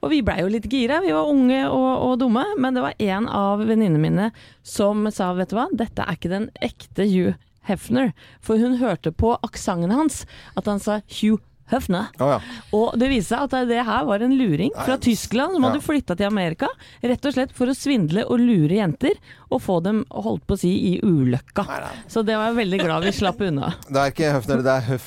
Og 0.00 0.12
vi 0.14 0.22
blei 0.24 0.38
jo 0.40 0.48
litt 0.52 0.68
gira, 0.70 1.02
vi 1.04 1.12
var 1.12 1.28
unge 1.28 1.60
og, 1.68 1.90
og 2.06 2.16
dumme, 2.22 2.46
men 2.56 2.76
det 2.76 2.86
var 2.86 3.04
en 3.10 3.28
av 3.28 3.66
venninnene 3.66 4.00
mine 4.00 4.30
som 4.64 5.04
sa 5.12 5.32
vet 5.36 5.52
du 5.52 5.58
hva, 5.58 5.68
dette 5.76 6.06
er 6.06 6.16
ikke 6.16 6.32
den 6.32 6.48
ekte 6.64 7.04
Hugh 7.04 7.36
Hefner. 7.68 8.14
For 8.40 8.56
hun 8.56 8.78
hørte 8.80 9.12
på 9.12 9.34
aksenten 9.44 9.92
hans 9.92 10.24
at 10.56 10.70
han 10.70 10.80
sa 10.80 11.02
Hugh 11.20 11.42
Hefner. 11.70 12.08
Oh, 12.20 12.34
ja. 12.34 12.38
Og 12.76 12.96
det 12.98 13.10
viste 13.12 13.34
seg 13.34 13.46
at 13.46 13.68
det 13.70 13.82
her 13.86 14.06
var 14.08 14.22
en 14.26 14.34
luring 14.38 14.72
fra 14.74 14.96
Tyskland 15.00 15.54
som 15.54 15.62
Ja. 15.62 15.70
hadde 15.70 15.84
flytta 15.84 16.16
til 16.18 16.26
Amerika, 16.26 16.68
rett 17.02 17.26
og 17.26 17.36
slett 17.36 17.52
for 17.56 17.70
å 17.70 17.74
svindle 17.76 18.24
og 18.26 18.40
lure 18.42 18.78
jenter, 18.80 19.14
og 19.50 19.58
få 19.62 19.80
dem, 19.82 20.04
holdt 20.10 20.44
på 20.46 20.54
å 20.54 20.58
si, 20.60 20.70
i 20.92 21.00
ulykka. 21.02 21.64
Så 22.06 22.22
det 22.26 22.36
var 22.38 22.50
jeg 22.52 22.58
veldig 22.60 22.78
glad 22.84 23.02
vi 23.04 23.12
slapp 23.16 23.40
unna. 23.42 23.72
Det 23.90 23.98
er 23.98 24.12
ikke 24.12 24.28
Høfner, 24.36 24.60
det 24.62 24.70
er 24.76 24.84
Høf, 24.86 25.06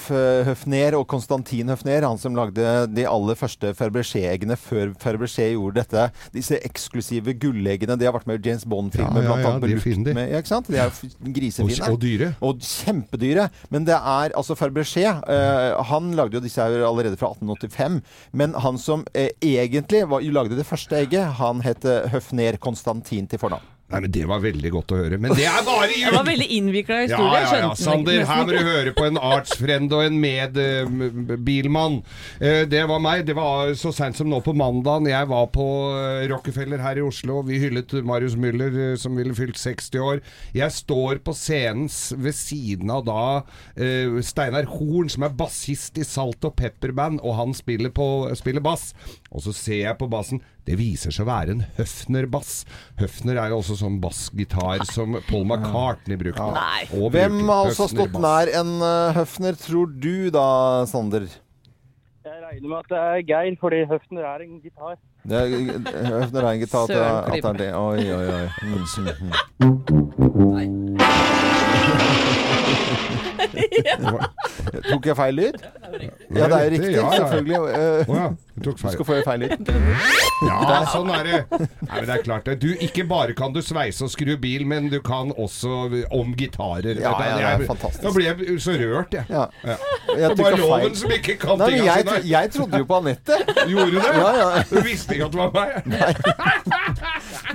Høfner 0.49 0.97
og 0.97 1.06
Konstantin 1.08 1.69
Høfner. 1.71 2.04
Han 2.04 2.17
som 2.19 2.36
lagde 2.36 2.65
de 2.91 3.06
aller 3.08 3.38
første 3.39 3.71
Ferbergé-eggene 3.80 4.58
før 4.60 4.91
Ferbergé 4.99 5.54
gjorde 5.54 5.80
dette. 5.80 6.04
Disse 6.36 6.60
eksklusive 6.67 7.34
gulleggene. 7.39 7.95
De 7.97 8.06
har 8.10 8.13
vært 8.15 8.28
med 8.28 8.43
i 8.43 8.49
James 8.49 8.65
Bond-filmer. 8.67 9.23
Ja, 9.23 9.30
ja, 9.30 9.32
blant 9.32 9.45
ja, 9.45 9.54
annet 9.54 9.69
de 9.69 9.78
er 9.78 9.84
fine, 9.86 10.04
de. 10.04 10.28
Ja. 10.34 10.41
De 10.67 10.78
er 10.84 10.91
grisefine. 11.39 11.80
Og, 11.88 11.95
og 11.95 12.02
dyre. 12.04 12.30
Og 12.43 12.60
kjempedyre. 12.67 13.47
Men 13.71 13.88
det 13.88 13.95
er 13.95 14.36
altså 14.36 14.58
Ferbergé. 14.60 15.08
Uh, 15.23 15.80
han 15.88 16.12
lagde 16.19 16.36
jo 16.38 16.43
disse 16.43 16.53
her 16.62 16.84
allerede 16.86 17.20
fra 17.20 17.34
1885. 17.34 18.02
Men 18.32 18.54
han 18.54 18.78
som 18.82 19.06
eh, 19.13 19.32
egentlig 19.42 20.06
var, 20.10 20.26
lagde 20.34 20.60
det 20.60 20.68
første 20.68 21.02
egget, 21.02 21.38
han 21.39 21.63
het 21.66 21.86
eh, 21.86 22.10
Høfner 22.13 22.60
Konstantin 22.62 23.30
til 23.30 23.42
fornavn. 23.42 23.72
Nei, 23.93 24.03
men 24.06 24.13
Det 24.13 24.25
var 24.29 24.43
veldig 24.43 24.73
godt 24.73 24.93
å 24.95 24.99
høre. 24.99 25.19
Men 25.21 25.36
det 25.38 25.47
er 25.49 25.63
bare 25.67 25.91
Det 26.03 26.13
var 26.17 26.27
veldig 26.27 26.49
innvikla 26.58 26.99
historie. 27.06 27.41
ja, 27.41 27.53
ja. 27.53 27.62
ja. 27.67 27.71
Sander, 27.79 28.23
her 28.27 28.43
må 28.43 28.51
du 28.51 28.62
høre 28.63 28.93
på 28.97 29.08
en 29.08 29.19
artsfrend 29.21 29.93
og 29.93 30.03
en 30.08 30.19
medbilmann. 30.21 32.01
det 32.39 32.84
var 32.89 33.01
meg. 33.03 33.25
Det 33.27 33.36
var 33.38 33.73
så 33.79 33.93
seint 33.95 34.17
som 34.17 34.29
nå 34.29 34.41
på 34.43 34.56
mandagen. 34.58 35.08
Jeg 35.10 35.29
var 35.29 35.47
på 35.53 35.67
eh, 35.97 36.25
Rockefeller 36.32 36.82
her 36.84 36.99
i 36.99 37.06
Oslo. 37.06 37.41
Vi 37.47 37.60
hyllet 37.62 37.93
Marius 38.06 38.36
Müller, 38.39 38.73
eh, 38.91 38.95
som 38.99 39.17
ville 39.17 39.36
fylt 39.38 39.60
60 39.60 39.99
år. 40.03 40.21
Jeg 40.56 40.71
står 40.73 41.21
på 41.25 41.36
scenen 41.38 41.89
ved 42.23 42.36
siden 42.38 42.91
av 42.93 43.03
da 43.08 43.23
uh, 43.43 44.19
Steinar 44.23 44.67
Horn, 44.71 45.10
som 45.12 45.25
er 45.27 45.36
bassist 45.38 45.97
i 45.99 46.06
Salt 46.08 46.45
og 46.47 46.56
Pepper-band, 46.60 47.21
og 47.23 47.38
han 47.39 47.53
spiller, 47.58 47.91
på, 47.93 48.08
spiller 48.39 48.63
bass. 48.63 48.91
Og 49.32 49.43
så 49.45 49.56
ser 49.56 49.82
jeg 49.84 49.99
på 49.99 50.10
bassen. 50.12 50.41
Det 50.63 50.78
viser 50.80 51.12
seg 51.12 51.26
å 51.26 51.30
være 51.30 51.56
en 51.58 51.63
Høfner-bass. 51.78 52.52
Høfner 53.02 53.39
er 53.41 53.52
jo 53.52 53.60
også 53.60 53.76
sånn 53.82 53.97
bassgitar 54.04 54.86
som 54.88 55.17
Paul 55.28 55.43
McCartney 55.43 56.19
brukte. 56.19 56.39
Ja. 56.39 56.84
Og 56.95 57.12
Hvem 57.15 57.41
har 57.49 57.67
altså 57.67 57.89
stått 57.91 58.15
nær 58.15 58.52
en 58.62 58.78
eh, 58.80 59.17
Høfner, 59.19 59.60
tror 59.60 59.91
du 59.91 60.30
da, 60.34 60.47
Sander? 60.89 61.28
Jeg 62.23 62.39
regner 62.39 62.69
med 62.69 62.78
at 62.80 62.88
det 62.93 62.99
er 63.02 63.26
Geir, 63.28 63.58
fordi 63.60 63.82
Høfner 63.89 64.23
er 64.30 64.45
en 64.45 64.62
gitar. 64.63 64.95
Det 65.28 65.36
er, 65.41 65.47
Høfner 66.08 66.41
er 66.45 66.52
en 66.54 66.63
gitar 66.63 66.88
Søren 66.88 67.17
at 67.19 67.36
det 67.36 67.43
er 67.43 67.60
det. 67.60 67.71
Oi, 67.76 67.99
oi, 68.15 68.26
oi. 68.32 68.47
Mm, 68.63 68.84
mm, 69.67 70.83
mm. 74.04 74.82
Tok 74.89 75.06
jeg 75.12 75.16
feil 75.20 75.36
lyd? 75.38 75.58
Ja, 76.34 76.48
det 76.50 76.58
er 76.58 76.72
riktig. 76.74 76.94
Ja, 76.96 77.04
ja. 77.13 77.20
Selvfølgelig. 77.22 77.60
Eh, 77.78 78.10
Å 78.10 78.18
ja, 78.18 78.28
du 78.56 78.62
tok 78.70 78.80
feil. 78.82 78.96
skal 78.98 79.08
få 79.10 79.18
feil 79.28 79.44
lyd. 79.46 79.72
Ja, 80.44 80.80
sånn 80.92 81.12
er 81.13 81.28
det. 81.28 81.38
Nei, 81.54 81.68
men 81.94 82.08
det 82.10 82.16
er 82.18 82.24
klart 82.26 82.48
det. 82.50 82.56
Du, 82.63 82.68
ikke 82.84 83.06
bare 83.08 83.36
kan 83.38 83.54
du 83.56 83.62
sveise 83.63 84.04
og 84.08 84.12
skru 84.12 84.34
bil, 84.42 84.66
men 84.68 84.89
du 84.92 84.98
kan 85.06 85.32
også 85.39 85.86
om 86.13 86.34
gitarer. 86.39 87.00
Ja, 87.00 87.13
ja, 87.16 87.36
det 87.38 87.46
er 87.52 87.66
fantastisk. 87.70 88.04
Da 88.04 88.12
blir 88.16 88.28
jeg 88.32 88.58
så 88.63 88.76
rørt, 88.82 89.13
jeg. 89.16 89.24
Ja. 89.32 89.46
Ja. 89.63 89.78
Jeg 90.10 90.18
Det 90.18 90.26
er 90.32 90.36
feil. 90.44 90.60
loven 90.63 90.98
som 91.00 91.13
ikke 91.16 91.38
kan 91.42 91.62
Nei, 91.62 91.70
tinga 91.78 91.96
sine. 92.02 92.18
jeg 92.34 92.52
trodde 92.58 92.82
jo 92.84 92.89
på 92.89 93.00
Anette. 93.00 93.39
Gjorde 93.70 93.92
du 93.92 94.00
det? 94.00 94.13
Ja, 94.18 94.34
ja. 94.42 94.63
Du 94.74 94.78
visste 94.89 95.16
ikke 95.16 95.30
at 95.30 95.38
det 95.38 95.39
var 95.39 95.52
meg? 95.56 95.70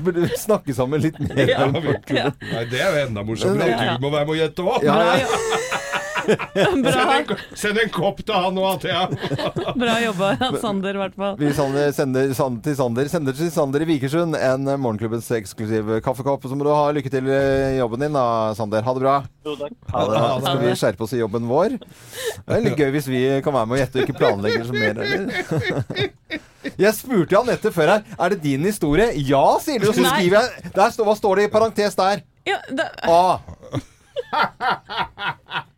Burde 0.04 0.28
snakke 0.38 0.74
sammen 0.76 1.02
litt 1.04 1.18
mer. 1.20 1.44
Ja. 1.48 1.66
Nei, 1.68 2.64
det 2.70 2.80
er 2.80 2.88
jo 2.94 3.04
enda 3.06 3.24
morsommere 3.26 3.96
du 3.98 4.04
må 4.06 4.10
være 4.14 4.26
med 4.28 4.34
å 4.34 4.38
gjette 4.38 4.64
òg. 4.64 4.86
Ja, 4.86 4.96
ja. 5.18 5.26
Send, 6.28 6.86
en- 6.88 7.42
send 7.58 7.80
en 7.82 7.90
kopp 7.94 8.20
til 8.26 8.34
han 8.36 8.58
og 8.60 8.66
Athea. 8.74 9.04
bra 9.82 9.96
jobba, 10.02 10.30
Sander, 10.62 10.98
i 10.98 11.02
hvert 11.02 11.16
fall. 11.18 11.36
Vi 11.40 11.52
sender, 11.56 11.90
sender 11.96 12.32
sender, 12.36 12.62
til 12.64 12.76
Sander 12.78 13.10
Sender 13.12 13.36
til 13.38 13.50
Sander 13.54 13.84
i 13.84 13.88
Vikersund 13.92 14.36
en 14.38 14.68
Morgenklubbens 14.82 15.30
eksklusive 15.38 16.00
kaffekopp. 16.04 16.44
Så 16.48 16.58
må 16.58 16.66
du 16.66 16.72
ha 16.74 16.88
lykke 16.94 17.12
til 17.12 17.28
i 17.32 17.78
jobben 17.78 18.04
din 18.06 18.16
da, 18.16 18.26
Sander. 18.58 18.84
Ha 18.86 18.96
det 18.96 19.04
bra. 19.04 19.16
Jo, 19.48 19.56
takk. 19.60 19.76
Ha 19.94 20.04
det. 20.08 20.22
Skal 20.44 20.62
vi 20.64 20.74
skjerpe 20.82 21.06
oss 21.08 21.16
i 21.16 21.22
jobben 21.22 21.48
vår. 21.50 21.78
Det 21.78 22.58
er 22.58 22.64
litt 22.66 22.78
gøy 22.78 22.92
hvis 22.96 23.10
vi 23.10 23.22
kan 23.44 23.56
være 23.56 23.70
med 23.70 23.78
og 23.78 23.82
gjette 23.84 24.00
og 24.00 24.06
ikke 24.06 24.18
planlegger 24.20 24.68
så 24.68 24.76
mer. 24.76 25.02
Eller? 25.04 25.28
Jeg 26.78 26.94
spurte 26.94 27.34
jo 27.34 27.40
Anette 27.40 27.70
før 27.74 27.90
her 27.94 28.02
Er 28.18 28.34
det 28.34 28.40
din 28.42 28.66
historie. 28.66 29.08
Ja, 29.26 29.44
sier 29.62 29.80
du. 29.82 29.88
Og 29.90 29.96
så 29.96 30.04
skriver 30.04 30.42
jeg 30.42 30.72
der, 30.74 30.98
Hva 31.06 31.14
står 31.16 31.40
det 31.40 31.46
i 31.48 31.52
parentes 31.52 31.96
der? 31.98 32.24
Ja, 32.48 32.58
da, 32.72 32.88
A. 33.08 33.80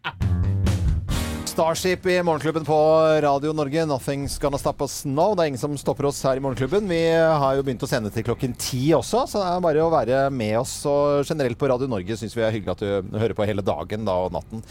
Starship 1.50 2.06
i 2.06 2.22
Morgenklubben 2.22 2.64
på 2.64 2.76
Radio 3.22 3.52
Norge. 3.52 3.84
Nothing's 3.84 4.40
gonna 4.40 4.58
stop 4.58 4.82
us 4.82 5.04
now. 5.04 5.34
Det 5.34 5.42
er 5.42 5.46
ingen 5.50 5.60
som 5.60 5.78
stopper 5.78 6.04
oss 6.08 6.22
her 6.24 6.36
i 6.38 6.40
Morgenklubben. 6.40 6.88
Vi 6.88 7.00
har 7.12 7.56
jo 7.58 7.62
begynt 7.66 7.82
å 7.84 7.88
sende 7.90 8.10
til 8.14 8.24
klokken 8.24 8.54
ti 8.56 8.94
også, 8.96 9.26
så 9.28 9.42
det 9.42 9.48
er 9.50 9.64
bare 9.66 9.82
å 9.84 9.90
være 9.92 10.30
med 10.32 10.58
oss. 10.62 10.86
Og 10.88 11.26
generelt 11.28 11.58
på 11.60 11.68
Radio 11.68 11.90
Norge 11.90 12.16
syns 12.16 12.36
vi 12.38 12.44
er 12.46 12.54
hyggelig 12.54 12.72
at 12.76 12.84
du 12.84 12.88
hører 13.18 13.36
på 13.36 13.48
hele 13.50 13.62
dagen 13.66 14.06
da, 14.08 14.14
og 14.24 14.32
natten. 14.38 14.62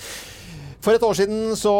For 0.80 0.96
et 0.96 1.04
år 1.04 1.12
siden 1.18 1.58
så 1.60 1.72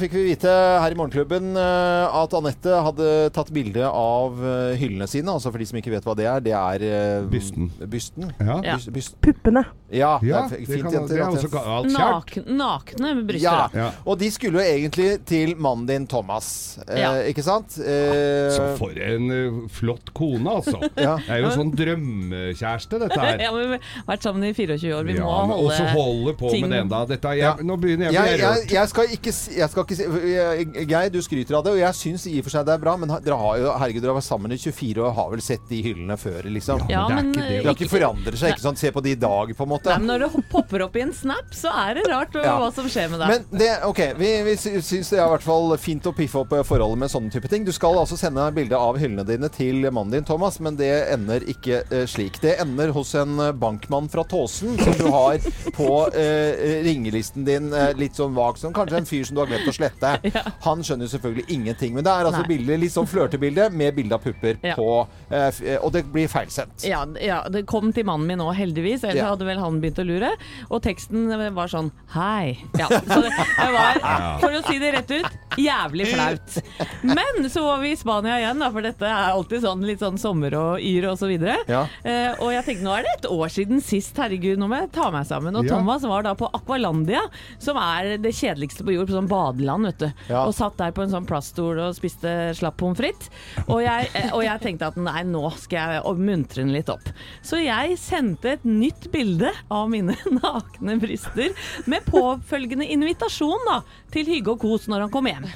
fikk 0.00 0.14
vi 0.16 0.22
vite 0.30 0.48
her 0.48 0.94
i 0.94 0.96
Morgenklubben 0.96 1.50
eh, 1.60 2.14
at 2.22 2.32
Anette 2.38 2.78
hadde 2.86 3.08
tatt 3.36 3.50
bilde 3.52 3.84
av 3.84 4.38
eh, 4.40 4.76
hyllene 4.80 5.04
sine. 5.12 5.28
Altså 5.28 5.50
for 5.52 5.60
de 5.60 5.66
som 5.68 5.76
ikke 5.76 5.92
vet 5.92 6.06
hva 6.08 6.14
det 6.16 6.24
er, 6.24 6.40
det 6.40 6.54
er 6.56 6.84
eh, 6.88 7.26
Bysten. 7.28 7.66
bysten. 7.84 8.30
Ja. 8.40 8.56
Ja. 8.64 8.78
Byst- 8.78 8.94
byst- 8.96 9.18
Puppene. 9.20 9.66
Ja, 9.92 10.14
Ja, 10.24 10.46
det 10.48 10.56
er 10.56 10.62
det, 10.64 10.66
fint, 10.70 10.82
kan, 10.88 11.04
det 11.06 11.18
er 11.18 11.26
også 11.28 11.50
jeg- 11.52 11.74
alt 11.76 11.92
kjært. 11.92 12.48
Nakne 12.56 13.10
bryster. 13.28 13.44
ja. 13.44 13.68
Ja. 13.76 13.90
Og 14.08 14.16
de 14.24 14.30
skulle 14.34 14.64
jo 14.64 14.64
egentlig 14.72 15.10
til 15.28 15.52
mannen 15.60 15.84
din 15.86 16.06
Thomas, 16.10 16.48
eh, 16.88 16.98
Ja. 17.04 17.12
ikke 17.28 17.44
sant? 17.44 17.76
Eh, 17.78 18.48
Så 18.56 18.72
for 18.80 18.96
en 18.96 19.68
flott 19.68 20.14
kone, 20.16 20.48
altså. 20.48 20.80
Ja. 20.96 21.18
Det 21.20 21.28
er 21.28 21.44
jo 21.44 21.52
sånn 21.52 21.74
drømmekjæreste, 21.76 22.98
dette 23.04 23.20
her. 23.20 23.38
Ja, 23.44 23.52
men 23.52 23.76
vi 23.76 23.78
har 23.78 24.08
vært 24.16 24.22
sammen 24.26 24.48
i 24.48 24.52
24 24.56 24.96
år. 24.96 25.04
Vi 25.12 25.18
Ja, 25.20 25.28
må 25.46 25.60
holde 25.60 25.92
holde 25.92 26.34
på 26.40 26.50
ting- 26.50 26.64
med 26.66 26.70
det 26.72 26.80
enda. 26.86 27.04
Dette, 27.06 27.36
Ja. 27.36 27.52
jeg, 27.54 27.66
nå 27.68 27.76
begynner 27.78 28.10
jeg 28.10 28.16
å 28.16 28.26
bli 28.26 28.45
jeg, 28.46 28.70
jeg 28.76 28.88
skal 28.92 29.12
ikke 29.16 29.32
si, 29.34 29.54
jeg 29.58 29.70
skal 29.72 29.84
ikke 29.86 29.96
si 29.98 30.06
jeg- 30.32 30.86
Geir, 30.90 31.10
du 31.10 31.18
skryter 31.22 31.56
av 31.58 31.64
det, 31.66 31.72
og 31.76 31.78
jeg 31.80 31.94
syns 31.98 32.26
i 32.30 32.38
og 32.38 32.44
for 32.46 32.54
seg 32.56 32.66
det 32.66 32.74
er 32.76 32.82
bra, 32.82 32.96
men 32.96 33.08
dere 33.24 33.38
har 33.40 33.58
jo 33.60 33.72
herregud, 33.80 34.02
dere 34.04 34.12
har 34.14 34.20
vært 34.20 34.28
sammen 34.28 34.52
i 34.54 34.58
24 34.60 35.02
år 35.02 35.08
og 35.10 35.14
har 35.20 35.30
vel 35.34 35.42
sett 35.44 35.64
de 35.70 35.80
hyllene 35.82 36.16
før, 36.20 36.42
liksom? 36.52 36.84
Ja, 36.90 37.06
Men 37.08 37.32
det 37.32 37.42
er 37.42 37.46
ikke 37.46 37.48
det. 37.48 37.56
Det 37.62 37.66
har 37.70 37.76
ikke 37.78 37.90
forandret 37.96 38.38
seg, 38.40 38.54
ikke 38.54 38.64
sant? 38.66 38.78
Se 38.82 38.90
på 38.94 39.02
de 39.04 39.14
i 39.16 39.20
dag, 39.20 39.52
på 39.56 39.66
en 39.66 39.72
måte. 39.72 39.90
Nei, 39.90 39.98
men 39.98 40.10
når 40.12 40.26
det 40.26 40.44
popper 40.52 40.84
opp 40.86 40.96
i 40.96 41.04
en 41.06 41.12
snap, 41.16 41.50
så 41.56 41.72
er 41.86 41.94
det 42.00 42.06
rart 42.10 42.34
Ja. 42.36 42.56
hva 42.60 42.70
som 42.74 42.86
skjer 42.88 43.10
med 43.10 43.20
deg. 43.20 43.28
Men 43.34 43.58
det, 43.60 43.70
ok, 43.88 44.00
vi, 44.20 44.30
vi 44.46 44.56
syns 44.60 45.10
det 45.10 45.18
er 45.18 45.26
i 45.26 45.32
hvert 45.34 45.42
fall 45.46 45.76
fint 45.80 46.04
å 46.06 46.14
piffe 46.16 46.38
opp 46.42 46.52
eh, 46.52 46.62
forholdet 46.66 46.98
med 47.04 47.10
sånne 47.12 47.32
type 47.32 47.48
ting. 47.48 47.64
Du 47.66 47.72
skal 47.72 47.96
altså 47.98 48.16
sende 48.20 48.44
bilde 48.54 48.76
av 48.76 48.98
hyllene 49.00 49.24
dine 49.26 49.48
til 49.52 49.82
mannen 49.90 50.12
din, 50.12 50.24
Thomas, 50.28 50.60
men 50.60 50.76
det 50.78 50.92
ender 51.14 51.40
ikke 51.48 51.82
eh, 51.90 52.04
slik. 52.06 52.40
Det 52.42 52.56
ender 52.62 52.92
hos 52.96 53.14
en 53.18 53.38
eh, 53.40 53.52
bankmann 53.56 54.08
fra 54.12 54.22
Tåsen 54.28 54.76
som 54.78 54.92
du 55.00 55.06
har 55.10 55.38
på 55.76 55.88
eh, 56.14 56.82
ringelisten 56.86 57.44
din, 57.46 57.70
litt 57.96 58.14
sånn 58.18 58.34
vag 58.36 58.58
som 58.60 58.72
kanskje 58.76 59.00
en 59.00 59.08
fyr 59.08 59.24
som 59.28 59.36
du 59.38 59.42
har 59.42 59.50
glemt 59.50 59.68
å 59.70 59.74
slette. 59.74 60.12
Han 60.66 60.84
skjønner 60.86 61.10
selvfølgelig 61.10 61.46
ingenting. 61.56 61.94
Men 61.96 62.06
det 62.06 62.12
er 62.12 62.28
altså 62.30 62.42
Nei. 62.44 62.50
bilde, 62.54 62.78
litt 62.84 62.94
sånn 62.94 63.08
flørtebilde 63.10 63.70
med 63.74 63.96
bilde 63.96 64.16
av 64.18 64.22
pupper 64.24 64.58
Ja. 64.62 64.74
på 64.78 64.88
eh, 65.30 65.48
eh, 65.64 65.78
Og 65.82 65.92
det 65.96 66.04
blir 66.12 66.28
feilsendt. 66.30 66.84
Ja, 66.86 67.02
ja, 67.22 67.42
det 67.52 67.64
kom 67.70 67.92
til 67.96 68.06
mannen 68.08 68.26
min 68.30 68.38
nå, 68.42 68.50
heldigvis. 68.56 69.04
Ellers 69.04 69.22
Ja. 69.22 69.30
hadde 69.34 69.46
vel 69.48 69.58
han 69.62 69.80
begynt 69.82 69.98
å 70.02 70.06
lure. 70.06 70.32
Og 70.70 70.82
teksten 70.84 71.28
var 71.56 71.68
sånn 71.72 71.90
Hei. 72.14 72.56
Ja, 72.78 72.86
så 72.88 73.20
det, 73.24 73.30
var, 73.72 74.00
for 74.42 74.52
å 74.56 74.62
si 74.68 74.78
det 74.82 74.92
rett 74.94 75.10
ut, 75.16 75.36
jævlig 75.60 76.06
flaut. 76.12 76.58
Men 77.06 77.46
så 77.52 77.62
var 77.64 77.80
vi 77.82 77.92
i 77.94 77.96
Spania 77.98 78.36
igjen, 78.40 78.60
da, 78.60 78.70
for 78.74 78.84
dette 78.84 79.06
er 79.08 79.32
alltid 79.32 79.62
sånn 79.64 79.84
litt 79.86 80.02
sånn 80.04 80.18
sommer 80.20 80.54
og 80.58 80.82
yr 80.84 81.08
og 81.12 81.18
så 81.20 81.28
videre. 81.30 81.56
Ja. 81.70 81.84
Eh, 82.04 82.34
og 82.42 82.52
jeg 82.54 82.64
tenkte 82.66 82.86
nå 82.86 82.94
er 82.98 83.06
det 83.06 83.14
et 83.18 83.28
år 83.32 83.52
siden 83.52 83.80
sist, 83.84 84.16
herregud, 84.20 84.58
nå 84.60 84.68
må 84.70 84.80
jeg 84.82 84.92
ta 84.96 85.10
meg 85.14 85.26
sammen. 85.28 85.56
Og 85.56 85.64
Ja. 85.66 85.74
Thomas 85.76 86.02
var 86.06 86.22
da 86.26 86.34
på 86.38 86.48
Aqualandia, 86.54 87.22
som 87.62 87.76
er 87.80 88.16
det 88.26 88.34
kjedeligste 88.36 88.84
på 88.86 88.92
jord, 88.96 89.06
på 89.08 89.16
sånn 89.16 89.30
badeland, 89.30 89.86
vet 89.88 90.02
du. 90.02 90.06
Ja. 90.32 90.42
Og 90.48 90.52
satt 90.56 90.76
der 90.80 90.92
på 90.96 91.04
en 91.06 91.12
sånn 91.14 91.26
plaststol 91.28 91.78
og 91.86 91.94
spiste 91.96 92.32
slapp 92.58 92.76
pommes 92.82 92.98
frites. 93.00 93.30
Og, 93.68 93.80
jeg- 93.84 94.10
eh, 94.18 94.28
og 94.34 94.42
jeg 94.44 94.60
tenkte 94.66 94.90
at 94.90 94.98
nei, 95.00 95.22
nå 95.30 95.44
skal 95.62 95.96
jeg 95.96 96.16
muntre 96.20 96.62
den 96.64 96.74
litt 96.74 96.90
opp. 96.92 97.08
Så 97.46 97.62
jeg 97.62 97.96
sendte 98.02 98.56
et 98.56 98.64
nytt 98.68 99.08
bilde 99.14 99.50
av 99.72 99.88
mine 99.92 100.16
nakne 100.42 100.98
bryster 101.02 101.54
med 101.86 102.04
påfølgende 102.10 102.86
invitasjon 102.92 103.62
da, 103.70 103.80
til 104.12 104.26
hygge 104.30 104.54
og 104.56 104.60
kos 104.66 104.86
når 104.90 105.06
han 105.06 105.12
kom 105.14 105.26
hjem. 105.30 105.46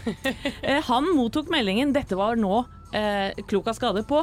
Eh, 0.62 0.80
han 0.86 1.10
mottok 1.16 1.50
meldingen. 1.52 1.92
Dette 1.96 2.16
var 2.18 2.38
nå 2.38 2.62
eh, 2.94 3.32
klok 3.50 3.68
av 3.72 3.76
skade 3.78 4.02
på 4.08 4.22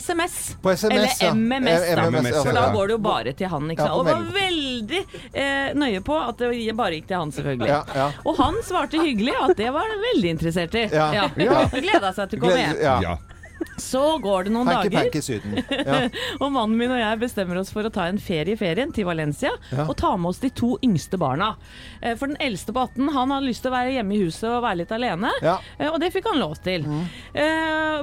SMS. 0.00 0.56
På 0.62 0.72
SMS, 0.74 1.20
ja. 1.22 1.30
Eller 1.30 1.34
MMS, 1.34 1.82
Eh, 1.88 1.96
da. 1.96 2.06
MMS, 2.10 2.36
For 2.42 2.52
da 2.52 2.64
går 2.74 2.86
det 2.86 2.96
jo 2.96 2.98
bare 2.98 3.32
til 3.32 3.48
han. 3.52 3.70
Ikke 3.70 3.82
Ja, 3.82 3.86
sant? 3.86 3.98
Og 3.98 4.06
var 4.06 4.22
veldig 4.34 5.02
eh, 5.32 5.74
nøye 5.74 6.00
på 6.04 6.18
at 6.28 6.38
det 6.38 6.76
bare 6.76 6.98
gikk 6.98 7.06
til 7.10 7.16
han, 7.16 7.32
selvfølgelig. 7.32 7.68
Ja, 7.68 7.82
ja. 7.94 8.08
Og 8.24 8.36
han 8.40 8.54
svarte 8.66 9.02
hyggelig 9.02 9.34
at 9.40 9.56
det 9.56 9.70
var 9.74 9.86
han 9.90 10.02
veldig 10.14 10.34
interessert 10.36 10.74
i. 10.74 10.88
Ja. 10.92 11.12
Ja. 11.14 11.28
Ja. 11.36 11.64
Gleda 11.74 12.12
seg 12.12 12.30
til 12.30 12.42
å 12.42 12.46
komme 12.48 12.58
hjem. 12.58 13.33
Så 13.80 14.18
går 14.22 14.44
det 14.46 14.52
noen 14.54 14.68
dager, 14.70 14.90
Panky 14.94 15.20
Syden. 15.24 15.56
Ja. 15.70 16.08
og 16.42 16.52
mannen 16.54 16.76
min 16.78 16.92
og 16.94 17.00
jeg 17.00 17.20
bestemmer 17.24 17.58
oss 17.60 17.72
for 17.74 17.86
å 17.88 17.90
ta 17.92 18.06
en 18.10 18.18
ferie 18.22 18.54
i 18.54 18.58
ferien 18.60 18.92
til 18.94 19.06
Valencia 19.08 19.50
Ja. 19.72 19.86
og 19.88 19.96
ta 20.00 20.12
med 20.16 20.30
oss 20.30 20.38
de 20.42 20.50
to 20.54 20.74
yngste 20.84 21.18
barna. 21.20 21.54
Eh, 22.00 22.14
For 22.20 22.30
den 22.30 22.38
eldste 22.44 22.72
på 22.76 22.84
18 22.86 23.08
han 23.16 23.34
hadde 23.34 23.48
lyst 23.48 23.64
til 23.64 23.72
å 23.72 23.76
være 23.76 23.96
hjemme 23.96 24.14
i 24.14 24.22
huset 24.24 24.48
og 24.50 24.62
være 24.66 24.80
litt 24.84 24.94
alene, 24.94 25.32
Ja. 25.42 25.58
eh, 25.78 25.88
og 25.90 25.98
det 26.00 26.12
fikk 26.14 26.30
han 26.30 26.38
lov 26.42 26.56
til. 26.62 26.84
Mm. 26.86 27.04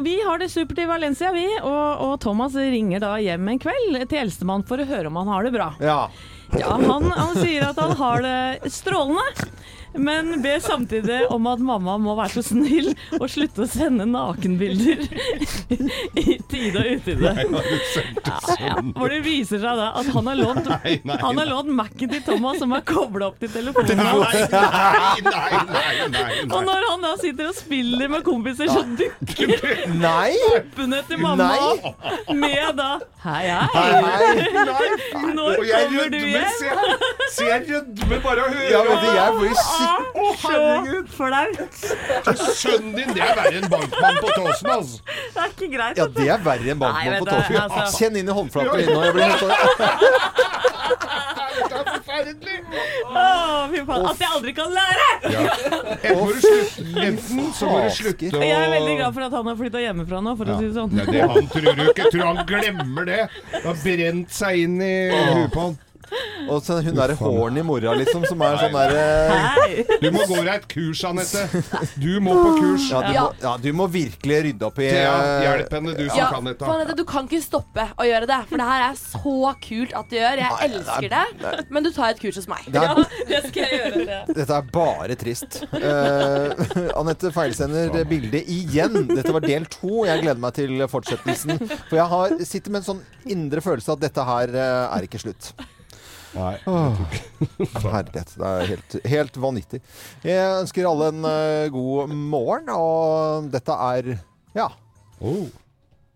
Vi 0.03 0.15
har 0.25 0.37
det 0.41 0.49
supert 0.51 0.79
i 0.83 0.85
Valencia, 0.89 1.31
vi, 1.35 1.45
og, 1.61 2.01
og 2.07 2.19
Thomas 2.23 2.53
ringer 2.55 2.99
da 3.03 3.15
hjem 3.21 3.47
en 3.53 3.59
kveld 3.61 4.01
til 4.11 4.21
eldstemann 4.25 4.63
for 4.67 4.81
å 4.81 4.85
høre 4.89 5.07
om 5.11 5.19
han 5.21 5.27
har 5.33 5.47
det 5.47 5.55
bra. 5.55 5.71
ja. 5.81 6.03
Ja, 6.51 6.73
han, 6.75 7.05
han 7.15 7.37
sier 7.39 7.63
at 7.69 7.77
han 7.79 7.93
har 7.95 8.19
det 8.25 8.71
strålende, 8.75 9.23
men 9.93 10.41
ber 10.43 10.59
samtidig 10.63 11.21
om 11.33 11.47
at 11.51 11.59
mamma 11.63 11.97
må 12.01 12.15
være 12.17 12.33
så 12.39 12.43
snill 12.51 12.91
og 13.19 13.25
slutte 13.31 13.65
å 13.65 13.67
sende 13.69 14.05
nakenbilder 14.09 15.01
i 16.21 16.37
tide 16.51 16.79
og 16.79 16.87
utide. 16.95 17.33
Ja, 17.41 18.39
ja, 18.61 18.75
for 18.95 19.11
det 19.11 19.19
viser 19.25 19.61
seg 19.61 19.79
da 19.81 19.89
at 19.99 20.09
han 20.15 20.29
har 20.31 20.37
lånt, 20.39 20.69
Nei, 20.71 20.93
nei, 21.07 21.17
han 21.21 21.39
har 21.41 21.49
lånt 21.49 21.71
Mac-en 21.75 22.11
til 22.13 22.23
Thomas 22.25 22.59
som 22.61 22.71
er 22.77 22.83
kobla 22.87 23.31
opp 23.31 23.39
til 23.41 23.51
telefonen 23.53 24.01
hans. 24.05 24.51
Nei, 24.51 25.21
nei, 25.25 25.61
nei, 25.67 26.07
nei, 26.15 26.25
Og 26.47 26.63
når 26.67 26.87
han 26.87 27.05
da 27.05 27.13
sitter 27.21 27.49
og 27.51 27.57
spiller 27.57 28.11
med 28.11 28.23
kompiser, 28.27 28.71
så 28.71 28.83
dukker 28.85 29.55
puppene 29.61 31.01
til 31.09 31.21
mamma 31.21 31.51
med 32.35 32.75
da 32.79 32.91
Hei, 33.21 33.43
Hei, 33.51 33.67
hei. 33.69 33.91
hei. 34.01 35.31
Når 35.35 35.59
kommer 35.61 36.07
du 36.09 36.17
hjem? 36.17 36.47
se, 37.29 37.45
jeg 37.45 37.67
rødmer 37.69 38.21
bare 38.23 38.47
å 38.47 38.49
høre 38.49 38.71
Ja, 38.71 39.27
så 40.41 41.01
flaut. 41.15 41.59
Sønnen 42.55 42.93
din, 42.97 43.13
det 43.15 43.21
er 43.25 43.33
verre 43.37 43.55
enn 43.61 43.69
bankmann 43.71 44.19
på 44.21 44.29
Tåsen, 44.37 44.69
altså. 44.75 44.97
Det 45.07 45.41
er 45.45 45.49
ikke 45.55 45.69
greit. 45.75 45.97
Ja, 46.01 46.05
det 46.19 46.27
er 46.35 46.45
verre 46.45 46.73
enn 46.75 46.81
bankmann 46.81 47.19
på 47.25 47.29
Tåsen. 47.31 47.59
altså. 47.65 47.97
Kjenn 48.01 48.15
inn 48.21 48.29
i 48.31 48.37
håndflaten 48.39 48.83
din 48.83 48.93
nå. 48.95 48.99
Jeg 49.05 49.13
blir 49.17 49.25
helt 49.29 49.39
forferdelig. 51.91 52.57
Å, 53.11 53.23
fy 53.71 53.81
faen. 53.87 54.05
At 54.11 54.21
jeg 54.23 54.31
aldri 54.35 54.53
kan 54.57 54.73
lære! 54.75 55.07
Ja. 55.31 55.41
enten 57.07 57.51
så 57.55 57.69
må 57.69 57.81
du 57.83 57.89
slutte 57.95 58.31
å 58.31 58.41
Jeg 58.41 58.55
er 58.57 58.73
veldig 58.75 58.95
glad 59.01 59.15
for 59.17 59.27
at 59.27 59.35
han 59.37 59.49
har 59.51 59.59
flytta 59.59 59.83
hjemmefra 59.83 60.21
nå, 60.25 60.35
for 60.39 60.51
å 60.51 60.57
si 60.59 60.69
det 60.69 60.75
sånn. 60.77 60.97
Ja, 60.97 61.05
det 61.09 61.21
han 61.35 61.49
tror 61.51 61.69
du 61.79 61.83
ikke. 61.91 62.09
Tror 62.13 62.25
han 62.29 62.41
glemmer 62.49 63.07
det. 63.09 63.21
Det 63.53 63.63
har 63.67 63.79
brent 63.85 64.35
seg 64.35 64.65
inn 64.65 64.77
i 64.85 64.93
huet 65.11 65.51
på 65.55 65.67
han. 65.67 65.79
Og 66.51 66.59
så 66.65 66.79
hun 66.83 66.95
derre 66.97 67.15
horny 67.19 67.61
mora, 67.65 67.93
liksom, 67.95 68.25
som 68.27 68.41
er 68.43 68.57
sånn 68.59 68.75
derre 68.75 69.99
Du 70.01 70.07
må 70.13 70.25
gå 70.27 70.39
deg 70.41 70.51
et 70.53 70.67
kurs, 70.71 71.03
Anette. 71.07 71.43
Du 72.01 72.11
må 72.23 72.35
på 72.35 72.51
kurs. 72.57 72.87
ja, 72.91 73.01
du 73.05 73.11
må, 73.13 73.25
ja, 73.43 73.53
du 73.61 73.69
må 73.77 73.87
virkelig 73.91 74.39
rydde 74.47 74.67
opp 74.67 74.81
i 74.81 74.89
Thea, 74.89 75.13
eh, 75.13 75.45
hjelp 75.45 75.75
henne, 75.77 75.95
du 75.97 76.03
som 76.09 76.35
kan 76.35 76.49
dette. 76.49 76.71
Anette, 76.75 76.95
du 76.97 77.03
kan 77.07 77.29
ikke 77.29 77.41
stoppe 77.43 77.87
å 77.95 78.07
gjøre 78.07 78.29
det, 78.31 78.39
for 78.49 78.61
det 78.61 78.67
her 78.71 78.85
er 78.89 78.99
så 78.99 79.53
kult 79.67 79.95
at 80.01 80.11
du 80.11 80.17
gjør. 80.17 80.43
Jeg 80.43 80.69
elsker 80.69 81.09
det, 81.15 81.65
men 81.71 81.87
du 81.87 81.91
tar 81.95 82.15
et 82.15 82.21
kurs 82.21 82.39
hos 82.41 82.49
meg. 82.51 82.67
det 82.71 82.83
er, 82.83 83.03
Det 83.31 83.43
skal 83.47 83.65
jeg 83.65 83.79
gjøre. 83.79 84.05
Det. 84.11 84.21
Dette 84.41 84.59
er 84.59 84.71
bare 84.75 85.19
trist. 85.19 85.61
Uh, 85.71 86.65
Anette 87.01 87.31
feilsender 87.35 88.01
bildet 88.09 88.49
igjen. 88.51 89.05
Dette 89.11 89.35
var 89.35 89.45
del 89.45 89.67
to. 89.71 90.03
Jeg 90.09 90.25
gleder 90.25 90.41
meg 90.41 90.57
til 90.57 90.87
fortsettelsen. 90.91 91.59
For 91.87 91.99
jeg 91.99 92.09
har, 92.15 92.35
sitter 92.47 92.73
med 92.73 92.83
en 92.83 92.89
sånn 92.93 93.05
indre 93.31 93.63
følelse 93.63 93.95
at 93.95 94.03
dette 94.03 94.25
her 94.27 94.57
uh, 94.57 94.97
er 94.97 95.07
ikke 95.07 95.21
slutt. 95.21 95.53
Nei. 96.35 96.55
Herlighet. 97.83 98.35
Det 98.37 98.51
er 98.51 98.69
helt, 98.71 98.97
helt 99.13 99.39
vanvittig. 99.43 99.81
Jeg 100.25 100.61
ønsker 100.61 100.87
alle 100.87 101.09
en 101.11 101.25
uh, 101.27 101.65
god 101.73 102.13
morgen, 102.15 102.71
og 102.75 103.49
dette 103.53 103.79
er 103.91 104.13
ja. 104.55 104.69
Oh. 105.19 105.47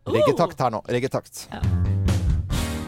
Reggetakt 0.06 0.62
her 0.62 0.74
nå. 0.76 0.84
Reggetakt. 0.92 1.48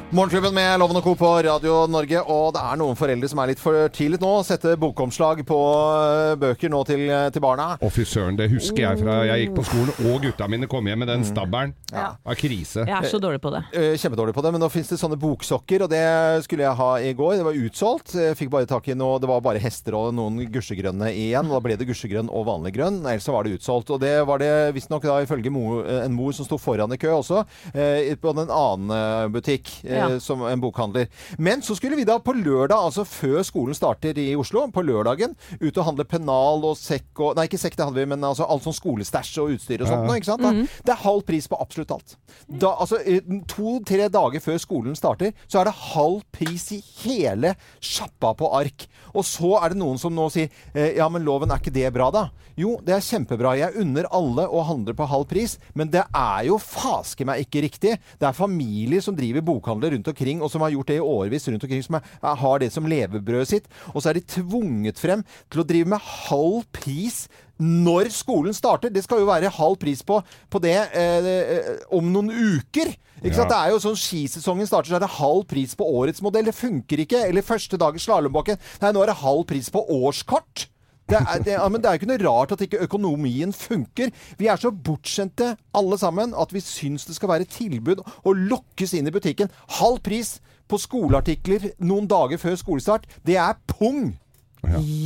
Morgenklubben 0.07 0.53
med 0.55 0.79
Loven 0.79 0.95
og 0.95 1.03
Co. 1.03 1.11
på 1.19 1.29
Radio 1.43 1.81
Norge. 1.91 2.21
Og 2.31 2.53
det 2.55 2.61
er 2.63 2.77
noen 2.79 2.95
foreldre 2.95 3.27
som 3.27 3.41
er 3.43 3.49
litt 3.51 3.59
for 3.59 3.89
tidlig 3.91 4.21
nå. 4.21 4.29
Sette 4.47 4.77
bokomslag 4.79 5.41
på 5.45 5.57
eh, 5.99 6.35
bøker 6.39 6.71
nå 6.71 6.79
til, 6.87 7.01
til 7.35 7.43
barna. 7.43 7.73
Å, 7.83 7.89
fy 7.91 8.05
søren. 8.07 8.37
Det 8.39 8.47
husker 8.53 8.85
jeg 8.85 9.01
fra 9.01 9.17
jeg 9.27 9.41
gikk 9.43 9.57
på 9.57 9.65
skolen, 9.67 9.91
og 10.07 10.23
gutta 10.23 10.47
mine 10.47 10.69
kom 10.71 10.87
hjem 10.87 11.03
med 11.03 11.11
den 11.11 11.25
stabberen. 11.27 11.73
Ja. 11.91 12.13
Av 12.23 12.37
krise. 12.39 12.85
Jeg 12.87 12.95
er 12.95 13.09
så 13.11 13.19
dårlig 13.19 13.41
på 13.43 13.51
det. 13.51 13.61
Eh, 13.75 13.97
Kjempedårlig 13.99 14.37
på 14.37 14.45
det, 14.45 14.53
men 14.55 14.63
nå 14.63 14.69
fins 14.71 14.93
det 14.93 14.99
sånne 15.01 15.17
boksokker, 15.19 15.83
og 15.83 15.91
det 15.91 16.05
skulle 16.47 16.63
jeg 16.63 16.79
ha 16.79 16.87
i 17.03 17.11
går. 17.19 17.35
Det 17.41 17.49
var 17.49 17.59
utsolgt. 17.67 18.15
Jeg 18.15 18.39
fikk 18.39 18.53
bare 18.55 18.71
tak 18.71 18.87
i 18.87 18.95
noe, 18.95 19.19
det 19.19 19.27
var 19.27 19.43
bare 19.43 19.59
hester 19.59 19.99
og 19.99 20.15
noen 20.15 20.39
gusjegrønne 20.55 21.11
igjen. 21.11 21.51
Og 21.51 21.57
da 21.59 21.61
ble 21.67 21.75
det 21.83 21.89
gusjegrønn 21.91 22.31
og 22.31 22.47
vanlig 22.47 22.77
grønn, 22.79 23.01
ellers 23.03 23.27
så 23.27 23.35
var 23.35 23.43
det 23.43 23.59
utsolgt. 23.59 23.91
Og 23.91 23.99
det 24.07 24.15
var 24.31 24.39
det 24.39 24.53
visstnok 24.79 25.11
ifølge 25.17 25.51
mor, 25.51 25.83
en 25.99 26.15
mor 26.15 26.31
som 26.39 26.47
sto 26.47 26.55
foran 26.63 26.95
i 26.95 27.01
kø 27.03 27.11
også, 27.19 27.43
eh, 27.75 28.15
på 28.15 28.31
en 28.31 28.45
annen 28.47 28.97
eh, 29.01 29.27
butikk. 29.35 29.75
Eh, 29.97 30.13
Ja. 30.13 30.19
som 30.19 30.41
en 30.45 30.61
bokhandler. 30.61 31.07
Men 31.37 31.61
så 31.61 31.75
skulle 31.75 31.95
vi 31.97 32.03
da 32.05 32.17
på 32.19 32.33
lørdag, 32.33 32.77
altså 32.77 33.03
før 33.07 33.41
skolen 33.43 33.73
starter 33.75 34.17
i 34.17 34.35
Oslo, 34.37 34.67
på 34.71 34.83
lørdagen, 34.85 35.35
ut 35.61 35.77
og 35.77 35.85
handle 35.85 36.05
pennal 36.05 36.63
og 36.65 36.75
sekk 36.77 37.19
og 37.19 37.35
Nei, 37.37 37.47
ikke 37.47 37.57
sekk, 37.59 37.75
det 37.77 37.85
hadde 37.85 37.95
vi, 38.01 38.05
men 38.05 38.21
altså 38.21 38.45
alt 38.49 38.63
sånn 38.63 38.75
skolestæsj 38.77 39.37
og 39.43 39.51
utstyr 39.55 39.81
og 39.81 39.87
sånt. 39.87 40.03
Ja. 40.03 40.07
noe, 40.07 40.17
Ikke 40.17 40.25
sant? 40.31 40.41
Da, 40.41 40.51
Mhm. 40.51 40.67
Det 40.85 40.89
er 40.93 41.03
halv 41.03 41.23
pris 41.25 41.47
på 41.47 41.59
absolutt 41.59 41.91
alt. 41.91 42.15
Da, 42.49 42.75
altså, 42.79 42.97
eh, 43.05 43.21
To-tre 43.47 44.07
dager 44.09 44.39
før 44.39 44.57
skolen 44.59 44.95
starter, 44.95 45.33
så 45.47 45.59
er 45.61 45.65
det 45.65 45.73
halv 45.73 46.21
pris 46.31 46.71
i 46.71 46.81
hele 47.03 47.55
sjappa 47.81 48.33
på 48.37 48.49
ark. 48.53 48.87
Og 49.15 49.23
så 49.23 49.63
er 49.63 49.69
det 49.69 49.77
noen 49.79 49.97
som 49.99 50.13
nå 50.13 50.29
sier 50.31 50.49
eh, 50.75 50.95
ja, 50.97 51.07
men 51.09 51.23
loven 51.25 51.49
er 51.51 51.57
ikke 51.59 51.73
det 51.73 51.91
bra, 51.93 52.09
da? 52.11 52.29
Jo, 52.57 52.77
det 52.83 52.95
er 52.95 52.99
kjempebra. 53.05 53.55
Jeg 53.57 53.75
unner 53.77 54.05
alle 54.11 54.47
å 54.49 54.63
handle 54.65 54.93
på 54.97 55.07
halv 55.07 55.27
pris, 55.29 55.57
men 55.75 55.89
det 55.93 56.03
er 56.13 56.45
jo 56.47 56.57
faske 56.57 57.23
meg 57.25 57.45
ikke 57.45 57.61
riktig. 57.61 57.97
Det 58.19 58.27
er 58.27 58.33
familier 58.33 58.99
som 59.01 59.15
driver 59.15 59.41
bokhandler 59.41 59.86
rundt 59.93 60.11
omkring, 60.11 60.43
og 60.43 60.51
som 60.53 60.63
har 60.65 60.73
gjort 60.75 60.91
det 60.91 60.99
i 60.99 61.03
årevis 61.03 61.47
rundt 61.49 61.65
omkring, 61.65 61.83
som 61.85 61.99
er, 61.99 62.13
har 62.43 62.63
det 62.63 62.71
som 62.73 62.87
levebrødet 62.89 63.51
sitt. 63.51 63.67
Og 63.93 64.01
så 64.01 64.11
er 64.11 64.19
de 64.19 64.27
tvunget 64.37 65.01
frem 65.01 65.25
til 65.51 65.63
å 65.63 65.67
drive 65.67 65.91
med 65.95 66.13
halv 66.29 66.63
pris 66.75 67.25
når 67.57 68.11
skolen 68.13 68.53
starter. 68.53 68.93
Det 68.93 69.03
skal 69.05 69.23
jo 69.23 69.29
være 69.29 69.51
halv 69.53 69.79
pris 69.81 70.03
på, 70.05 70.19
på 70.49 70.61
det 70.61 70.77
eh, 70.77 71.29
eh, 71.33 71.73
om 71.93 72.11
noen 72.13 72.29
uker. 72.31 72.93
Ikke 73.23 73.33
sant? 73.33 73.49
Det 73.49 73.57
er 73.57 73.73
jo 73.73 73.81
sånn 73.81 73.97
Skisesongen 73.97 74.69
starter, 74.69 74.91
så 74.93 74.99
er 74.99 75.05
det 75.07 75.15
halv 75.17 75.47
pris 75.49 75.73
på 75.77 75.87
årets 75.89 76.21
modell. 76.25 76.45
Det 76.49 76.57
funker 76.57 77.01
ikke. 77.01 77.25
Eller 77.25 77.45
første 77.45 77.79
dag 77.81 77.97
i 77.97 78.01
slalåmbakken. 78.03 78.61
Nei, 78.83 78.93
nå 78.93 79.03
er 79.03 79.11
det 79.11 79.21
halv 79.23 79.47
pris 79.49 79.71
på 79.73 79.81
årskort. 79.97 80.67
Det 81.07 81.15
er, 81.21 81.39
det, 81.43 81.53
ja, 81.55 81.67
men 81.71 81.79
det 81.81 81.87
er 81.87 81.95
jo 81.95 82.01
ikke 82.01 82.09
noe 82.09 82.23
rart 82.25 82.51
at 82.51 82.61
ikke 82.65 82.81
økonomien 82.83 83.53
funker. 83.55 84.11
Vi 84.39 84.49
er 84.51 84.59
så 84.59 84.71
bortskjemte 84.71 85.53
alle 85.77 85.97
sammen 86.01 86.33
at 86.35 86.51
vi 86.51 86.59
syns 86.63 87.07
det 87.07 87.15
skal 87.15 87.31
være 87.31 87.47
tilbud 87.47 88.01
og 88.03 88.41
lokkes 88.51 88.91
inn 88.97 89.07
i 89.07 89.13
butikken. 89.15 89.51
Halv 89.79 90.01
pris 90.03 90.37
på 90.67 90.79
skoleartikler 90.83 91.69
noen 91.79 92.09
dager 92.11 92.41
før 92.41 92.57
skolestart. 92.59 93.07
Det 93.23 93.37
er 93.39 93.55
pung! 93.71 94.17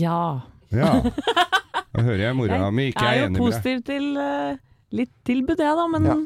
Ja. 0.01 0.41
Ja. 0.73 0.91
Da 1.91 2.03
hører 2.07 2.23
jeg 2.29 2.37
mora 2.39 2.69
mi 2.73 2.89
ikke 2.89 3.03
jeg 3.05 3.11
er 3.11 3.17
er 3.17 3.21
jo 3.21 3.29
enig 3.29 3.37
med 3.37 3.41
deg. 3.41 3.51
positiv 3.51 3.81
til 3.91 4.05
uh, 4.17 4.61
litt 4.95 5.11
tilbud, 5.27 5.59
jeg 5.61 5.81
da, 5.81 5.87
men 5.91 6.07
Ja. 6.09 6.19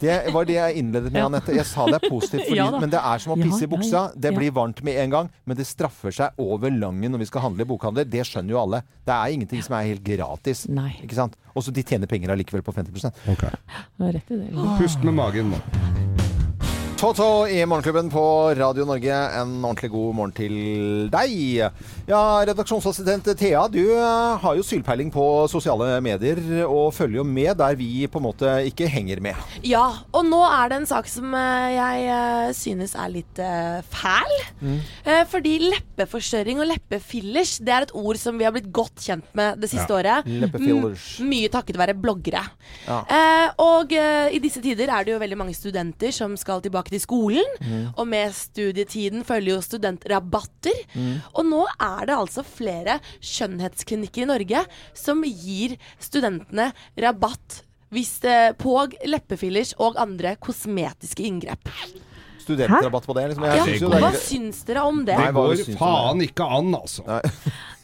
Det 0.00 0.16
var 0.34 0.44
det 0.48 0.56
jeg 0.58 0.80
innledet 0.82 1.12
med. 1.12 1.22
Anette. 1.24 1.54
Jeg 1.56 1.66
sa 1.68 1.86
det 1.88 2.00
er 2.02 2.08
positivt, 2.10 2.44
fordi, 2.48 2.58
Ja 2.60 2.68
men 2.76 2.92
det 2.92 3.00
er 3.00 3.22
som 3.22 3.32
å 3.32 3.38
pisse 3.40 3.64
i 3.64 3.70
buksa. 3.70 4.02
Det 4.16 4.34
blir 4.36 4.52
varmt 4.56 4.82
med 4.86 5.00
en 5.04 5.14
gang, 5.14 5.30
men 5.48 5.58
det 5.58 5.66
straffer 5.68 6.14
seg 6.14 6.42
over 6.42 6.72
langen 6.74 7.14
når 7.14 7.24
vi 7.24 7.30
skal 7.30 7.46
handle 7.46 7.64
i 7.64 7.70
bokhandler. 7.70 8.08
Det 8.08 8.26
skjønner 8.28 8.56
jo 8.56 8.60
alle. 8.62 8.82
Det 9.06 9.16
er 9.16 9.36
ingenting 9.38 9.64
som 9.64 9.78
er 9.78 9.88
helt 9.92 10.04
gratis. 10.06 10.66
Nei. 10.68 10.92
Ikke 11.06 11.18
sant? 11.18 11.38
Også 11.56 11.72
de 11.72 11.84
tjener 11.86 12.10
penger 12.10 12.34
allikevel 12.34 12.64
på 12.66 12.76
50 12.76 13.10
Ok. 13.32 13.48
rett 14.00 14.30
i 14.36 14.42
det. 14.44 14.52
Pust 14.76 15.04
med 15.04 15.16
magen 15.16 15.54
nå. 15.54 16.15
Toto 16.96 17.44
i 17.44 17.58
Morgenklubben 17.68 18.06
på 18.08 18.22
Radio 18.56 18.86
Norge. 18.88 19.12
En 19.12 19.50
ordentlig 19.60 19.90
god 19.92 20.14
morgen 20.16 20.30
til 20.32 20.54
deg. 21.12 21.66
Ja, 22.08 22.20
redaksjonsassistent 22.48 23.26
Thea, 23.36 23.66
du 23.68 23.82
eh, 23.82 24.38
har 24.40 24.56
jo 24.56 24.64
sylpeiling 24.64 25.10
på 25.12 25.24
sosiale 25.52 25.98
medier 26.00 26.40
og 26.64 26.94
følger 26.96 27.20
jo 27.20 27.24
med 27.28 27.58
der 27.60 27.76
vi 27.76 28.06
på 28.08 28.16
en 28.16 28.24
måte 28.24 28.54
ikke 28.70 28.88
henger 28.88 29.20
med. 29.20 29.36
Ja, 29.60 29.84
og 30.08 30.24
nå 30.24 30.40
er 30.46 30.72
det 30.72 30.78
en 30.78 30.88
sak 30.88 31.10
som 31.12 31.36
eh, 31.36 31.74
jeg 31.74 32.06
eh, 32.14 32.54
synes 32.56 32.96
er 32.96 33.12
litt 33.12 33.42
fæl. 33.92 34.32
Mm. 34.56 34.78
fordi 35.28 35.50
leppeforstørring 35.60 36.62
og 36.62 36.68
leppefillers 36.70 37.58
det 37.60 37.72
er 37.74 37.84
et 37.84 37.92
ord 37.92 38.16
som 38.16 38.38
vi 38.40 38.46
har 38.46 38.54
blitt 38.54 38.70
godt 38.72 39.02
kjent 39.04 39.26
med 39.36 39.60
det 39.60 39.68
siste 39.68 39.92
året. 39.92 40.24
Leppefillers. 40.24 41.18
M 41.20 41.28
mye 41.28 41.50
takket 41.52 41.76
være 41.76 41.96
bloggere. 41.98 42.40
Ja. 42.86 43.02
Og 43.60 43.92
i 43.92 44.40
disse 44.40 44.62
tider 44.64 44.88
er 44.88 45.04
det 45.04 45.12
jo 45.12 45.20
veldig 45.20 45.38
mange 45.42 45.56
studenter 45.56 46.14
som 46.14 46.32
skal 46.40 46.64
tilbake 46.64 46.85
til 46.92 47.00
skolen. 47.02 47.92
Og 47.96 48.06
med 48.08 48.32
studietiden 48.36 49.24
følger 49.26 49.56
jo 49.56 49.60
studentrabatter. 49.64 50.80
Og 51.34 51.44
nå 51.48 51.62
er 51.80 52.06
det 52.06 52.16
altså 52.16 52.44
flere 52.46 52.98
skjønnhetsklinikker 53.20 54.22
i 54.24 54.30
Norge 54.32 54.64
som 54.96 55.22
gir 55.26 55.76
studentene 56.02 56.72
rabatt 56.98 57.62
hvis, 57.94 58.16
eh, 58.26 58.50
på 58.58 58.72
leppefillers 59.06 59.74
og 59.78 59.94
andre 60.02 60.34
kosmetiske 60.42 61.22
inngrep. 61.22 61.68
Studentrabatt 62.42 63.06
på 63.06 63.14
det, 63.14 63.28
liksom. 63.30 63.44
Jeg 63.46 63.56
Ja, 63.56 63.64
synes 63.64 63.80
jo 63.80 63.88
går- 63.88 63.94
det 63.94 64.02
hva 64.02 64.12
syns 64.22 64.64
dere 64.66 64.82
om 64.86 65.04
det? 65.04 65.16
Nei, 65.18 65.26
Det 65.26 65.34
går 65.34 65.54
syns 65.56 65.78
faen 65.78 66.20
ikke 66.22 66.44
an, 66.58 66.74
altså. 66.74 67.02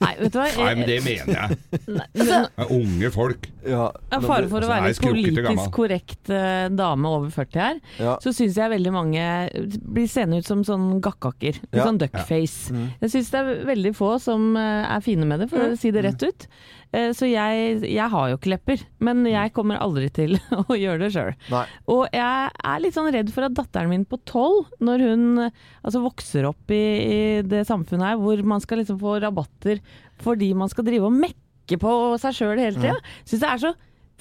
Nei, 0.03 0.13
vet 0.19 0.35
du 0.35 0.39
hva? 0.41 0.49
Nei, 0.59 0.75
men 0.79 0.89
det 0.89 0.99
mener 1.05 1.33
jeg. 1.39 1.59
Nei, 1.99 2.07
er 2.27 2.73
unge 2.75 3.11
folk. 3.15 3.49
ja, 3.67 3.87
er 4.13 4.25
fare 4.27 4.49
for 4.51 4.59
å 4.59 4.67
Altså, 4.67 4.73
være 4.73 4.91
litt 4.91 5.03
politisk 5.07 5.73
korrekt 5.77 6.33
uh, 6.35 6.67
dame 6.75 7.13
over 7.13 7.31
40 7.35 7.63
her, 7.63 7.81
Ja. 8.03 8.17
så 8.23 8.33
syns 8.35 8.59
jeg 8.59 8.73
veldig 8.75 8.93
mange 8.95 9.25
blir 9.83 10.09
seende 10.11 10.41
ut 10.43 10.49
som 10.49 10.65
sånn 10.67 11.01
gakkaker. 11.05 11.61
Ja. 11.73 11.87
sånn 11.87 12.01
duckface. 12.03 12.73
Mm. 12.75 12.87
Jeg 13.05 13.15
syns 13.15 13.33
det 13.33 13.41
er 13.43 13.65
veldig 13.73 13.95
få 13.97 14.15
som 14.23 14.53
eh, 14.59 14.85
er 14.97 15.01
fine 15.05 15.27
med 15.29 15.45
det, 15.45 15.51
for 15.53 15.63
å 15.73 15.77
si 15.79 15.93
det 15.95 16.05
rett 16.07 16.23
ut. 16.27 16.47
Eh, 16.93 17.11
Så 17.17 17.25
jeg, 17.31 17.79
jeg 17.89 18.09
har 18.13 18.29
jo 18.29 18.37
ikke 18.37 18.51
lepper, 18.53 18.83
men 19.01 19.23
jeg 19.25 19.53
kommer 19.57 19.81
aldri 19.81 20.11
til 20.13 20.35
å 20.69 20.77
gjøre 20.77 21.07
det 21.07 21.13
sjøl. 21.15 21.31
Og 21.89 22.03
jeg 22.13 22.51
er 22.53 22.83
litt 22.85 22.97
sånn 22.99 23.09
redd 23.15 23.31
for 23.33 23.47
at 23.49 23.55
datteren 23.57 23.89
min 23.93 24.05
på 24.09 24.19
tolv, 24.29 24.69
når 24.85 25.07
hun 25.09 25.25
altså 25.47 26.03
vokser 26.05 26.49
opp 26.51 26.71
i, 26.75 26.83
i 27.03 27.21
det 27.49 27.65
samfunnet 27.69 28.13
her 28.13 28.21
hvor 28.21 28.43
man 28.45 28.61
skal 28.61 28.83
liksom 28.83 29.01
få 29.01 29.17
rabatter 29.25 29.81
fordi 30.23 30.53
man 30.55 30.69
skal 30.71 30.85
drive 30.87 31.09
og 31.09 31.17
mekke 31.17 31.79
på 31.81 31.93
seg 32.21 32.37
sjøl 32.37 32.59
hele 32.61 32.77
tida, 32.77 32.99
syns 33.25 33.41
det 33.43 33.49
er 33.49 33.63
så 33.65 33.73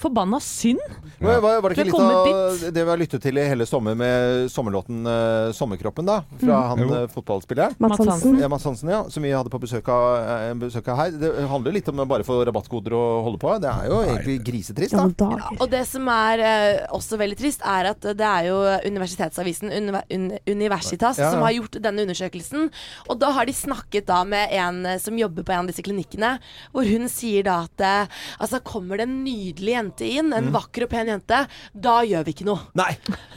forbanna 0.02 0.40
synd. 0.42 0.82
Var, 1.22 1.38
var, 1.40 1.60
var 1.62 1.70
det 1.70 1.78
ikke 1.78 1.86
litt 1.88 2.02
av 2.02 2.62
det 2.74 2.82
vi 2.82 2.90
har 2.90 2.98
lyttet 3.00 3.22
til 3.22 3.38
i 3.38 3.44
hele 3.46 3.66
sommer 3.68 3.94
med 3.98 4.48
sommerlåten 4.52 5.06
uh, 5.06 5.52
'Sommerkroppen', 5.54 6.06
da? 6.08 6.16
Fra 6.40 6.60
han 6.72 6.82
Jo. 6.82 6.88
eh, 6.96 7.06
fotballspilleren? 7.12 7.76
Mats 7.78 7.98
Mats 7.98 8.10
Hansen. 8.10 8.38
Ja, 8.42 8.48
Mads 8.50 8.64
Hansen, 8.66 8.88
ja. 8.90 9.02
Som 9.10 9.22
vi 9.22 9.30
hadde 9.30 9.50
på 9.52 9.60
besøk 9.62 9.88
av, 9.92 10.06
eh, 10.18 10.54
besøk 10.58 10.88
av 10.90 10.96
her. 10.98 11.10
Det 11.22 11.30
handler 11.48 11.72
litt 11.76 11.88
om 11.92 12.02
å 12.02 12.06
bare 12.08 12.26
få 12.26 12.40
rabattkoder 12.48 12.96
å 12.98 13.04
holde 13.26 13.38
på. 13.38 13.54
Det 13.62 13.70
er 13.70 13.88
jo 13.90 14.00
egentlig 14.02 14.38
grisetrist, 14.48 14.92
Ja, 14.96 15.06
da. 15.06 15.30
Ja. 15.38 15.50
Og 15.60 15.70
det 15.70 15.84
som 15.86 16.08
er 16.08 16.38
eh, 16.42 16.86
også 16.90 17.18
veldig 17.20 17.38
trist, 17.38 17.62
er 17.62 17.90
at 17.92 18.00
det 18.00 18.20
er 18.26 18.48
jo 18.50 18.58
universitetsavisen 18.90 19.70
Univer 19.72 20.02
un 20.10 20.32
Universitas 20.48 21.18
Ja, 21.18 21.24
ja. 21.24 21.30
som 21.30 21.42
har 21.42 21.52
gjort 21.52 21.78
denne 21.82 22.02
undersøkelsen. 22.02 22.70
Og 23.08 23.18
da 23.20 23.30
har 23.36 23.46
de 23.46 23.52
snakket 23.52 24.06
da 24.06 24.24
med 24.24 24.48
en 24.50 24.98
som 24.98 25.16
jobber 25.18 25.42
på 25.46 25.52
en 25.52 25.62
av 25.64 25.66
disse 25.70 25.82
klinikkene, 25.84 26.38
hvor 26.72 26.84
hun 26.88 27.08
sier 27.12 27.42
da 27.46 27.60
at 27.68 27.80
eh, 27.80 28.06
altså 28.40 28.60
kommer 28.64 28.96
det 28.98 29.06
en 29.08 29.24
nydelig 29.24 29.72
jente 29.76 29.90
inn, 30.00 30.32
en 30.32 30.44
Mm. 30.48 30.52
vakker 30.54 30.82
og 30.84 30.90
pen 30.90 31.06
jente, 31.06 31.46
da 31.74 32.00
gjør 32.02 32.24
vi 32.24 32.32
ikke 32.32 32.44
noe. 32.48 32.60
Nei! 32.74 32.96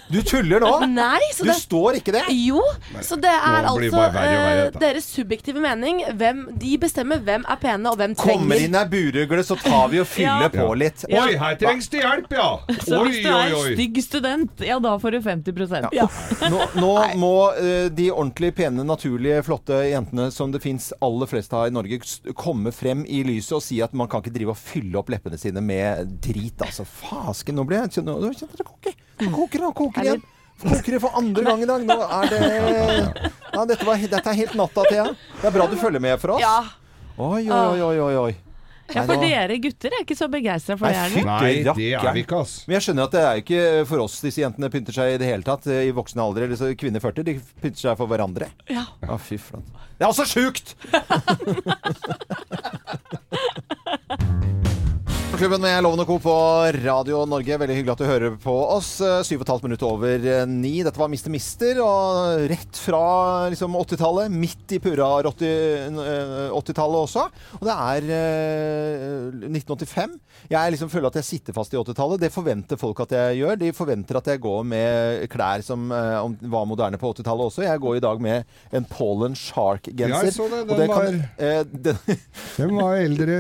Du 0.09 0.21
tuller 0.21 0.59
nå! 0.61 0.69
Nei, 0.95 1.19
så 1.33 1.43
Du 1.43 1.49
det 1.49 1.55
står 1.59 1.95
ikke 1.99 2.11
det! 2.13 2.23
jo, 2.29 2.61
så 3.01 3.15
det 3.19 3.29
er 3.33 3.65
altså 3.65 3.91
verre 3.91 4.13
verre, 4.13 4.65
eh, 4.67 4.79
deres 4.79 5.05
subjektive 5.09 5.59
mening. 5.61 6.03
Hvem, 6.15 6.45
de 6.57 6.77
bestemmer 6.77 7.19
hvem 7.25 7.43
er 7.49 7.55
pene, 7.61 7.89
og 7.89 7.97
hvem 7.97 8.15
trenger 8.15 8.39
Kommer 8.39 8.55
inn 8.61 8.75
ei 8.75 8.85
burugle, 8.85 9.43
så 9.43 9.57
tar 9.61 9.87
vi 9.91 9.99
og 9.99 10.07
fyller 10.15 10.45
Ja. 10.45 10.49
på 10.53 10.67
litt. 10.77 11.05
Oi, 11.09 11.35
her 11.41 11.55
trengs 11.59 11.89
det 11.89 12.01
hjelp, 12.03 12.31
ja! 12.31 12.49
Så 12.85 12.99
Oi, 13.01 13.09
hvis 13.09 13.21
du 13.25 13.29
er 13.33 13.55
oi. 13.55 13.73
stygg 13.75 14.01
student, 14.05 14.61
ja 14.65 14.77
da 14.79 14.95
får 15.01 15.11
du 15.17 15.19
50% 15.21 15.89
Ja. 15.95 16.07
Nå, 16.49 16.61
nå 16.77 16.91
må 17.23 17.33
uh, 17.57 17.89
de 17.89 18.09
ordentlig 18.11 18.53
pene, 18.55 18.83
naturlige, 18.85 19.41
flotte 19.45 19.81
jentene 19.89 20.29
som 20.31 20.51
det 20.53 20.61
fins 20.63 20.91
aller 21.01 21.25
flest 21.29 21.53
av 21.53 21.67
i 21.67 21.73
Norge, 21.73 21.99
komme 22.37 22.71
frem 22.75 23.03
i 23.09 23.23
lyset 23.25 23.57
og 23.57 23.63
si 23.65 23.81
at 23.81 23.93
man 23.97 24.07
kan 24.11 24.21
ikke 24.21 24.33
drive 24.35 24.53
og 24.53 24.59
fylle 24.61 24.99
opp 24.99 25.09
leppene 25.13 25.37
sine 25.41 25.61
med 25.65 26.15
drit. 26.35 26.61
Altså, 26.67 26.85
fasken, 26.85 27.57
nå 27.57 27.65
blir 27.67 27.83
jeg 27.83 28.05
Nå 28.05 28.15
kjente 28.29 28.51
jeg 28.51 28.61
det 28.61 28.69
koker. 28.69 28.97
Nå 29.23 29.33
koker 29.33 29.65
det, 29.65 29.73
koker 29.81 30.09
igjen. 30.09 30.25
Koker 30.61 30.95
det 30.95 31.03
for 31.03 31.19
andre 31.19 31.43
gang 31.43 31.61
i 31.63 31.67
dag. 31.67 31.83
Nå 31.87 31.99
er 32.05 32.31
det 32.31 32.41
ja, 32.45 33.65
dette, 33.67 33.83
var, 33.87 33.99
dette 33.99 34.31
er 34.31 34.41
helt 34.43 34.55
natta, 34.59 34.87
Thea. 34.87 35.11
Det 35.41 35.49
er 35.49 35.55
bra 35.55 35.67
du 35.71 35.77
følger 35.79 36.03
med 36.03 36.19
for 36.21 36.35
oss. 36.35 36.43
Ja. 36.43 36.57
Oi, 37.15 37.45
oi, 37.47 37.79
oi, 37.81 37.95
oi, 38.07 38.15
oi. 38.25 38.33
Ja, 38.93 39.01
for 39.07 39.17
dere 39.17 39.55
gutter 39.57 39.93
er 39.95 40.03
ikke 40.03 40.15
så 40.17 40.27
begeistra 40.29 40.75
for 40.77 40.93
det? 40.93 41.23
Nei, 41.25 41.63
det 41.65 41.71
er 41.71 41.71
rakkeren. 41.71 42.13
vi 42.13 42.21
ikke, 42.21 42.41
ass. 42.43 42.53
Men 42.67 42.77
jeg 42.77 42.85
skjønner 42.85 43.07
at 43.07 43.15
det 43.15 43.23
er 43.25 43.41
ikke 43.41 43.61
for 43.89 44.03
oss 44.03 44.19
disse 44.21 44.43
jentene 44.43 44.69
pynter 44.73 44.93
seg 44.95 45.15
i 45.15 45.19
det 45.21 45.29
hele 45.29 45.47
tatt 45.47 45.65
eh, 45.71 45.87
i 45.89 45.95
voksen 45.95 46.21
alder. 46.21 46.45
Eller 46.45 46.59
så 46.59 46.69
kvinner 46.77 47.01
40, 47.01 47.25
de 47.25 47.33
pynter 47.63 47.81
seg 47.81 47.97
for 47.97 48.11
hverandre. 48.11 48.51
Ja. 48.69 48.85
Ja, 49.01 49.17
fy 49.17 49.39
flate. 49.41 49.85
Det 49.95 50.05
er 50.05 50.11
også 50.11 50.27
sjukt! 50.29 50.75
Klubben 55.35 55.59
med 55.61 55.83
Loven 55.83 55.99
og 55.99 56.07
Co. 56.07 56.15
på 56.23 56.33
Radio 56.85 57.25
Norge. 57.27 57.57
Veldig 57.59 57.75
hyggelig 57.75 57.91
at 57.91 57.99
du 57.99 58.05
hører 58.07 58.35
på 58.39 58.53
oss. 58.71 58.93
Eh, 59.03 59.17
Syv 59.27 59.41
og 59.41 59.43
et 59.43 59.49
halvt 59.51 59.65
minutt 59.67 59.81
over 59.83 60.13
eh, 60.31 60.45
ni. 60.47 60.77
Dette 60.85 60.99
var 61.01 61.09
Mister 61.11 61.33
Mister, 61.33 61.79
og 61.83 62.45
rett 62.47 62.79
fra 62.79 63.01
liksom 63.51 63.75
80-tallet. 63.75 64.31
Midt 64.31 64.71
i 64.77 64.79
purra 64.79 65.09
80-tallet 65.25 66.99
også. 67.01 67.25
Og 67.59 67.65
det 67.67 67.75
er 67.75 68.07
eh, 68.15 69.49
1985. 69.51 70.15
Jeg 70.53 70.73
liksom 70.75 70.91
føler 70.93 71.09
at 71.11 71.19
jeg 71.19 71.27
sitter 71.27 71.57
fast 71.57 71.75
i 71.75 71.79
80-tallet. 71.81 72.23
Det 72.23 72.31
forventer 72.31 72.79
folk 72.79 73.03
at 73.03 73.17
jeg 73.17 73.41
gjør. 73.41 73.59
De 73.65 73.73
forventer 73.75 74.21
at 74.21 74.31
jeg 74.31 74.43
går 74.45 74.63
med 74.71 75.27
klær 75.35 75.65
som 75.67 75.91
eh, 75.91 76.47
var 76.55 76.69
moderne 76.71 77.01
på 77.01 77.11
80-tallet 77.11 77.49
også. 77.51 77.65
Jeg 77.67 77.83
går 77.83 77.99
i 77.99 78.05
dag 78.07 78.23
med 78.23 78.55
en 78.79 78.87
Pollen 78.95 79.35
Shark-genser. 79.35 80.15
Ja, 80.15 80.23
jeg 80.31 80.37
så 80.39 80.47
det. 80.53 80.63
Den 80.71 80.95
kan, 80.95 80.95
var- 80.95 81.19
eh, 81.43 81.61
den, 81.75 82.23
Den 82.55 82.75
var 82.79 82.95
eldre 83.03 83.39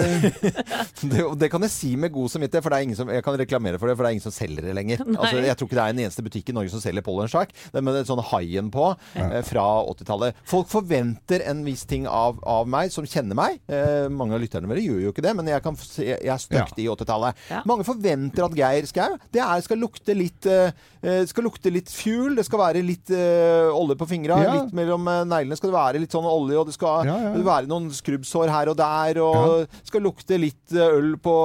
det, 1.15 1.25
det 1.39 1.51
kan 1.55 1.63
jeg 1.63 1.71
si 1.71 1.84
si 1.85 1.95
med 1.99 2.13
god 2.15 2.33
samvittighet, 2.33 2.65
for 2.65 2.73
det 2.73 2.79
er 2.79 2.87
ingen 2.89 2.99
som, 2.99 3.11
jeg 3.13 3.25
kan 3.25 3.37
reklamere 3.39 3.79
for 3.81 3.89
det, 3.89 3.95
for 3.97 4.05
det 4.05 4.11
er 4.11 4.17
ingen 4.17 4.25
som 4.25 4.35
selger 4.35 4.69
det 4.69 4.75
lenger. 4.77 5.05
Altså, 5.25 5.39
jeg 5.41 5.57
tror 5.57 5.69
ikke 5.69 5.77
det 5.77 5.83
er 5.83 5.93
en 5.93 5.99
eneste 6.03 6.23
butikk 6.25 6.49
i 6.51 6.53
Norge 6.55 6.69
som 6.73 6.81
selger 6.83 7.01
er 7.05 7.83
med 7.83 8.07
sånn 8.07 8.21
haien 8.31 8.69
på 8.73 8.85
eh, 9.17 9.39
fra 9.47 9.63
80-tallet. 9.89 10.37
Folk 10.47 10.69
forventer 10.71 11.43
en 11.49 11.63
viss 11.65 11.85
ting 11.89 12.05
av, 12.09 12.39
av 12.45 12.67
meg, 12.69 12.91
som 12.93 13.07
kjenner 13.09 13.37
meg. 13.37 13.59
Eh, 13.67 14.07
mange 14.11 14.35
av 14.37 14.43
lytterne 14.43 14.69
våre 14.69 14.83
gjør 14.83 15.01
jo 15.05 15.13
ikke 15.13 15.25
det, 15.25 15.33
men 15.37 15.49
jeg, 15.49 15.63
kan 15.65 15.77
jeg, 15.79 16.19
jeg 16.19 16.33
er 16.33 16.41
støkt 16.41 16.81
i 16.81 16.87
80-tallet. 16.91 17.45
Ja. 17.51 17.63
Mange 17.69 17.87
forventer 17.87 18.47
at 18.47 18.57
Geir 18.57 18.89
Skau 18.89 19.17
det 19.33 19.41
er, 19.43 19.63
skal 19.65 19.81
lukte 19.81 20.15
litt 20.17 20.47
eh, 20.49 20.71
eh, 21.05 21.23
skal 21.29 21.47
lukte 21.47 21.71
litt 21.73 21.91
fuel, 21.91 22.35
det 22.37 22.45
skal 22.47 22.61
være 22.61 22.83
litt 22.85 23.11
eh, 23.13 23.71
olje 23.73 23.97
på 23.99 24.07
fingra. 24.09 24.39
Litt 24.59 24.75
mellom 24.77 25.07
eh, 25.11 25.23
neglene 25.29 25.59
skal 25.59 25.71
det 25.71 25.77
være 25.77 26.03
litt 26.03 26.15
sånn 26.15 26.29
olje, 26.29 26.59
og 26.59 26.69
det 26.69 26.77
skal 26.77 27.11
være 27.45 27.69
noen 27.71 27.89
skrubbsår 27.95 28.53
her 28.53 28.71
og 28.71 28.79
der, 28.79 29.21
og 29.23 29.79
skal 29.87 30.05
lukte 30.05 30.39
litt 30.41 30.75
øl 30.85 31.15
på 31.21 31.35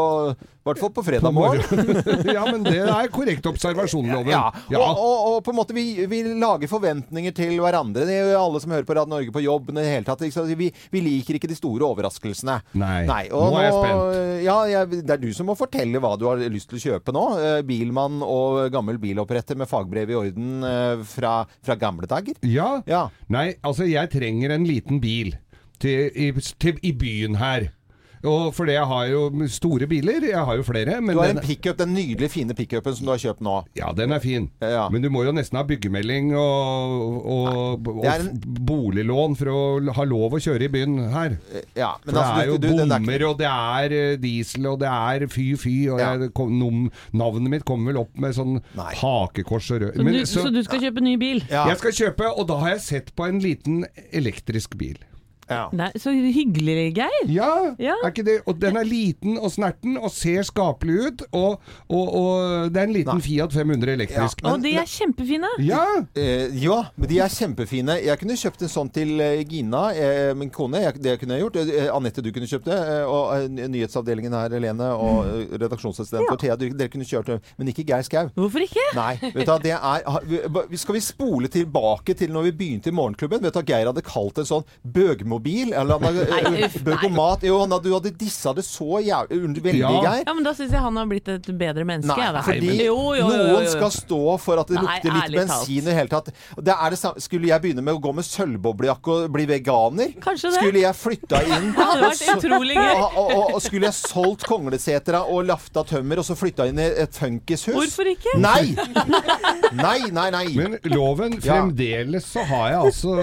hvert 0.70 0.82
fall 0.82 0.92
på 0.96 1.04
fredag 1.06 1.34
morgen. 1.34 1.92
ja, 2.36 2.44
men 2.48 2.64
det 2.66 2.78
er 2.82 3.10
korrekt 3.12 3.46
observasjon, 3.50 4.08
Loven. 4.10 4.32
Ja, 4.32 4.46
Ja. 4.70 4.80
Og, 4.80 4.98
og, 5.00 5.16
og 5.30 5.38
på 5.46 5.52
en 5.52 5.58
måte 5.58 5.74
vi, 5.76 5.84
vi 6.10 6.22
lager 6.40 6.70
forventninger 6.70 7.34
til 7.36 7.56
hverandre. 7.60 8.06
Det 8.08 8.16
er 8.16 8.32
jo 8.32 8.40
alle 8.40 8.62
som 8.62 8.74
hører 8.74 8.86
på 8.88 8.96
Rad 8.98 9.10
Norge 9.10 9.34
på 9.34 9.42
jobb. 9.44 9.70
i 9.72 9.78
det 9.80 9.86
hele 9.88 10.06
tatt. 10.08 10.22
Vi, 10.56 10.70
vi 10.92 11.02
liker 11.04 11.38
ikke 11.38 11.50
de 11.50 11.58
store 11.58 11.86
overraskelsene. 11.88 12.60
Nei. 12.80 13.26
og 13.30 13.50
Nå 13.50 13.60
er 13.60 13.66
jeg 13.66 13.76
spent. 13.76 14.14
Ja, 14.46 14.56
jeg, 14.70 15.02
det 15.04 15.16
er 15.16 15.22
du 15.22 15.30
som 15.36 15.50
må 15.50 15.56
fortelle 15.58 16.00
hva 16.02 16.14
du 16.20 16.26
har 16.28 16.40
lyst 16.52 16.70
til 16.70 16.80
å 16.80 16.84
kjøpe 16.86 17.14
nå. 17.16 17.24
Eh, 17.40 17.58
Bilmann 17.66 18.22
og 18.24 18.70
gammel 18.72 19.00
biloppretter 19.02 19.58
med 19.60 19.70
fagbrev 19.70 20.12
i 20.12 20.18
orden 20.18 20.64
eh, 20.66 21.04
fra, 21.08 21.40
fra 21.64 21.76
gamle 21.80 22.08
dager. 22.10 22.38
Ja. 22.46 22.80
Ja. 22.88 23.06
Nei, 23.32 23.50
altså 23.66 23.88
jeg 23.88 24.12
trenger 24.12 24.54
en 24.56 24.66
liten 24.68 25.00
bil 25.02 25.34
til, 25.80 26.10
i, 26.14 26.30
til, 26.60 26.80
i 26.86 26.92
byen 26.96 27.38
her. 27.40 27.70
Og 28.24 28.52
fordi 28.54 28.72
jeg 28.74 28.84
har 28.84 29.04
jo 29.08 29.20
store 29.48 29.86
biler, 29.88 30.20
jeg 30.28 30.44
har 30.44 30.56
jo 30.56 30.62
flere. 30.62 31.00
Men 31.00 31.16
Du 31.16 31.20
har 31.22 31.30
en 31.30 31.38
pickup, 31.40 31.78
den 31.78 31.94
nydelige, 31.94 32.28
fine 32.30 32.54
pickupen 32.54 32.94
som 32.94 33.06
du 33.06 33.12
har 33.12 33.18
kjøpt 33.22 33.40
nå. 33.40 33.54
ja, 33.78 33.92
den 33.96 34.12
er 34.12 34.18
fin. 34.20 34.50
Ja. 34.60 34.88
Men 34.92 35.00
du 35.02 35.08
må 35.10 35.24
jo 35.24 35.32
nesten 35.32 35.56
ha 35.56 35.62
byggemelding 35.64 36.34
og, 36.36 37.24
og, 37.24 37.88
og 37.88 38.04
en- 38.04 38.40
boliglån 38.44 39.36
for 39.40 39.46
å 39.52 39.92
ha 39.96 40.04
lov 40.04 40.36
å 40.36 40.40
kjøre 40.42 40.66
i 40.68 40.68
byen 40.68 40.98
her. 41.14 41.38
Ja, 41.76 41.94
For 42.02 42.10
men 42.10 42.14
det 42.14 42.20
altså, 42.22 42.42
er 42.42 42.46
jo 42.50 42.58
du- 42.58 42.68
du- 42.68 42.76
den 42.76 42.92
er 42.92 43.00
ikke- 43.00 43.28
og 43.30 43.38
det 43.38 43.46
er 43.50 43.92
eh, 44.12 44.16
diesel, 44.16 44.66
og 44.66 44.78
det 44.80 44.88
er 44.88 45.26
fy-fy, 45.26 45.88
og 45.90 45.98
Ja. 46.00 46.16
jeg, 46.18 46.34
kom, 46.34 46.58
nom, 46.58 46.90
navnet 47.12 47.50
mitt 47.50 47.64
kommer 47.64 47.92
vel 47.92 48.02
opp 48.02 48.16
med 48.18 48.34
sånn 48.34 48.60
Nei. 48.76 48.94
hakekors 48.94 49.70
og 49.70 49.80
rød. 49.80 49.94
Så, 49.96 50.02
Men 50.04 50.12
du, 50.12 50.20
så, 50.26 50.52
du 50.52 50.62
skal 50.62 50.80
kjøpe 50.80 51.00
ny 51.00 51.16
bil? 51.16 51.42
Ja. 51.50 51.66
Jeg 51.68 51.78
skal 51.78 51.92
kjøpe, 51.92 52.38
og 52.38 52.46
da 52.48 52.58
har 52.58 52.68
jeg 52.76 52.80
sett 52.80 53.14
på 53.16 53.26
en 53.28 53.40
liten 53.40 53.84
elektrisk 54.12 54.76
bil. 54.76 54.96
Ja. 55.50 55.64
Nei, 55.74 55.90
så 55.98 56.12
hyggelig, 56.14 56.94
Geir. 56.96 57.26
Ja, 57.30 57.50
Ja. 57.78 57.94
er 58.04 58.10
ikke 58.12 58.24
det? 58.26 58.36
Og 58.46 58.58
den 58.62 58.76
er 58.78 58.84
liten 58.86 59.36
og 59.38 59.50
snerten 59.50 59.96
og 59.98 60.10
ser 60.14 60.42
skapelig 60.46 60.98
ut. 61.08 61.22
Og, 61.32 61.60
og, 61.90 62.14
og 62.20 62.72
det 62.72 62.82
er 62.82 62.86
en 62.88 62.94
liten 62.94 63.18
Nei. 63.18 63.24
Fiat 63.24 63.52
500 63.52 63.92
elektrisk. 63.98 64.44
Og 64.46 64.62
de 64.62 64.74
er 64.78 64.86
kjempefine. 64.88 65.50
Ja! 65.66 65.82
Eh, 66.14 66.54
ja, 66.62 66.78
men 66.96 67.10
de 67.10 67.18
er 67.24 67.32
kjempefine. 67.34 67.98
Jeg 68.04 68.18
kunne 68.22 68.36
kjøpt 68.38 68.62
en 68.66 68.72
sånn 68.72 68.92
til 68.94 69.16
eh, 69.20 69.42
Gina, 69.48 69.82
eh, 69.94 70.30
min 70.38 70.50
kone. 70.54 70.84
Jeg, 70.86 71.00
det 71.02 71.16
kunne 71.20 71.36
jeg 71.38 71.44
gjort. 71.46 71.58
Eh, 71.66 71.88
Anette, 71.94 72.22
du 72.24 72.30
kunne 72.34 72.48
kjøpt 72.50 72.68
det. 72.70 72.78
Eh, 72.78 73.04
og 73.10 73.34
eh, 73.36 73.68
nyhetsavdelingen 73.74 74.36
her, 74.38 74.54
Helene, 74.54 74.90
og 74.94 75.26
eh, 75.26 75.56
redaksjonsassistent 75.60 76.30
Thea, 76.40 76.56
dere 76.60 76.88
kunne 76.92 77.04
kjørt 77.08 77.32
det. 77.34 77.40
Men 77.58 77.72
ikke 77.72 77.84
Geir 77.88 78.06
Skau. 78.06 78.30
Hvorfor 78.38 78.62
ikke? 78.64 78.86
Nei. 78.96 79.14
vet 79.34 79.46
du, 79.48 79.54
det 79.66 79.74
er, 79.76 80.76
Skal 80.80 80.96
vi 80.96 81.02
spole 81.04 81.50
tilbake 81.52 82.14
til 82.16 82.30
når 82.32 82.50
vi 82.50 82.56
begynte 82.62 82.92
i 82.92 82.94
Morgenklubben? 82.96 83.42
Vet 83.44 83.58
du 83.58 83.62
Geir 83.66 83.90
hadde 83.90 84.04
kalt 84.06 84.38
en 84.40 84.48
sånn 84.48 84.64
bøgmobil? 84.86 85.39
Eller 85.48 85.98
han 85.98 86.04
bør 86.04 86.18
gå 86.24 86.82
bøgomat? 86.90 87.44
Jo, 87.48 87.60
han 87.64 87.74
du 87.82 87.90
hadde 87.94 88.12
dissa 88.18 88.52
det 88.56 88.64
så 88.66 89.00
jævlig 89.04 89.62
veldig, 89.62 89.80
Ja. 89.80 89.90
Geir. 90.04 90.24
Ja, 90.26 90.34
men 90.34 90.44
Da 90.44 90.52
syns 90.56 90.72
jeg 90.74 90.80
han 90.80 90.96
har 90.96 91.06
blitt 91.06 91.28
et 91.28 91.46
bedre 91.58 91.84
menneske. 91.84 92.14
Nei, 92.16 92.24
jeg, 92.26 92.34
da. 92.34 92.42
fordi 92.46 92.74
Jo, 92.84 92.96
jo, 93.14 93.24
jo, 93.24 93.28
jo, 93.30 93.46
noen 93.54 93.68
skal 93.70 93.92
stå 93.94 94.20
for 94.42 94.60
at 94.62 94.68
det 94.70 94.78
Nei, 94.80 94.84
lukter 94.86 95.16
litt 95.16 95.36
bensin 95.38 95.80
i 95.80 95.86
det 95.86 95.96
hele 95.96 96.12
tatt. 96.12 96.30
Det 96.56 96.74
er 96.76 96.94
det 96.94 96.98
samme. 97.00 97.24
Skulle 97.24 97.50
jeg 97.50 97.64
begynne 97.64 97.84
med 97.86 97.96
å 97.98 98.02
gå 98.02 98.12
med 98.16 98.26
sølvboblejakke 98.28 99.16
og 99.16 99.30
bli 99.34 99.46
veganer? 99.50 100.14
Kanskje 100.22 100.52
det. 100.52 100.60
Skulle 100.60 100.84
jeg 100.84 100.98
flytta 101.00 101.42
inn 101.48 101.70
Det 101.76 101.86
hadde 101.86 102.08
vært 102.08 102.24
utrolig 102.36 102.76
gøy. 102.78 102.90
Og, 102.90 103.18
og, 103.24 103.54
og 103.54 103.62
skulle 103.64 103.90
jeg 103.90 103.98
solgt 104.00 104.46
Konglesetra 104.50 105.24
og 105.30 105.46
lafta 105.50 105.84
tømmer 105.88 106.22
og 106.22 106.28
så 106.28 106.36
flytta 106.38 106.68
inn 106.70 106.80
i 106.82 106.88
et 107.04 107.16
funkishus? 107.16 107.74
Hvorfor 107.76 108.12
ikke? 108.14 108.36
Nei! 108.40 108.74
Nei, 109.80 110.10
nei, 110.12 110.28
nei. 110.34 110.44
Men 110.56 110.76
loven, 110.90 111.36
fremdeles 111.42 112.26
så 112.26 112.42
har 112.48 112.72
jeg 112.72 112.80
altså 112.90 113.14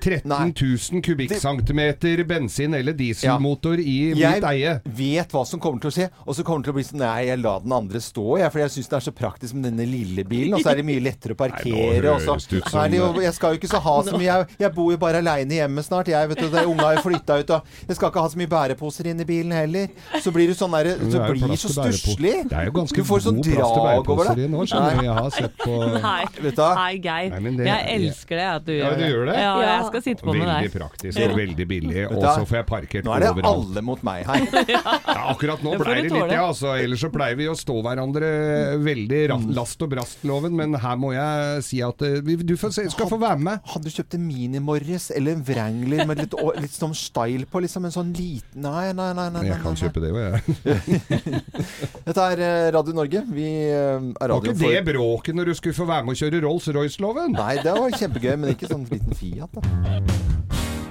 13 0.00 0.54
000 0.54 1.02
kubikkcentimeter 1.02 2.24
bensin- 2.28 2.74
eller 2.74 2.92
dieselmotor 2.96 3.78
i 3.80 4.14
mitt 4.14 4.18
jeg 4.18 4.42
eie. 4.42 4.80
vet 4.84 5.28
hva 5.34 5.44
som 5.46 5.60
kommer 5.60 5.80
til 5.80 5.90
å 5.90 5.94
skje, 5.94 6.08
og 6.26 6.34
så 6.36 6.44
kommer 6.46 6.62
det 6.62 6.68
til 6.68 6.72
å 6.72 6.78
bli 6.78 6.84
sånn 6.84 6.98
Nei, 6.98 7.26
jeg 7.28 7.38
la 7.42 7.58
den 7.62 7.72
andre 7.72 8.00
stå, 8.02 8.24
jeg, 8.40 8.50
for 8.52 8.58
jeg 8.64 8.70
syns 8.74 8.88
det 8.90 8.96
er 8.98 9.04
så 9.06 9.12
praktisk 9.14 9.54
med 9.54 9.68
denne 9.70 9.86
lille 9.88 10.24
bilen, 10.28 10.54
og 10.54 10.60
så 10.64 10.72
er 10.72 10.80
det 10.80 10.84
mye 10.88 11.00
lettere 11.04 11.34
å 11.36 11.38
parkere. 11.38 11.74
Nei, 11.92 12.00
nå 12.02 12.14
og 12.14 12.20
så- 12.24 12.34
høres 12.34 12.46
det 12.50 12.58
ut 12.58 12.68
som- 12.72 12.90
det 12.90 12.98
jo- 12.98 13.20
jeg 13.22 13.34
skal 13.34 13.54
jo 13.54 13.58
ikke 13.60 13.70
så 13.70 13.80
ha 13.84 13.96
så 14.02 14.16
mye 14.20 14.26
Jeg, 14.28 14.46
jeg 14.58 14.72
bor 14.74 14.90
jo 14.92 14.98
bare 14.98 15.18
aleine 15.22 15.54
hjemme 15.56 15.82
snart. 15.86 16.08
Jeg 16.08 16.28
vet 16.28 16.38
du, 16.42 16.48
det, 16.50 16.64
Unga 16.68 16.82
har 16.90 16.94
jo 16.98 17.02
flytta 17.06 17.38
ut, 17.40 17.50
og 17.50 17.62
jeg 17.88 17.96
skal 17.96 18.10
ikke 18.10 18.20
ha 18.20 18.28
så 18.28 18.36
mye 18.38 18.50
bæreposer 18.52 19.06
inn 19.08 19.20
i 19.20 19.24
bilen 19.28 19.52
heller. 19.56 19.88
Så 20.20 20.32
blir 20.34 20.46
du 20.50 20.54
sånn 20.58 20.74
der, 20.76 20.90
Det 20.98 21.12
så 21.12 21.22
er 21.22 21.26
jo 21.28 21.32
blir 21.32 21.46
plass 21.48 21.62
så 21.64 21.82
til 21.86 21.92
stusslig. 21.96 22.34
Det 22.50 22.58
er 22.58 22.64
jo 22.68 22.72
ganske 22.76 22.96
Du 22.98 23.04
får 23.08 23.22
sånn 23.24 23.38
god 23.40 23.48
plass 23.48 23.72
til 23.72 23.82
drag 23.82 23.98
over 23.98 24.04
bæreposer 24.04 24.34
det. 24.36 24.44
i 24.44 24.52
nå, 24.52 24.66
skjønner 24.68 24.98
du. 24.98 25.04
Jeg 25.08 25.14
har 25.18 25.30
sett 25.38 25.56
på 25.64 25.78
Nei, 26.08 26.24
Vet 26.42 26.54
du 26.58 26.62
hva? 26.62 26.70
Nei 26.82 26.92
Geir. 27.08 27.30
Nei, 27.32 27.40
men 27.46 27.56
det- 27.56 27.66
jeg 27.70 27.80
elsker 27.98 28.36
det 28.42 28.48
at 28.52 28.64
du 28.68 28.72
Ja, 28.76 28.90
gjør 28.90 28.98
du 28.98 29.04
gjør 29.08 29.24
det? 29.32 29.36
Ja, 29.38 29.54
Ja. 29.62 29.78
Jeg 29.88 30.02
skal 30.02 30.04
sitte 30.06 30.26
på 30.28 30.34
med 30.36 30.44
Veldig 30.46 30.68
deg. 30.68 30.74
praktisk 30.80 31.18
og 31.24 31.36
veldig 31.38 31.66
billig, 31.72 32.04
og 32.12 32.22
så 32.22 32.44
får 32.46 32.56
jeg 32.60 32.66
parkert 32.68 33.04
Nå 33.08 33.14
er 33.16 33.24
det 33.24 33.30
overalt. 33.32 33.64
alle 33.72 33.82
mot 33.88 34.02
meg 34.06 34.26
her. 34.28 34.46
Ja, 35.08 35.22
akkurat 35.32 35.62
nå 35.64 35.72
Det 35.72 35.78
får 35.80 35.84
ble 35.88 35.94
du 35.94 36.00
det 36.00 36.04
litt 36.08 36.14
tåle. 36.18 36.32
ja. 36.36 36.46
altså. 36.48 36.74
Ellers 36.78 37.00
så 37.02 37.10
pleier 37.12 37.36
vi 37.38 37.46
å 37.50 37.54
stå 37.58 37.76
hverandre 37.82 38.28
veldig 38.84 39.20
ra- 39.32 39.38
last 39.58 39.82
og 39.82 39.90
brast-loven, 39.94 40.54
men 40.58 40.74
her 40.78 40.96
må 41.00 41.12
jeg 41.16 41.62
si 41.66 41.80
at 41.82 42.02
eh, 42.06 42.20
vi- 42.24 42.36
du 42.48 42.54
får 42.60 42.72
se, 42.76 42.86
skal 42.92 43.08
få 43.10 43.18
være 43.20 43.38
med. 43.40 43.60
Hadde 43.72 43.88
du 43.88 43.90
kjøpt 43.94 44.14
en 44.18 44.26
Mini-Morris 44.28 45.10
eller 45.16 45.32
en 45.38 45.42
Wrangler 45.48 46.04
med 46.06 46.18
litt, 46.22 46.34
litt 46.60 46.74
sånn 46.76 46.94
style 46.96 47.46
på? 47.48 47.60
Liksom 47.64 47.84
en 47.88 47.94
sånn 47.94 48.12
liten 48.16 48.62
Nei, 48.68 48.92
nei, 48.92 49.12
nei. 49.14 49.28
nei, 49.30 49.42
nei, 49.42 49.46
Jeg 49.48 49.62
kan 49.62 49.74
nei. 49.74 49.80
kjøpe 49.82 50.00
det, 50.02 50.10
òg, 50.12 50.20
jeg. 50.28 51.42
Dette 52.08 52.24
er 52.32 52.42
eh, 52.44 52.70
Radio 52.74 52.94
Norge. 52.96 53.22
Vi 53.32 53.46
eh, 53.68 53.96
er 53.96 54.00
Var 54.18 54.32
radio 54.34 54.52
ikke 54.52 54.72
det 54.74 54.82
bråket 54.92 55.36
når 55.38 55.50
du 55.52 55.54
skulle 55.58 55.76
få 55.78 55.86
være 55.88 56.04
med 56.08 56.16
å 56.16 56.20
kjøre 56.22 56.42
Rolls-Royce-loven? 56.44 57.36
Nei, 57.38 57.54
det 57.64 57.74
var 57.76 57.96
kjempegøy, 57.98 58.34
men 58.42 58.54
ikke 58.54 58.70
sånn 58.70 58.86
liten 58.90 59.14
Fiat. 59.18 59.50
da. 59.52 59.60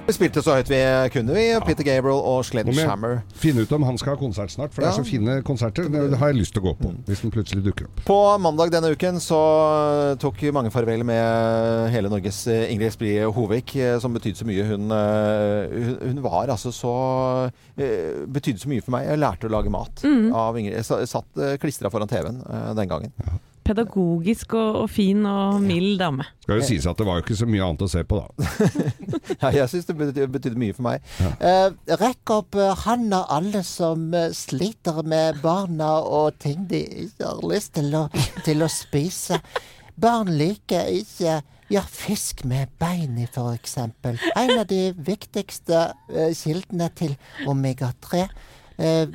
Vi 0.08 0.14
spilte 0.16 0.40
så 0.40 0.54
høyt 0.56 0.70
vi 0.72 0.76
kunne, 1.12 1.34
vi. 1.36 1.42
Peter 1.66 1.84
Gabriel 1.84 2.16
og 2.24 2.38
Sledgehammer. 2.48 3.18
finne 3.36 3.60
ut 3.66 3.72
om 3.76 3.82
han 3.84 3.98
skal 4.00 4.14
ha 4.14 4.16
konsert 4.16 4.48
snart, 4.54 4.72
for 4.72 4.80
det 4.80 4.88
er 4.88 4.94
Ja. 4.94 5.02
så 5.02 5.04
fine 5.04 5.42
konserter. 5.44 5.84
Det 5.92 6.16
har 6.18 6.28
jeg 6.32 6.36
lyst 6.38 6.54
til 6.54 6.62
å 6.62 6.72
gå 6.72 6.78
på, 6.78 6.92
hvis 7.04 7.20
den 7.20 7.30
plutselig 7.30 7.62
dukker 7.62 7.84
opp. 7.84 8.00
På 8.06 8.38
mandag 8.40 8.70
denne 8.72 8.88
uken 8.96 9.20
så 9.20 10.16
tok 10.18 10.40
mange 10.54 10.70
farvel 10.72 11.04
med 11.04 11.90
hele 11.92 12.08
Norges 12.08 12.46
eh, 12.48 12.72
Ingrid 12.72 12.88
Esprit 12.88 13.20
Hovig, 13.36 13.76
eh, 13.76 13.98
som 14.00 14.14
betydde 14.14 14.40
så 14.40 14.46
mye. 14.48 14.64
Hun, 14.64 14.90
eh, 14.90 15.76
hun, 15.76 15.98
hun 16.14 16.22
var 16.22 16.48
altså 16.48 16.72
så 16.72 17.50
Betydde 17.76 18.58
så 18.58 18.68
mye 18.68 18.82
for 18.82 18.90
meg. 18.96 19.06
Jeg 19.08 19.18
lærte 19.20 19.44
å 19.46 19.52
lage 19.52 19.70
mat 19.70 20.02
av 20.34 20.56
Ingrid. 20.56 20.72
Jeg 20.72 21.06
satt 21.06 21.60
klistra 21.60 21.90
foran 21.92 22.08
TV-en 22.08 22.40
den 22.74 22.88
gangen. 22.88 23.12
Pedagogisk 23.68 24.54
og, 24.56 24.82
og 24.82 24.90
fin 24.90 25.26
og 25.28 25.60
mild 25.62 25.98
dame. 26.00 26.24
Skal 26.44 26.62
jo 26.62 26.68
sies 26.70 26.86
at 26.88 26.98
det 26.98 27.06
var 27.08 27.18
jo 27.18 27.26
ikke 27.26 27.36
så 27.36 27.48
mye 27.50 27.66
annet 27.66 27.84
å 27.84 27.90
se 27.92 28.04
på, 28.08 28.22
da. 28.22 28.58
Ja, 29.42 29.50
jeg 29.54 29.68
syns 29.70 29.86
det 29.86 29.94
betydde, 29.98 30.28
betydde 30.34 30.58
mye 30.58 30.74
for 30.74 30.86
meg. 30.86 31.04
Eh, 31.44 31.68
rekk 32.00 32.32
opp 32.32 32.56
eh, 32.58 32.72
handa 32.86 33.20
alle 33.30 33.60
som 33.66 34.08
eh, 34.16 34.32
sliter 34.34 35.02
med 35.06 35.42
barna 35.44 35.98
og 36.00 36.38
ting 36.42 36.64
de 36.70 36.80
ikke 37.04 37.28
har 37.28 37.44
lyst 37.46 37.76
til 37.76 37.92
å, 37.94 38.06
til 38.46 38.64
å 38.64 38.70
spise. 38.72 39.38
Barn 39.98 40.32
liker 40.38 40.88
ikke 40.94 41.40
ja, 41.68 41.82
fisk 41.82 42.44
med 42.48 42.72
bein 42.80 43.18
i, 43.18 43.26
eksempel. 43.52 44.18
En 44.36 44.54
av 44.58 44.66
de 44.70 44.92
viktigste 44.94 45.88
eh, 46.08 46.32
kildene 46.36 46.88
til 46.96 47.16
omega-3. 47.46 48.24
Eh, 48.78 49.08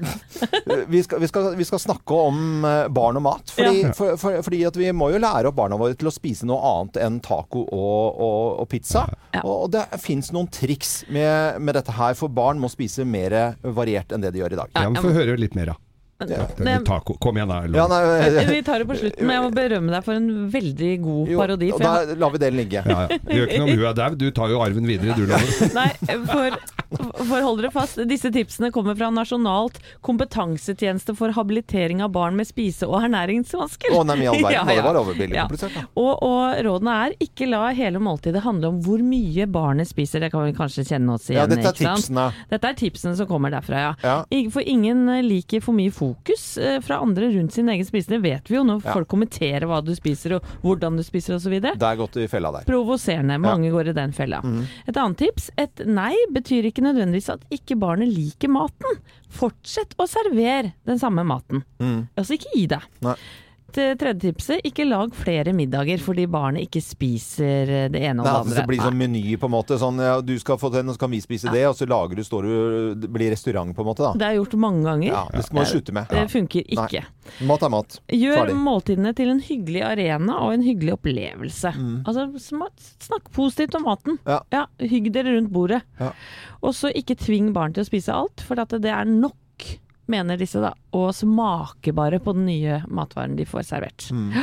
vi, 0.87 1.03
skal, 1.03 1.19
vi, 1.23 1.27
skal, 1.27 1.55
vi 1.55 1.65
skal 1.65 1.79
snakke 1.79 2.17
om 2.27 2.65
eh, 2.67 2.87
barn 2.91 3.19
og 3.19 3.23
mat. 3.23 3.53
Fordi, 3.55 3.81
Ja. 3.85 3.91
for, 3.95 4.17
for, 4.19 4.41
fordi 4.43 4.63
at 4.67 4.75
vi 4.79 4.89
må 4.91 5.07
jo 5.13 5.21
lære 5.23 5.47
opp 5.51 5.55
barna 5.55 5.77
våre 5.79 5.95
til 5.95 6.09
å 6.11 6.13
spise 6.13 6.47
noe 6.49 6.59
annet 6.73 6.99
enn 7.05 7.21
taco 7.23 7.63
og, 7.63 8.19
og, 8.27 8.59
og 8.63 8.67
pizza. 8.71 9.05
Ja. 9.35 9.45
Og 9.47 9.71
det 9.73 9.85
fins 10.03 10.33
noen 10.35 10.51
triks 10.51 11.03
med, 11.07 11.61
med 11.63 11.79
dette 11.79 11.95
her, 11.95 12.13
for 12.19 12.27
barn 12.33 12.59
må 12.59 12.69
spise 12.71 13.05
mer 13.07 13.55
variert 13.63 14.11
enn 14.11 14.23
det 14.25 14.33
de 14.35 14.43
gjør 14.43 14.57
i 14.57 14.61
dag. 14.65 14.75
Ja, 14.75 14.89
Vi 14.91 15.03
Få 15.03 15.15
høre 15.15 15.39
litt 15.39 15.55
mer, 15.55 15.73
da. 15.73 15.79
Ja. 16.23 16.45
Det- 16.55 16.85
ta, 16.85 16.99
Kom 17.19 17.35
igjen, 17.37 17.49
da. 17.49 17.57
Ja, 17.73 17.87
nei, 17.87 18.45
Vi 18.47 18.61
tar 18.63 18.79
det 18.79 18.87
på 18.87 18.95
slutten, 18.95 19.25
men 19.27 19.35
jeg 19.35 19.43
må 19.43 19.51
berømme 19.53 19.91
deg 19.91 20.03
for 20.05 20.13
en 20.13 20.29
veldig 20.53 20.91
god 21.03 21.27
jo, 21.33 21.39
parodi. 21.41 21.67
jeg, 21.67 21.79
da 21.79 22.15
lar 22.15 22.31
vi 22.31 22.37
den 22.37 22.55
ligge. 22.55 22.83
Ja, 22.85 23.07
ja. 23.09 23.17
Det 23.17 23.35
gjør 23.39 23.47
ikke 23.49 23.59
noe 23.59 23.67
om 23.73 23.77
hun 23.81 23.87
er 23.89 23.93
daud, 23.97 24.17
du 24.21 24.31
tar 24.31 24.47
jo 24.53 24.61
arven 24.63 24.87
videre, 24.87 25.15
du, 25.17 25.25
Loven. 25.27 25.73
nei, 25.79 25.89
for 26.29 26.57
For 26.93 27.41
hold 27.41 27.57
dere 27.57 27.71
fast, 27.73 27.97
disse 28.07 28.29
tipsene 28.29 28.69
kommer 28.71 28.93
fra 28.95 29.07
Nasjonalt 29.09 29.79
kompetansetjeneste 30.05 31.15
for 31.17 31.33
habilitering 31.33 32.03
av 32.05 32.11
barn 32.13 32.35
med 32.37 32.45
spise- 32.47 32.87
og 32.87 33.01
ernæringsvansker. 33.03 33.91
Å, 33.93 34.03
nei, 34.05 34.17
men 34.21 34.27
all 34.29 34.43
verden, 34.43 34.53
Ja, 34.53 34.63
det 34.69 34.83
var 34.85 34.99
overbillig 35.01 35.35
Ja. 35.35 35.47
komplisert, 35.47 35.73
da. 35.73 35.85
Og, 35.99 36.21
og 36.23 36.61
rådene 36.67 36.93
er 37.07 37.15
ikke 37.23 37.47
la 37.49 37.63
hele 37.73 37.99
måltidet 38.03 38.43
handle 38.45 38.69
om 38.73 38.79
hvor 38.85 39.01
mye 39.03 39.47
barnet 39.49 39.89
spiser. 39.89 40.21
Det 40.23 40.31
kan 40.33 40.45
vi 40.45 40.53
kanskje 40.57 40.85
kjenne 40.87 41.15
oss 41.17 41.27
igjen 41.29 41.41
Ja, 41.41 41.47
dette 41.49 41.71
er 41.73 41.77
tipsene. 41.81 42.27
Dette 42.53 42.71
er 42.71 42.77
tipsene 42.79 43.15
som 43.17 43.27
kommer 43.29 43.53
derfra, 43.53 43.81
ja. 43.87 43.93
Ja. 44.03 44.17
For 44.53 44.61
ingen 44.61 45.07
eh, 45.09 45.23
liker 45.25 45.63
for 45.65 45.73
mye 45.77 45.91
fokus 46.03 46.57
eh, 46.57 46.79
fra 46.83 46.97
andre 47.03 47.29
rundt 47.33 47.53
sin 47.55 47.69
egen 47.71 47.85
spisning. 47.87 48.19
Det 48.21 48.29
vet 48.29 48.51
vi 48.51 48.57
jo 48.57 48.63
når 48.67 48.83
Ja. 48.83 48.93
folk 48.93 49.07
kommenterer 49.11 49.65
hva 49.69 49.79
du 49.83 49.93
spiser 49.95 50.35
og 50.37 50.43
hvordan 50.63 50.97
du 50.99 51.03
spiser 51.03 51.35
osv. 51.37 51.55
Det 51.63 51.73
er 51.79 51.95
godt 51.99 52.17
i 52.19 52.27
fella 52.27 52.51
der. 52.51 52.65
Provoserende. 52.67 53.39
Mange 53.39 53.71
går 53.71 53.89
i 53.89 53.93
den 53.93 54.11
fella. 54.13 54.41
Mm. 54.43 54.65
Et 54.87 54.97
annet 54.97 55.17
tips. 55.23 55.49
Et 55.57 55.85
nei 55.87 56.13
betyr 56.35 56.67
ikke 56.69 56.83
nødvendigvis 56.83 57.29
at 57.33 57.45
ikke 57.53 57.77
barnet 57.79 58.11
liker 58.11 58.51
maten. 58.51 58.99
Fortsett 59.33 59.95
å 59.97 60.07
servere 60.09 60.73
den 60.85 60.99
samme 61.01 61.23
maten. 61.25 61.63
Mm. 61.79 62.07
Altså 62.17 62.35
ikke 62.37 62.51
gi 62.55 62.67
deg. 62.75 62.85
Det 63.73 63.87
tredje 64.01 64.31
tipset, 64.31 64.61
ikke 64.67 64.85
lag 64.87 65.13
flere 65.17 65.53
middager 65.55 66.01
fordi 66.03 66.25
barnet 66.31 66.67
ikke 66.67 66.81
spiser 66.83 67.71
eh, 67.71 67.87
det 67.93 68.03
ene 68.03 68.21
og 68.23 68.27
det 68.27 68.35
andre. 68.35 68.57
det 68.59 68.65
blir 68.69 68.83
sånn 68.83 68.99
meny, 68.99 69.23
på 69.39 69.49
en 69.49 69.55
måte. 69.55 69.77
Sånn, 69.81 70.01
ja, 70.03 70.19
du 70.21 70.33
skal 70.41 70.59
få 70.61 70.71
den, 70.73 70.91
og 70.91 70.97
så 70.97 71.03
kan 71.05 71.13
vi 71.13 71.21
spise 71.23 71.53
det, 71.53 71.65
og 71.69 71.77
så 71.77 71.87
lager 71.89 72.19
du, 72.19 72.23
står 72.27 72.47
du 72.47 72.53
Det 73.03 73.09
blir 73.13 73.33
restaurant, 73.33 73.73
på 73.75 73.85
en 73.85 73.89
måte, 73.89 74.05
da. 74.05 74.13
Det 74.19 74.29
er 74.29 74.37
gjort 74.39 74.55
mange 74.61 74.85
ganger. 74.87 75.09
Ja, 75.11 75.25
det 75.33 75.45
skal 75.47 75.59
man 75.59 75.69
slutte 75.69 75.97
med. 75.97 76.13
Det 76.13 76.23
funker 76.33 76.73
ikke. 76.77 77.03
Nei. 77.03 77.47
Mat 77.49 77.63
er 77.63 77.71
mat. 77.71 77.99
Gjør 78.13 78.53
måltidene 78.59 79.13
til 79.17 79.31
en 79.33 79.41
hyggelig 79.43 79.83
arena 79.87 80.39
og 80.43 80.55
en 80.57 80.65
hyggelig 80.65 80.97
opplevelse. 80.97 81.73
Mm. 81.77 81.93
Altså, 82.07 82.29
Snakk 83.03 83.31
positivt 83.35 83.75
om 83.79 83.87
maten. 83.87 84.19
Ja. 84.27 84.65
hygg 84.79 85.11
dere 85.15 85.35
rundt 85.37 85.51
bordet. 85.53 85.81
Ja. 85.99 86.11
Og 86.63 86.75
så 86.77 86.91
ikke 86.95 87.17
tving 87.19 87.51
barn 87.55 87.73
til 87.75 87.83
å 87.83 87.87
spise 87.87 88.15
alt, 88.15 88.43
for 88.45 88.59
at 88.61 88.75
det 88.83 88.91
er 88.91 89.07
nok, 89.09 89.35
mener 90.11 90.39
disse, 90.39 90.59
da, 90.63 90.73
å 90.91 91.07
smake 91.15 91.93
bare 91.95 92.19
på 92.23 92.33
den 92.35 92.47
nye 92.49 92.81
matvaren 92.87 93.37
de 93.39 93.47
får 93.47 93.67
servert. 93.69 94.09
Mm. 94.11 94.33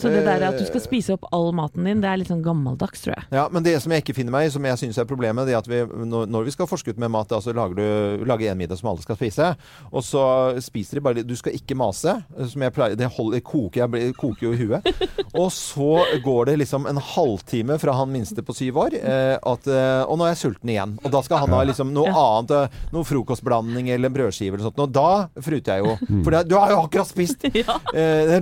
Så, 0.00 0.12
det 0.12 0.24
der 0.26 0.46
at 0.48 0.58
du 0.58 0.64
skal 0.68 0.82
spise 0.82 1.14
opp 1.14 1.28
all 1.34 1.50
maten 1.56 1.84
din, 1.86 2.00
det 2.02 2.08
er 2.08 2.22
litt 2.22 2.30
sånn 2.32 2.44
gammeldags, 2.44 3.04
tror 3.04 3.18
jeg. 3.18 3.28
Ja, 3.36 3.46
men 3.52 3.66
det 3.66 3.76
som 3.84 3.92
jeg 3.92 4.04
ikke 4.04 4.16
finner 4.16 4.34
meg 4.34 4.48
i, 4.48 4.54
som 4.54 4.64
jeg 4.64 4.80
syns 4.80 5.00
er 5.00 5.08
problemet, 5.08 5.48
det 5.48 5.54
er 5.54 5.60
at 5.60 5.70
vi, 5.70 5.82
når, 5.84 6.46
vi 6.48 6.54
skal 6.54 6.68
forske 6.70 6.94
ut 6.94 7.00
med 7.00 7.12
mat, 7.12 7.32
altså 7.36 7.50
så 7.50 7.56
lager 7.56 7.74
du 7.76 8.24
lager 8.28 8.52
en 8.52 8.58
middag 8.58 8.78
som 8.78 8.90
alle 8.92 9.02
skal 9.02 9.18
spise, 9.18 9.50
og 9.90 10.04
så 10.06 10.24
spiser 10.62 10.98
de 10.98 11.04
bare 11.04 11.20
litt 11.20 11.28
Du 11.30 11.36
skal 11.38 11.54
ikke 11.56 11.76
mase, 11.78 12.12
som 12.50 12.62
jeg 12.64 12.74
pleier 12.74 12.96
Det 12.98 13.08
holder, 13.16 13.42
koker, 13.44 13.82
jeg 13.82 13.92
blir, 13.92 14.12
koker 14.18 14.48
jo 14.48 14.52
i 14.54 14.60
huet. 14.64 14.86
Og 15.40 15.50
så 15.54 16.02
går 16.24 16.48
det 16.50 16.56
liksom 16.58 16.88
en 16.90 16.98
halvtime 16.98 17.76
fra 17.78 17.94
han 17.94 18.10
minste 18.10 18.42
på 18.42 18.54
syv 18.56 18.80
år, 18.82 18.96
eh, 18.98 19.36
at, 19.38 19.68
eh, 19.70 20.02
og 20.02 20.18
nå 20.18 20.26
er 20.26 20.32
jeg 20.32 20.40
sulten 20.40 20.72
igjen. 20.72 20.96
Og 21.04 21.12
da 21.14 21.20
skal 21.22 21.44
han 21.44 21.54
ha 21.54 21.60
liksom 21.68 21.92
noe 21.94 22.10
annet, 22.10 22.54
eh, 22.56 22.80
noe 22.90 23.06
frokostblanding 23.06 23.92
eller 23.94 24.10
en 24.10 24.16
brødskive 24.16 24.56
eller 24.58 24.66
sånt. 24.66 24.82
Og 24.82 24.90
da 24.90 25.28
fruter 25.38 25.78
jeg 25.78 25.86
jo. 25.86 25.94
For 26.24 26.34
det, 26.34 26.42
du 26.50 26.56
har 26.58 26.74
jo 26.74 26.80
akkurat 26.82 27.10
spist! 27.10 27.46
ja. 27.62 27.78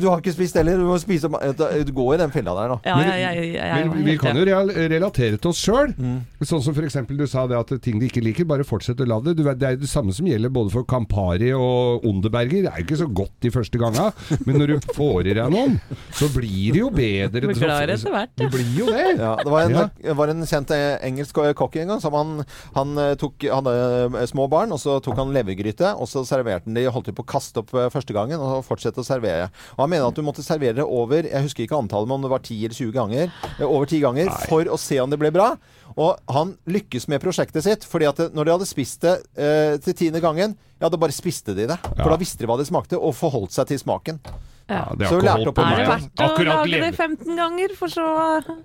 du 0.00 0.08
har 0.08 0.22
ikke 0.22 0.32
spist 0.32 0.56
heller. 0.56 0.80
Du 0.80 0.88
må 0.88 0.96
spise 1.02 1.28
opp- 1.28 1.44
Du 1.56 1.92
går 1.96 2.14
i 2.14 2.20
den 2.22 2.32
fella 2.34 2.54
der, 2.58 2.74
da. 2.74 2.78
Ja, 2.84 3.16
ja, 3.18 3.32
ja, 3.32 3.78
Men 3.86 4.04
vi 4.06 4.16
kan 4.20 4.36
jo 4.38 4.44
real 4.48 4.70
relatere 4.70 5.38
til 5.38 5.50
oss 5.52 5.60
sjøl. 5.62 5.94
Mm. 5.96 6.18
Sånn 6.42 6.62
som 6.64 6.76
f.eks. 6.76 6.98
du 7.08 7.26
sa 7.30 7.46
det 7.50 7.58
at 7.58 7.72
ting 7.84 7.98
du 8.00 8.06
ikke 8.08 8.22
liker, 8.24 8.48
bare 8.48 8.66
fortsett 8.66 9.00
å 9.02 9.06
la 9.08 9.20
det. 9.24 9.36
Du 9.38 9.44
Det 9.48 9.54
er 9.66 9.78
det 9.80 9.88
samme 9.90 10.12
som 10.14 10.26
gjelder 10.28 10.52
både 10.52 10.72
for 10.74 10.86
Campari 10.88 11.52
og 11.56 12.04
Onderberger. 12.08 12.66
Det 12.66 12.72
er 12.72 12.82
jo 12.82 12.86
ikke 12.86 13.00
så 13.02 13.08
godt 13.20 13.34
de 13.44 13.52
første 13.54 13.80
ganga, 13.80 14.10
men 14.46 14.58
når 14.60 14.74
du 14.74 14.92
får 14.94 15.30
i 15.32 15.36
deg 15.38 15.52
noen, 15.52 15.78
så 16.14 16.28
blir 16.34 16.74
det 16.76 16.82
jo 16.82 16.90
bedre. 16.94 17.44
Blir 17.48 17.58
klar 17.58 17.88
etter 17.88 18.14
hvert, 18.14 18.34
ja. 18.36 18.44
Det 18.44 18.50
blir 18.54 18.72
jo 18.78 18.88
det. 18.92 19.06
Ja, 19.18 19.34
det 19.42 19.52
var 19.52 19.66
en, 19.66 19.76
Ja. 19.78 20.14
var 20.18 20.32
en 20.32 20.44
kjent 20.48 20.70
eh, 20.74 20.98
engelsk 21.06 21.38
kokk 21.58 21.76
en 21.82 21.92
gang 21.94 22.00
som 22.02 22.14
han, 22.16 22.44
han 22.74 22.96
eh, 22.98 23.14
tok 23.20 23.44
Han 23.48 23.66
hadde 23.68 24.20
eh, 24.22 24.26
små 24.30 24.48
barn, 24.50 24.72
og 24.74 24.80
så 24.82 24.98
tok 25.04 25.18
han 25.20 25.32
levergryte, 25.34 25.94
og 25.98 26.08
så 26.10 26.24
serverte 26.28 26.68
han 26.68 26.76
de 26.78 26.86
holdt 26.90 27.10
de 27.10 27.16
på 27.16 27.24
å 27.24 27.28
kaste 27.34 27.62
opp 27.62 27.72
eh, 27.76 27.88
første 27.92 28.16
gangen, 28.16 28.40
og 28.42 28.64
fortsette 28.66 29.02
å 29.02 29.06
servere. 29.06 29.48
Og 29.76 29.84
Han 29.84 29.92
mener 29.92 30.08
at 30.10 30.18
du 30.18 30.24
måtte 30.26 30.44
servere 30.46 30.78
det 30.80 30.86
over 30.86 31.27
Jeg 31.30 31.42
husker 31.46 31.64
ikke 31.66 31.78
antallet, 31.78 32.08
men 32.08 32.18
om 32.18 32.22
det 32.26 32.30
var 32.32 32.40
10 32.44 32.64
eller 32.64 32.74
20 32.78 32.92
ganger. 32.96 33.32
eh, 33.58 33.66
Over 33.66 33.86
10 33.86 34.00
ganger, 34.00 34.30
for 34.48 34.64
å 34.64 34.78
se 34.78 34.98
om 35.00 35.10
det 35.10 35.18
ble 35.20 35.30
bra. 35.34 35.50
Og 35.98 36.18
han 36.30 36.56
lykkes 36.68 37.08
med 37.08 37.20
prosjektet 37.22 37.62
sitt, 37.64 37.84
fordi 37.88 38.06
at 38.08 38.16
når 38.34 38.44
de 38.44 38.52
hadde 38.56 38.66
spist 38.70 39.00
det 39.02 39.16
eh, 39.36 39.76
til 39.82 39.94
tiende 39.94 40.20
gangen, 40.22 40.56
ja, 40.80 40.88
da 40.88 40.96
bare 40.96 41.10
spiste 41.16 41.54
de 41.56 41.66
det. 41.66 41.78
For 41.82 42.04
Ja. 42.06 42.12
da 42.14 42.16
visste 42.20 42.38
de 42.38 42.46
hva 42.46 42.56
det 42.60 42.68
smakte, 42.68 42.94
og 43.00 43.14
forholdt 43.18 43.50
seg 43.56 43.66
til 43.72 43.78
smaken. 43.82 44.20
Ja. 44.68 44.82
det 44.94 45.08
Så 45.08 45.14
har 45.16 45.22
ikke 45.22 45.24
lærte 45.24 45.32
holdt 45.32 45.46
på 45.48 45.52
på 45.56 45.62
Er 45.64 45.70
det 45.70 45.76
meg. 45.78 45.88
verdt 45.88 46.20
å 46.20 46.24
Akkurat 46.28 46.68
lage 46.68 46.80
det 46.82 46.94
15 46.94 47.36
ganger, 47.40 47.68
for 47.74 47.88
så 47.88 48.04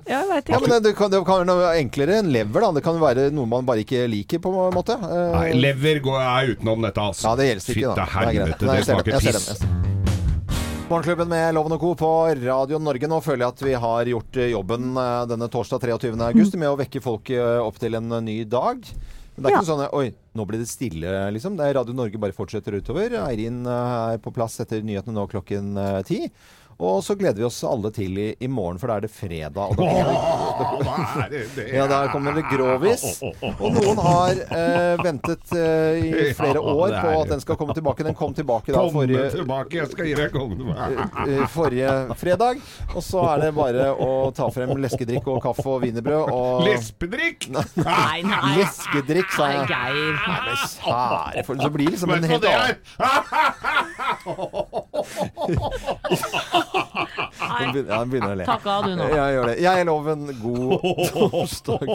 Ja, 0.03 0.18
jeg 0.20 0.28
veit 0.28 0.49
Ja, 0.51 0.59
men 0.59 0.70
det, 0.70 0.80
det, 0.84 0.91
kan, 0.99 1.09
det 1.09 1.22
kan 1.26 1.39
være 1.39 1.47
noe 1.47 1.70
enklere 1.80 2.18
enn 2.20 2.28
lever, 2.30 2.59
da. 2.59 2.72
Det 2.76 2.84
kan 2.84 2.99
være 2.99 3.32
noe 3.32 3.47
man 3.47 3.64
bare 3.66 3.86
ikke 3.86 4.03
liker, 4.11 4.39
på 4.43 4.51
en 4.51 4.76
måte. 4.76 4.97
Eh, 4.99 5.32
Nei, 5.32 5.53
lever 5.64 6.01
går 6.03 6.20
jeg 6.20 6.57
utenom 6.57 6.84
dette, 6.84 6.99
altså. 6.99 7.24
Ja, 7.32 7.36
det 7.39 7.47
gjelder 7.47 7.72
ikke, 7.72 7.95
da. 7.95 8.03
Fytte 8.03 8.03
Det 8.03 8.03
er 8.03 8.20
greit. 8.20 8.36
helvete, 8.36 8.59
det 8.68 8.76
jeg 8.76 8.84
ser 8.84 8.93
smaker 8.93 9.11
jeg 9.11 9.22
ser 9.22 9.39
piss. 9.39 10.03
Morgenklubben 10.93 11.29
med 11.29 11.55
Loven 11.55 11.73
og 11.73 11.81
Co. 11.81 11.95
på 11.97 12.07
Radio 12.37 12.77
Norge. 12.77 13.07
Nå 13.09 13.17
føler 13.25 13.41
jeg 13.41 13.53
at 13.55 13.61
vi 13.65 13.71
har 13.81 14.09
gjort 14.11 14.37
eh, 14.37 14.51
jobben 14.51 14.91
eh, 15.01 15.23
denne 15.25 15.47
torsdag 15.49 15.81
23. 15.81 16.11
august 16.21 16.53
med 16.61 16.69
å 16.69 16.75
vekke 16.77 17.01
folk 17.01 17.31
eh, 17.33 17.61
opp 17.65 17.79
til 17.81 17.97
en 17.97 18.13
ny 18.21 18.35
dag. 18.45 18.85
Men 19.33 19.41
det 19.41 19.49
er 19.49 19.55
ikke 19.55 19.63
noe 19.63 19.69
sånn 19.71 19.97
Oi, 19.97 20.11
nå 20.37 20.45
blir 20.45 20.61
det 20.61 20.67
stille, 20.69 21.15
liksom. 21.33 21.57
Det 21.57 21.65
er 21.65 21.79
Radio 21.79 21.97
Norge 21.97 22.21
bare 22.21 22.37
fortsetter 22.37 22.77
utover. 22.77 23.17
Eirin 23.23 23.63
er 23.65 24.21
på 24.21 24.35
plass 24.35 24.59
etter 24.61 24.85
nyhetene 24.85 25.17
nå 25.17 25.25
klokken 25.33 25.73
ti. 26.05 26.27
Og 26.82 27.03
så 27.05 27.15
gleder 27.15 27.38
vi 27.38 27.45
oss 27.47 27.59
alle 27.67 27.91
til 27.93 28.17
i, 28.17 28.28
i 28.39 28.47
morgen, 28.49 28.80
for 28.82 28.89
da 28.89 28.97
er 28.97 29.05
det 29.05 29.11
fredag. 29.13 29.57
Og 29.57 29.78
da 29.78 29.84
kommer 30.74 31.30
det, 31.32 31.67
ja, 31.74 31.86
da 31.89 31.99
kommer 32.11 32.36
det 32.38 32.43
grovis. 32.49 33.03
Og 33.24 33.69
noen 33.78 34.01
har 34.03 34.41
eh, 34.43 35.03
ventet 35.03 35.53
eh, 35.57 36.01
i 36.03 36.34
flere 36.38 36.59
år 36.61 36.95
på 36.97 37.13
at 37.21 37.34
den 37.34 37.43
skal 37.43 37.59
komme 37.59 37.76
tilbake. 37.78 38.05
Den 38.07 38.17
kom 38.17 38.34
tilbake 38.36 38.74
da 38.74 38.84
forrige, 38.93 39.30
tilbake, 39.38 39.78
jeg 39.80 39.91
skal 39.91 40.09
gi 40.09 40.15
deg 40.17 40.30
eh, 40.34 41.45
forrige 41.53 41.91
fredag. 42.19 42.55
Og 42.93 43.01
så 43.05 43.24
er 43.34 43.45
det 43.45 43.51
bare 43.57 43.89
å 43.93 44.09
ta 44.36 44.49
frem 44.53 44.74
leskedrikk 44.84 45.28
og 45.34 45.41
kaffe 45.43 45.67
og 45.69 45.82
wienerbrød 45.86 46.24
og 46.34 46.63
Lespedrikk? 46.67 47.49
Nei, 47.84 48.21
nei. 48.26 48.41
Leskedrikk, 48.59 49.30
sa 49.34 49.43
Nei, 49.47 49.53
jeg. 49.55 49.65
Geir. 49.74 50.13
Nei, 50.24 50.39
men 50.47 50.57
kjære 50.74 51.43
for 51.47 51.53
Så 51.63 51.69
blir 51.74 51.86
det 51.88 51.93
liksom 51.97 52.11
en 52.13 52.24
helt 52.34 52.45
annen 52.49 52.76
Nei. 56.74 57.72
Begynner- 57.72 57.89
Ja, 57.93 57.99
begynner 58.05 58.34
å 58.34 58.38
le. 58.38 58.45
Takk 58.47 58.66
av 58.68 58.86
du 58.88 58.95
nå. 58.95 59.07
Jeg 59.09 59.36
gjør 59.38 59.45
det. 59.51 59.55
Jeg 59.64 59.86
loven 59.89 60.26
god 60.41 60.72
torsdag. 61.14 61.88